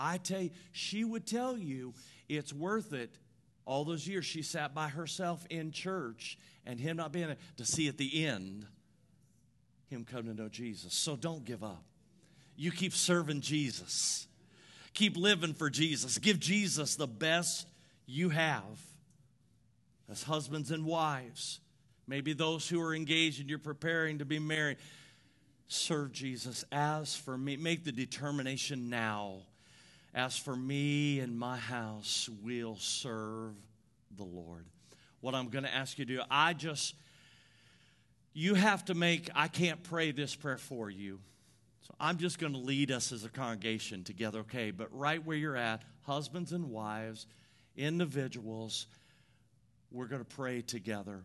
I 0.00 0.18
tell 0.18 0.40
you, 0.40 0.50
she 0.72 1.04
would 1.04 1.26
tell 1.26 1.58
you 1.58 1.92
it's 2.28 2.52
worth 2.52 2.92
it. 2.92 3.10
All 3.66 3.84
those 3.84 4.08
years 4.08 4.24
she 4.24 4.42
sat 4.42 4.74
by 4.74 4.88
herself 4.88 5.44
in 5.50 5.70
church 5.70 6.38
and 6.64 6.80
him 6.80 6.96
not 6.96 7.12
being 7.12 7.26
there 7.26 7.36
to 7.58 7.64
see 7.64 7.88
at 7.88 7.98
the 7.98 8.24
end 8.24 8.66
him 9.88 10.04
come 10.04 10.24
to 10.24 10.34
know 10.34 10.48
Jesus. 10.48 10.94
So 10.94 11.16
don't 11.16 11.44
give 11.44 11.62
up. 11.62 11.84
You 12.56 12.70
keep 12.70 12.94
serving 12.94 13.42
Jesus. 13.42 14.26
Keep 14.94 15.16
living 15.16 15.54
for 15.54 15.68
Jesus. 15.68 16.18
Give 16.18 16.38
Jesus 16.38 16.96
the 16.96 17.06
best 17.06 17.66
you 18.06 18.30
have 18.30 18.80
as 20.10 20.22
husbands 20.24 20.70
and 20.70 20.84
wives, 20.84 21.60
maybe 22.06 22.32
those 22.32 22.68
who 22.68 22.82
are 22.82 22.94
engaged 22.94 23.40
and 23.40 23.48
you're 23.48 23.58
preparing 23.58 24.18
to 24.18 24.24
be 24.24 24.38
married, 24.38 24.78
serve 25.68 26.12
Jesus. 26.12 26.64
As 26.72 27.14
for 27.14 27.38
me, 27.38 27.56
make 27.56 27.84
the 27.84 27.92
determination 27.92 28.90
now. 28.90 29.42
As 30.14 30.36
for 30.36 30.56
me 30.56 31.20
and 31.20 31.38
my 31.38 31.56
house, 31.56 32.28
we'll 32.42 32.76
serve 32.76 33.54
the 34.16 34.24
Lord. 34.24 34.64
What 35.20 35.34
I'm 35.34 35.48
going 35.48 35.64
to 35.64 35.74
ask 35.74 35.98
you 35.98 36.04
to 36.04 36.16
do, 36.16 36.22
I 36.30 36.52
just, 36.52 36.94
you 38.32 38.54
have 38.54 38.84
to 38.86 38.94
make, 38.94 39.28
I 39.34 39.48
can't 39.48 39.82
pray 39.82 40.10
this 40.10 40.34
prayer 40.34 40.58
for 40.58 40.90
you. 40.90 41.20
So 41.82 41.94
I'm 42.00 42.18
just 42.18 42.38
going 42.38 42.52
to 42.54 42.58
lead 42.58 42.90
us 42.90 43.12
as 43.12 43.24
a 43.24 43.28
congregation 43.28 44.02
together, 44.02 44.40
okay? 44.40 44.70
But 44.72 44.88
right 44.92 45.24
where 45.24 45.36
you're 45.36 45.56
at, 45.56 45.82
husbands 46.02 46.52
and 46.52 46.70
wives, 46.70 47.26
individuals, 47.76 48.86
we're 49.92 50.06
going 50.06 50.24
to 50.24 50.36
pray 50.36 50.62
together. 50.62 51.22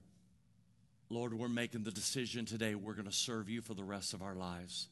Lord, 1.09 1.33
we're 1.33 1.47
making 1.47 1.83
the 1.83 1.91
decision 1.91 2.45
today. 2.45 2.75
We're 2.75 2.93
going 2.93 3.05
to 3.05 3.11
serve 3.11 3.49
you 3.49 3.61
for 3.61 3.73
the 3.73 3.83
rest 3.83 4.13
of 4.13 4.21
our 4.21 4.35
lives. 4.35 4.89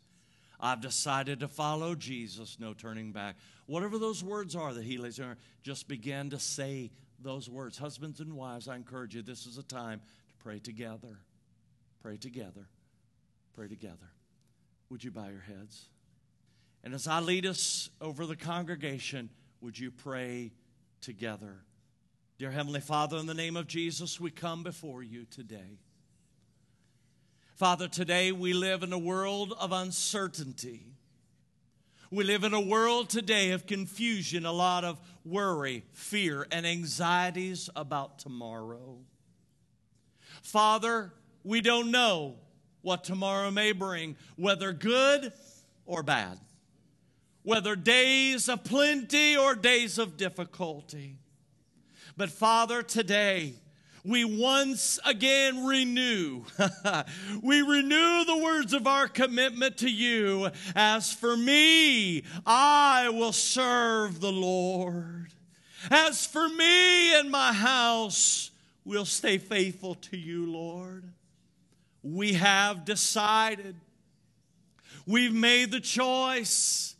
I've 0.64 0.80
decided 0.80 1.41
to 1.41 1.49
follow 1.49 1.93
Jesus, 1.93 2.55
no 2.57 2.74
turning 2.74 3.11
back. 3.11 3.36
Whatever 3.66 3.99
those 3.99 4.24
words 4.24 4.55
are 4.55 4.74
that 4.74 4.86
he 4.86 4.97
lays 4.97 5.20
on, 5.20 5.36
just 5.61 5.89
begin 5.89 6.30
to 6.30 6.39
say 6.39 6.89
those 7.20 7.49
words. 7.49 7.78
Husbands 7.78 8.22
and 8.22 8.34
wives, 8.34 8.70
I 8.70 8.78
encourage 8.78 9.14
you, 9.14 9.22
this 9.22 9.45
is 9.45 9.57
a 9.57 9.64
time 9.64 9.99
to 9.99 10.36
pray 10.41 10.59
together. 10.59 11.20
Pray 12.01 12.16
together. 12.16 12.70
Pray 13.53 13.68
together. 13.68 14.09
Would 14.89 15.03
you 15.03 15.11
bow 15.11 15.28
your 15.28 15.41
heads? 15.41 15.89
And 16.82 16.93
as 16.93 17.09
I 17.09 17.20
lead 17.20 17.45
us 17.45 17.89
over 17.99 18.26
the 18.26 18.38
congregation, 18.38 19.32
would 19.59 19.78
you 19.78 19.91
pray 19.91 20.53
together? 21.01 21.57
Dear 22.39 22.51
Heavenly 22.51 22.80
Father, 22.80 23.18
in 23.18 23.26
the 23.26 23.34
name 23.34 23.57
of 23.57 23.68
Jesus, 23.68 24.18
we 24.18 24.32
come 24.32 24.64
before 24.64 25.03
you 25.03 25.26
today. 25.26 25.80
Father, 27.56 27.88
today 27.88 28.32
we 28.32 28.51
live 28.51 28.82
in 28.82 28.91
a 28.91 28.97
world 28.97 29.54
of 29.60 29.72
uncertainty. 29.72 30.88
We 32.10 32.24
live 32.24 32.43
in 32.43 32.54
a 32.56 32.60
world 32.60 33.10
today 33.10 33.51
of 33.51 33.68
confusion, 33.68 34.43
a 34.43 34.51
lot 34.51 34.84
of 34.84 34.99
worry, 35.24 35.84
fear, 35.91 36.47
and 36.51 36.66
anxieties 36.66 37.70
about 37.76 38.18
tomorrow. 38.18 38.97
Father, 40.41 41.14
we 41.43 41.62
don't 41.62 41.91
know 41.91 42.38
what 42.82 43.04
tomorrow 43.04 43.51
may 43.51 43.72
bring, 43.72 44.16
whether 44.36 44.74
good 44.74 45.32
or 45.86 46.01
bad, 46.01 46.39
whether 47.43 47.76
days 47.76 48.49
of 48.49 48.64
plenty 48.64 49.38
or 49.38 49.54
days 49.54 49.99
of 49.99 50.18
difficulty. 50.18 51.18
But 52.18 52.32
Father, 52.32 52.82
today, 52.82 53.54
we 54.06 54.26
once 54.26 54.99
again 55.06 55.66
renew. 55.66 56.43
we 57.41 57.62
renew 57.62 58.26
the 58.26 58.41
words 58.43 58.74
of 58.74 58.86
our 58.86 59.08
commitment 59.08 59.78
to 59.78 59.89
you. 59.89 60.49
As 60.76 61.14
for 61.14 61.38
me, 61.38 62.24
I 62.45 63.10
will 63.10 63.32
serve 63.32 64.20
the 64.20 64.32
Lord. 64.32 65.32
As 65.89 66.26
for 66.26 66.49
me 66.49 67.18
and 67.18 67.32
my 67.32 67.54
house, 67.54 68.51
we'll 68.84 69.06
stay 69.06 69.38
faithful 69.38 69.95
to 69.95 70.18
you, 70.18 70.51
Lord. 70.51 71.06
We 72.01 72.34
have 72.34 72.84
decided, 72.84 73.76
we've 75.08 75.34
made 75.34 75.72
the 75.72 75.80
choice 75.80 76.95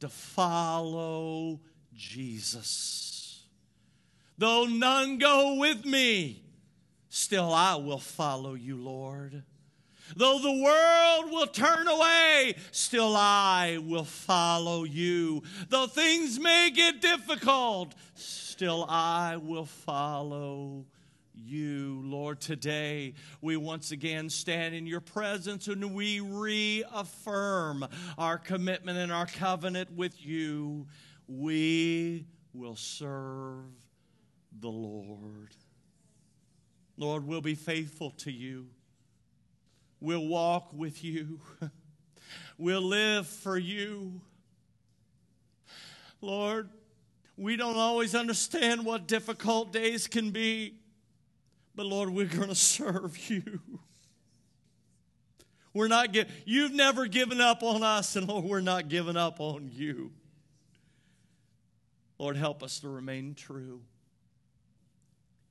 to 0.00 0.08
follow 0.08 1.60
Jesus. 1.94 3.01
Though 4.42 4.64
none 4.64 5.18
go 5.18 5.54
with 5.54 5.84
me, 5.84 6.42
still 7.08 7.54
I 7.54 7.76
will 7.76 8.00
follow 8.00 8.54
you, 8.54 8.76
Lord. 8.76 9.44
Though 10.16 10.40
the 10.40 10.60
world 10.60 11.30
will 11.30 11.46
turn 11.46 11.86
away, 11.86 12.56
still 12.72 13.14
I 13.14 13.78
will 13.80 14.02
follow 14.02 14.82
you. 14.82 15.44
Though 15.68 15.86
things 15.86 16.40
may 16.40 16.72
get 16.74 17.00
difficult, 17.00 17.94
still 18.16 18.84
I 18.88 19.36
will 19.36 19.66
follow 19.66 20.86
you, 21.32 22.02
Lord. 22.04 22.40
Today, 22.40 23.14
we 23.42 23.56
once 23.56 23.92
again 23.92 24.28
stand 24.28 24.74
in 24.74 24.88
your 24.88 25.00
presence 25.00 25.68
and 25.68 25.94
we 25.94 26.18
reaffirm 26.18 27.86
our 28.18 28.38
commitment 28.38 28.98
and 28.98 29.12
our 29.12 29.26
covenant 29.26 29.92
with 29.92 30.20
you. 30.20 30.88
We 31.28 32.26
will 32.52 32.74
serve 32.74 33.81
the 34.62 34.68
Lord. 34.68 35.54
Lord, 36.96 37.26
we'll 37.26 37.40
be 37.40 37.56
faithful 37.56 38.12
to 38.18 38.30
you. 38.30 38.68
We'll 40.00 40.26
walk 40.26 40.72
with 40.72 41.04
you. 41.04 41.40
we'll 42.58 42.80
live 42.80 43.26
for 43.26 43.58
you. 43.58 44.20
Lord, 46.20 46.70
we 47.36 47.56
don't 47.56 47.76
always 47.76 48.14
understand 48.14 48.84
what 48.84 49.08
difficult 49.08 49.72
days 49.72 50.06
can 50.06 50.30
be, 50.30 50.76
but 51.74 51.84
Lord, 51.84 52.10
we're 52.10 52.26
going 52.26 52.48
to 52.48 52.54
serve 52.54 53.18
you. 53.28 53.60
We're 55.74 55.88
not 55.88 56.12
give, 56.12 56.30
you've 56.44 56.74
never 56.74 57.06
given 57.06 57.40
up 57.40 57.62
on 57.62 57.82
us, 57.82 58.14
and 58.14 58.28
Lord, 58.28 58.44
we're 58.44 58.60
not 58.60 58.90
giving 58.90 59.16
up 59.16 59.40
on 59.40 59.70
you. 59.72 60.12
Lord, 62.18 62.36
help 62.36 62.62
us 62.62 62.80
to 62.80 62.90
remain 62.90 63.34
true. 63.34 63.80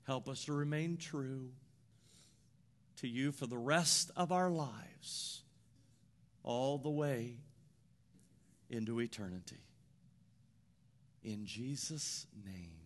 Help 0.07 0.27
us 0.27 0.45
to 0.45 0.53
remain 0.53 0.97
true 0.97 1.49
to 2.97 3.07
you 3.07 3.31
for 3.31 3.47
the 3.47 3.57
rest 3.57 4.11
of 4.15 4.31
our 4.31 4.49
lives, 4.49 5.41
all 6.43 6.77
the 6.77 6.89
way 6.89 7.37
into 8.69 8.99
eternity. 8.99 9.57
In 11.23 11.45
Jesus' 11.45 12.27
name. 12.45 12.81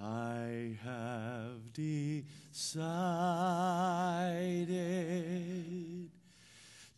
I 0.00 0.78
have 0.84 1.72
decided 1.72 2.78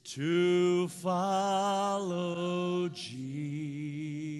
to 0.05 0.89
follow 0.89 2.89
Jesus. 2.89 4.40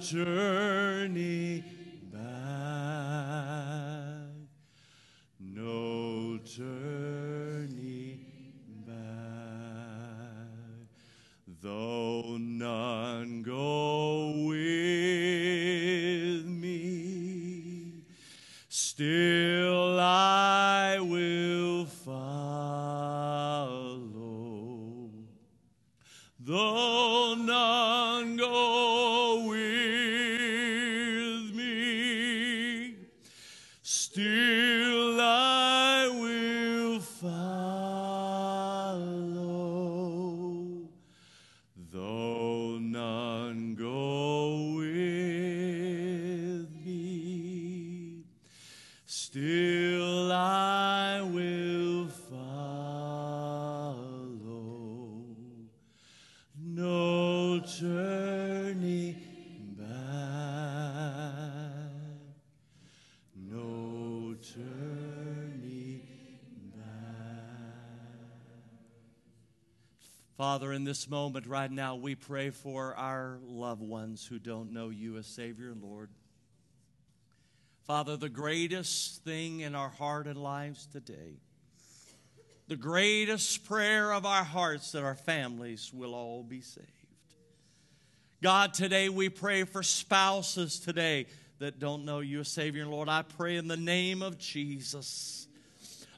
No 0.00 1.67
follow. 52.08 53.68
No 56.60 57.60
turning 57.60 59.16
back. 59.78 59.88
No 63.36 64.34
turning 64.54 66.02
back. 66.74 66.84
Father, 70.36 70.72
in 70.72 70.84
this 70.84 71.08
moment 71.08 71.46
right 71.46 71.70
now, 71.70 71.96
we 71.96 72.14
pray 72.14 72.50
for 72.50 72.94
our 72.96 73.38
loved 73.42 73.82
ones 73.82 74.26
who 74.26 74.38
don't 74.38 74.72
know 74.72 74.90
you 74.90 75.16
as 75.16 75.26
Savior 75.26 75.70
and 75.70 75.82
Lord. 75.82 76.10
Father, 77.86 78.16
the 78.16 78.28
greatest 78.28 79.24
thing 79.24 79.60
in 79.60 79.74
our 79.74 79.88
heart 79.88 80.26
and 80.26 80.36
lives 80.36 80.86
today 80.86 81.38
the 82.68 82.76
greatest 82.76 83.64
prayer 83.64 84.12
of 84.12 84.26
our 84.26 84.44
hearts 84.44 84.92
that 84.92 85.02
our 85.02 85.14
families 85.14 85.90
will 85.92 86.14
all 86.14 86.42
be 86.42 86.60
saved. 86.60 86.86
God, 88.42 88.74
today 88.74 89.08
we 89.08 89.30
pray 89.30 89.64
for 89.64 89.82
spouses 89.82 90.78
today 90.78 91.26
that 91.58 91.80
don't 91.80 92.04
know 92.04 92.20
you 92.20 92.40
as 92.40 92.48
Savior 92.48 92.82
and 92.82 92.90
Lord. 92.90 93.08
I 93.08 93.22
pray 93.22 93.56
in 93.56 93.66
the 93.66 93.76
name 93.76 94.22
of 94.22 94.38
Jesus. 94.38 95.48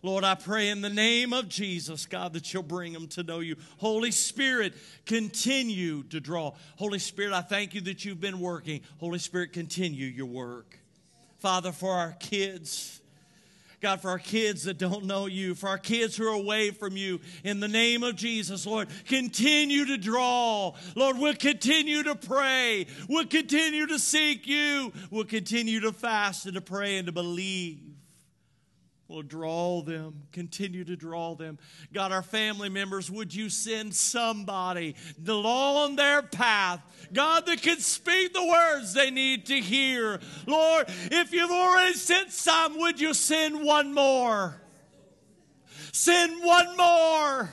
Lord, 0.03 0.24
I 0.24 0.34
pray 0.34 0.68
in 0.68 0.80
the 0.80 0.90
name 0.90 1.32
of 1.32 1.48
Jesus, 1.48 2.07
God, 2.07 2.32
that 2.32 2.53
you'll 2.53 2.62
bring 2.62 2.92
them 2.92 3.07
to 3.09 3.22
know 3.22 3.40
you. 3.40 3.57
Holy 3.78 4.11
Spirit, 4.11 4.74
continue 5.07 6.03
to 6.05 6.20
draw. 6.20 6.53
Holy 6.76 6.98
Spirit, 6.98 7.32
I 7.32 7.42
thank 7.42 7.74
you 7.74 7.80
that 7.82 8.05
you've 8.05 8.20
been 8.20 8.40
working. 8.40 8.80
Holy 8.98 9.18
Spirit, 9.18 9.53
continue 9.53 10.07
your 10.07 10.26
work. 10.26 10.78
Father, 11.38 11.70
for 11.70 11.92
our 11.92 12.12
kids, 12.18 13.01
God, 13.81 14.01
for 14.03 14.11
our 14.11 14.18
kids 14.18 14.64
that 14.64 14.78
don't 14.78 15.05
know 15.05 15.26
you, 15.26 15.55
for 15.55 15.68
our 15.68 15.78
kids 15.78 16.16
who 16.16 16.26
are 16.26 16.35
away 16.35 16.70
from 16.70 16.97
you, 16.97 17.20
in 17.45 17.61
the 17.61 17.68
name 17.68 18.03
of 18.03 18.14
Jesus, 18.14 18.66
Lord, 18.66 18.89
continue 19.07 19.87
to 19.87 19.97
draw. 19.97 20.74
Lord, 20.95 21.18
we'll 21.18 21.35
continue 21.35 22.03
to 22.03 22.14
pray. 22.14 22.87
We'll 23.09 23.26
continue 23.26 23.87
to 23.87 23.99
seek 23.99 24.47
you. 24.47 24.93
We'll 25.11 25.24
continue 25.24 25.81
to 25.81 25.93
fast 25.93 26.45
and 26.45 26.55
to 26.55 26.61
pray 26.61 26.99
and 26.99 27.07
to 27.07 27.12
believe 27.12 27.89
will 29.11 29.22
draw 29.22 29.82
them, 29.82 30.22
continue 30.30 30.84
to 30.84 30.94
draw 30.94 31.34
them. 31.34 31.58
God, 31.92 32.12
our 32.12 32.22
family 32.22 32.68
members, 32.68 33.11
would 33.11 33.34
you 33.34 33.50
send 33.50 33.94
somebody 33.94 34.94
along 35.26 35.96
their 35.96 36.22
path, 36.22 36.80
God, 37.12 37.44
that 37.46 37.61
can 37.61 37.80
speak 37.80 38.32
the 38.32 38.46
words 38.46 38.94
they 38.94 39.11
need 39.11 39.46
to 39.46 39.61
hear? 39.61 40.20
Lord, 40.46 40.86
if 41.11 41.32
you've 41.32 41.50
already 41.50 41.94
sent 41.94 42.30
some, 42.30 42.78
would 42.78 43.00
you 43.00 43.12
send 43.12 43.64
one 43.64 43.92
more? 43.92 44.62
Send 45.92 46.44
one 46.44 46.76
more. 46.76 47.50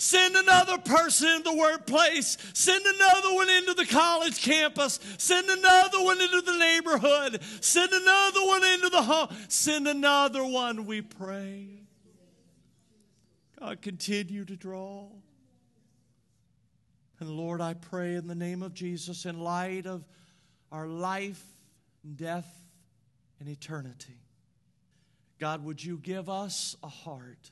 Send 0.00 0.34
another 0.34 0.78
person 0.78 1.28
in 1.28 1.42
the 1.42 1.54
workplace. 1.54 2.38
Send 2.54 2.82
another 2.86 3.34
one 3.34 3.50
into 3.50 3.74
the 3.74 3.84
college 3.84 4.40
campus. 4.40 4.98
Send 5.18 5.46
another 5.46 6.02
one 6.02 6.18
into 6.18 6.40
the 6.40 6.56
neighborhood. 6.56 7.42
Send 7.60 7.92
another 7.92 8.40
one 8.46 8.64
into 8.64 8.88
the 8.88 9.02
home. 9.02 9.28
Send 9.48 9.86
another 9.86 10.42
one, 10.42 10.86
we 10.86 11.02
pray. 11.02 11.82
God, 13.58 13.82
continue 13.82 14.46
to 14.46 14.56
draw. 14.56 15.06
And 17.18 17.28
Lord, 17.28 17.60
I 17.60 17.74
pray 17.74 18.14
in 18.14 18.26
the 18.26 18.34
name 18.34 18.62
of 18.62 18.72
Jesus, 18.72 19.26
in 19.26 19.38
light 19.38 19.84
of 19.86 20.02
our 20.72 20.86
life, 20.86 21.44
death, 22.16 22.50
and 23.38 23.50
eternity, 23.50 24.16
God, 25.38 25.62
would 25.62 25.84
you 25.84 25.98
give 25.98 26.30
us 26.30 26.74
a 26.82 26.88
heart 26.88 27.50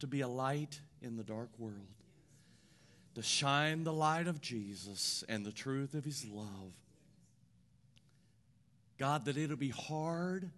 to 0.00 0.08
be 0.08 0.22
a 0.22 0.28
light 0.28 0.80
in 1.02 1.16
the 1.16 1.24
dark 1.24 1.50
world, 1.58 1.74
to 3.14 3.22
shine 3.22 3.84
the 3.84 3.92
light 3.92 4.26
of 4.26 4.40
Jesus 4.40 5.24
and 5.28 5.44
the 5.44 5.52
truth 5.52 5.94
of 5.94 6.04
his 6.04 6.24
love. 6.24 6.72
God, 8.98 9.24
that 9.24 9.36
it'll 9.36 9.56
be 9.56 9.70
hard 9.70 10.50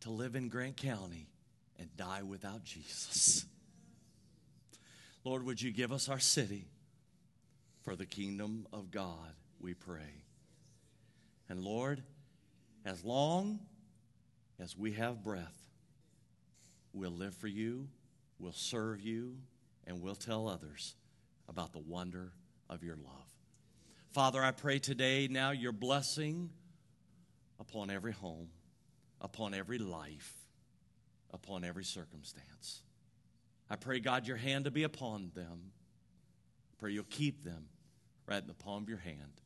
to 0.00 0.10
live 0.10 0.36
in 0.36 0.48
Grant 0.48 0.76
County 0.76 1.28
and 1.78 1.88
die 1.96 2.22
without 2.22 2.64
Jesus. 2.64 3.46
Lord, 5.24 5.44
would 5.44 5.62
you 5.62 5.70
give 5.70 5.92
us 5.92 6.08
our 6.08 6.18
city 6.18 6.66
for 7.82 7.96
the 7.96 8.06
kingdom 8.06 8.66
of 8.72 8.90
God, 8.90 9.34
we 9.60 9.74
pray. 9.74 10.22
And 11.48 11.60
Lord, 11.60 12.02
as 12.84 13.04
long 13.04 13.60
as 14.60 14.76
we 14.76 14.92
have 14.92 15.24
breath, 15.24 15.68
we'll 16.92 17.10
live 17.10 17.34
for 17.34 17.48
you, 17.48 17.88
we'll 18.38 18.52
serve 18.52 19.00
you, 19.00 19.36
and 19.86 20.00
we'll 20.00 20.14
tell 20.14 20.48
others 20.48 20.94
about 21.48 21.72
the 21.72 21.78
wonder 21.78 22.32
of 22.68 22.82
your 22.82 22.96
love. 22.96 23.26
Father, 24.12 24.42
I 24.42 24.50
pray 24.50 24.78
today 24.78 25.28
now 25.30 25.50
your 25.50 25.72
blessing 25.72 26.50
upon 27.58 27.90
every 27.90 28.12
home, 28.12 28.48
upon 29.20 29.54
every 29.54 29.78
life, 29.78 30.34
upon 31.32 31.64
every 31.64 31.84
circumstance. 31.84 32.82
I 33.70 33.76
pray, 33.76 34.00
God, 34.00 34.26
your 34.26 34.36
hand 34.36 34.66
to 34.66 34.70
be 34.70 34.82
upon 34.82 35.30
them. 35.34 35.72
I 36.72 36.74
pray 36.78 36.92
you'll 36.92 37.04
keep 37.04 37.42
them 37.42 37.68
right 38.26 38.40
in 38.40 38.48
the 38.48 38.54
palm 38.54 38.82
of 38.82 38.88
your 38.88 38.98
hand 38.98 39.40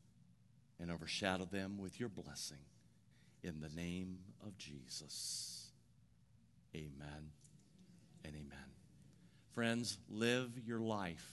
and 0.81 0.91
overshadow 0.91 1.45
them 1.45 1.79
with 1.79 2.01
your 2.01 2.09
blessing. 2.09 2.59
In 3.43 3.61
the 3.61 3.69
name 3.69 4.19
of 4.45 4.59
Jesus. 4.59 5.71
Amen 6.75 7.31
and 8.25 8.35
amen. 8.35 8.76
Friends, 9.57 9.97
live 10.11 10.51
your 10.67 10.81
life 10.81 11.33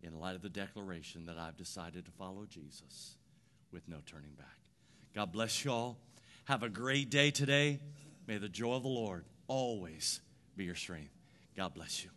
in 0.00 0.20
light 0.20 0.36
of 0.36 0.42
the 0.42 0.48
declaration 0.48 1.26
that 1.26 1.36
I've 1.36 1.56
decided 1.56 2.04
to 2.04 2.12
follow 2.12 2.46
Jesus 2.48 3.16
with 3.72 3.82
no 3.88 3.96
turning 4.06 4.30
back. 4.38 4.60
God 5.12 5.32
bless 5.32 5.64
you 5.64 5.72
all. 5.72 5.98
Have 6.44 6.62
a 6.62 6.68
great 6.68 7.10
day 7.10 7.32
today. 7.32 7.80
May 8.28 8.38
the 8.38 8.48
joy 8.48 8.74
of 8.74 8.84
the 8.84 8.88
Lord 8.88 9.24
always 9.48 10.20
be 10.56 10.66
your 10.66 10.76
strength. 10.76 11.10
God 11.56 11.74
bless 11.74 12.04
you. 12.04 12.10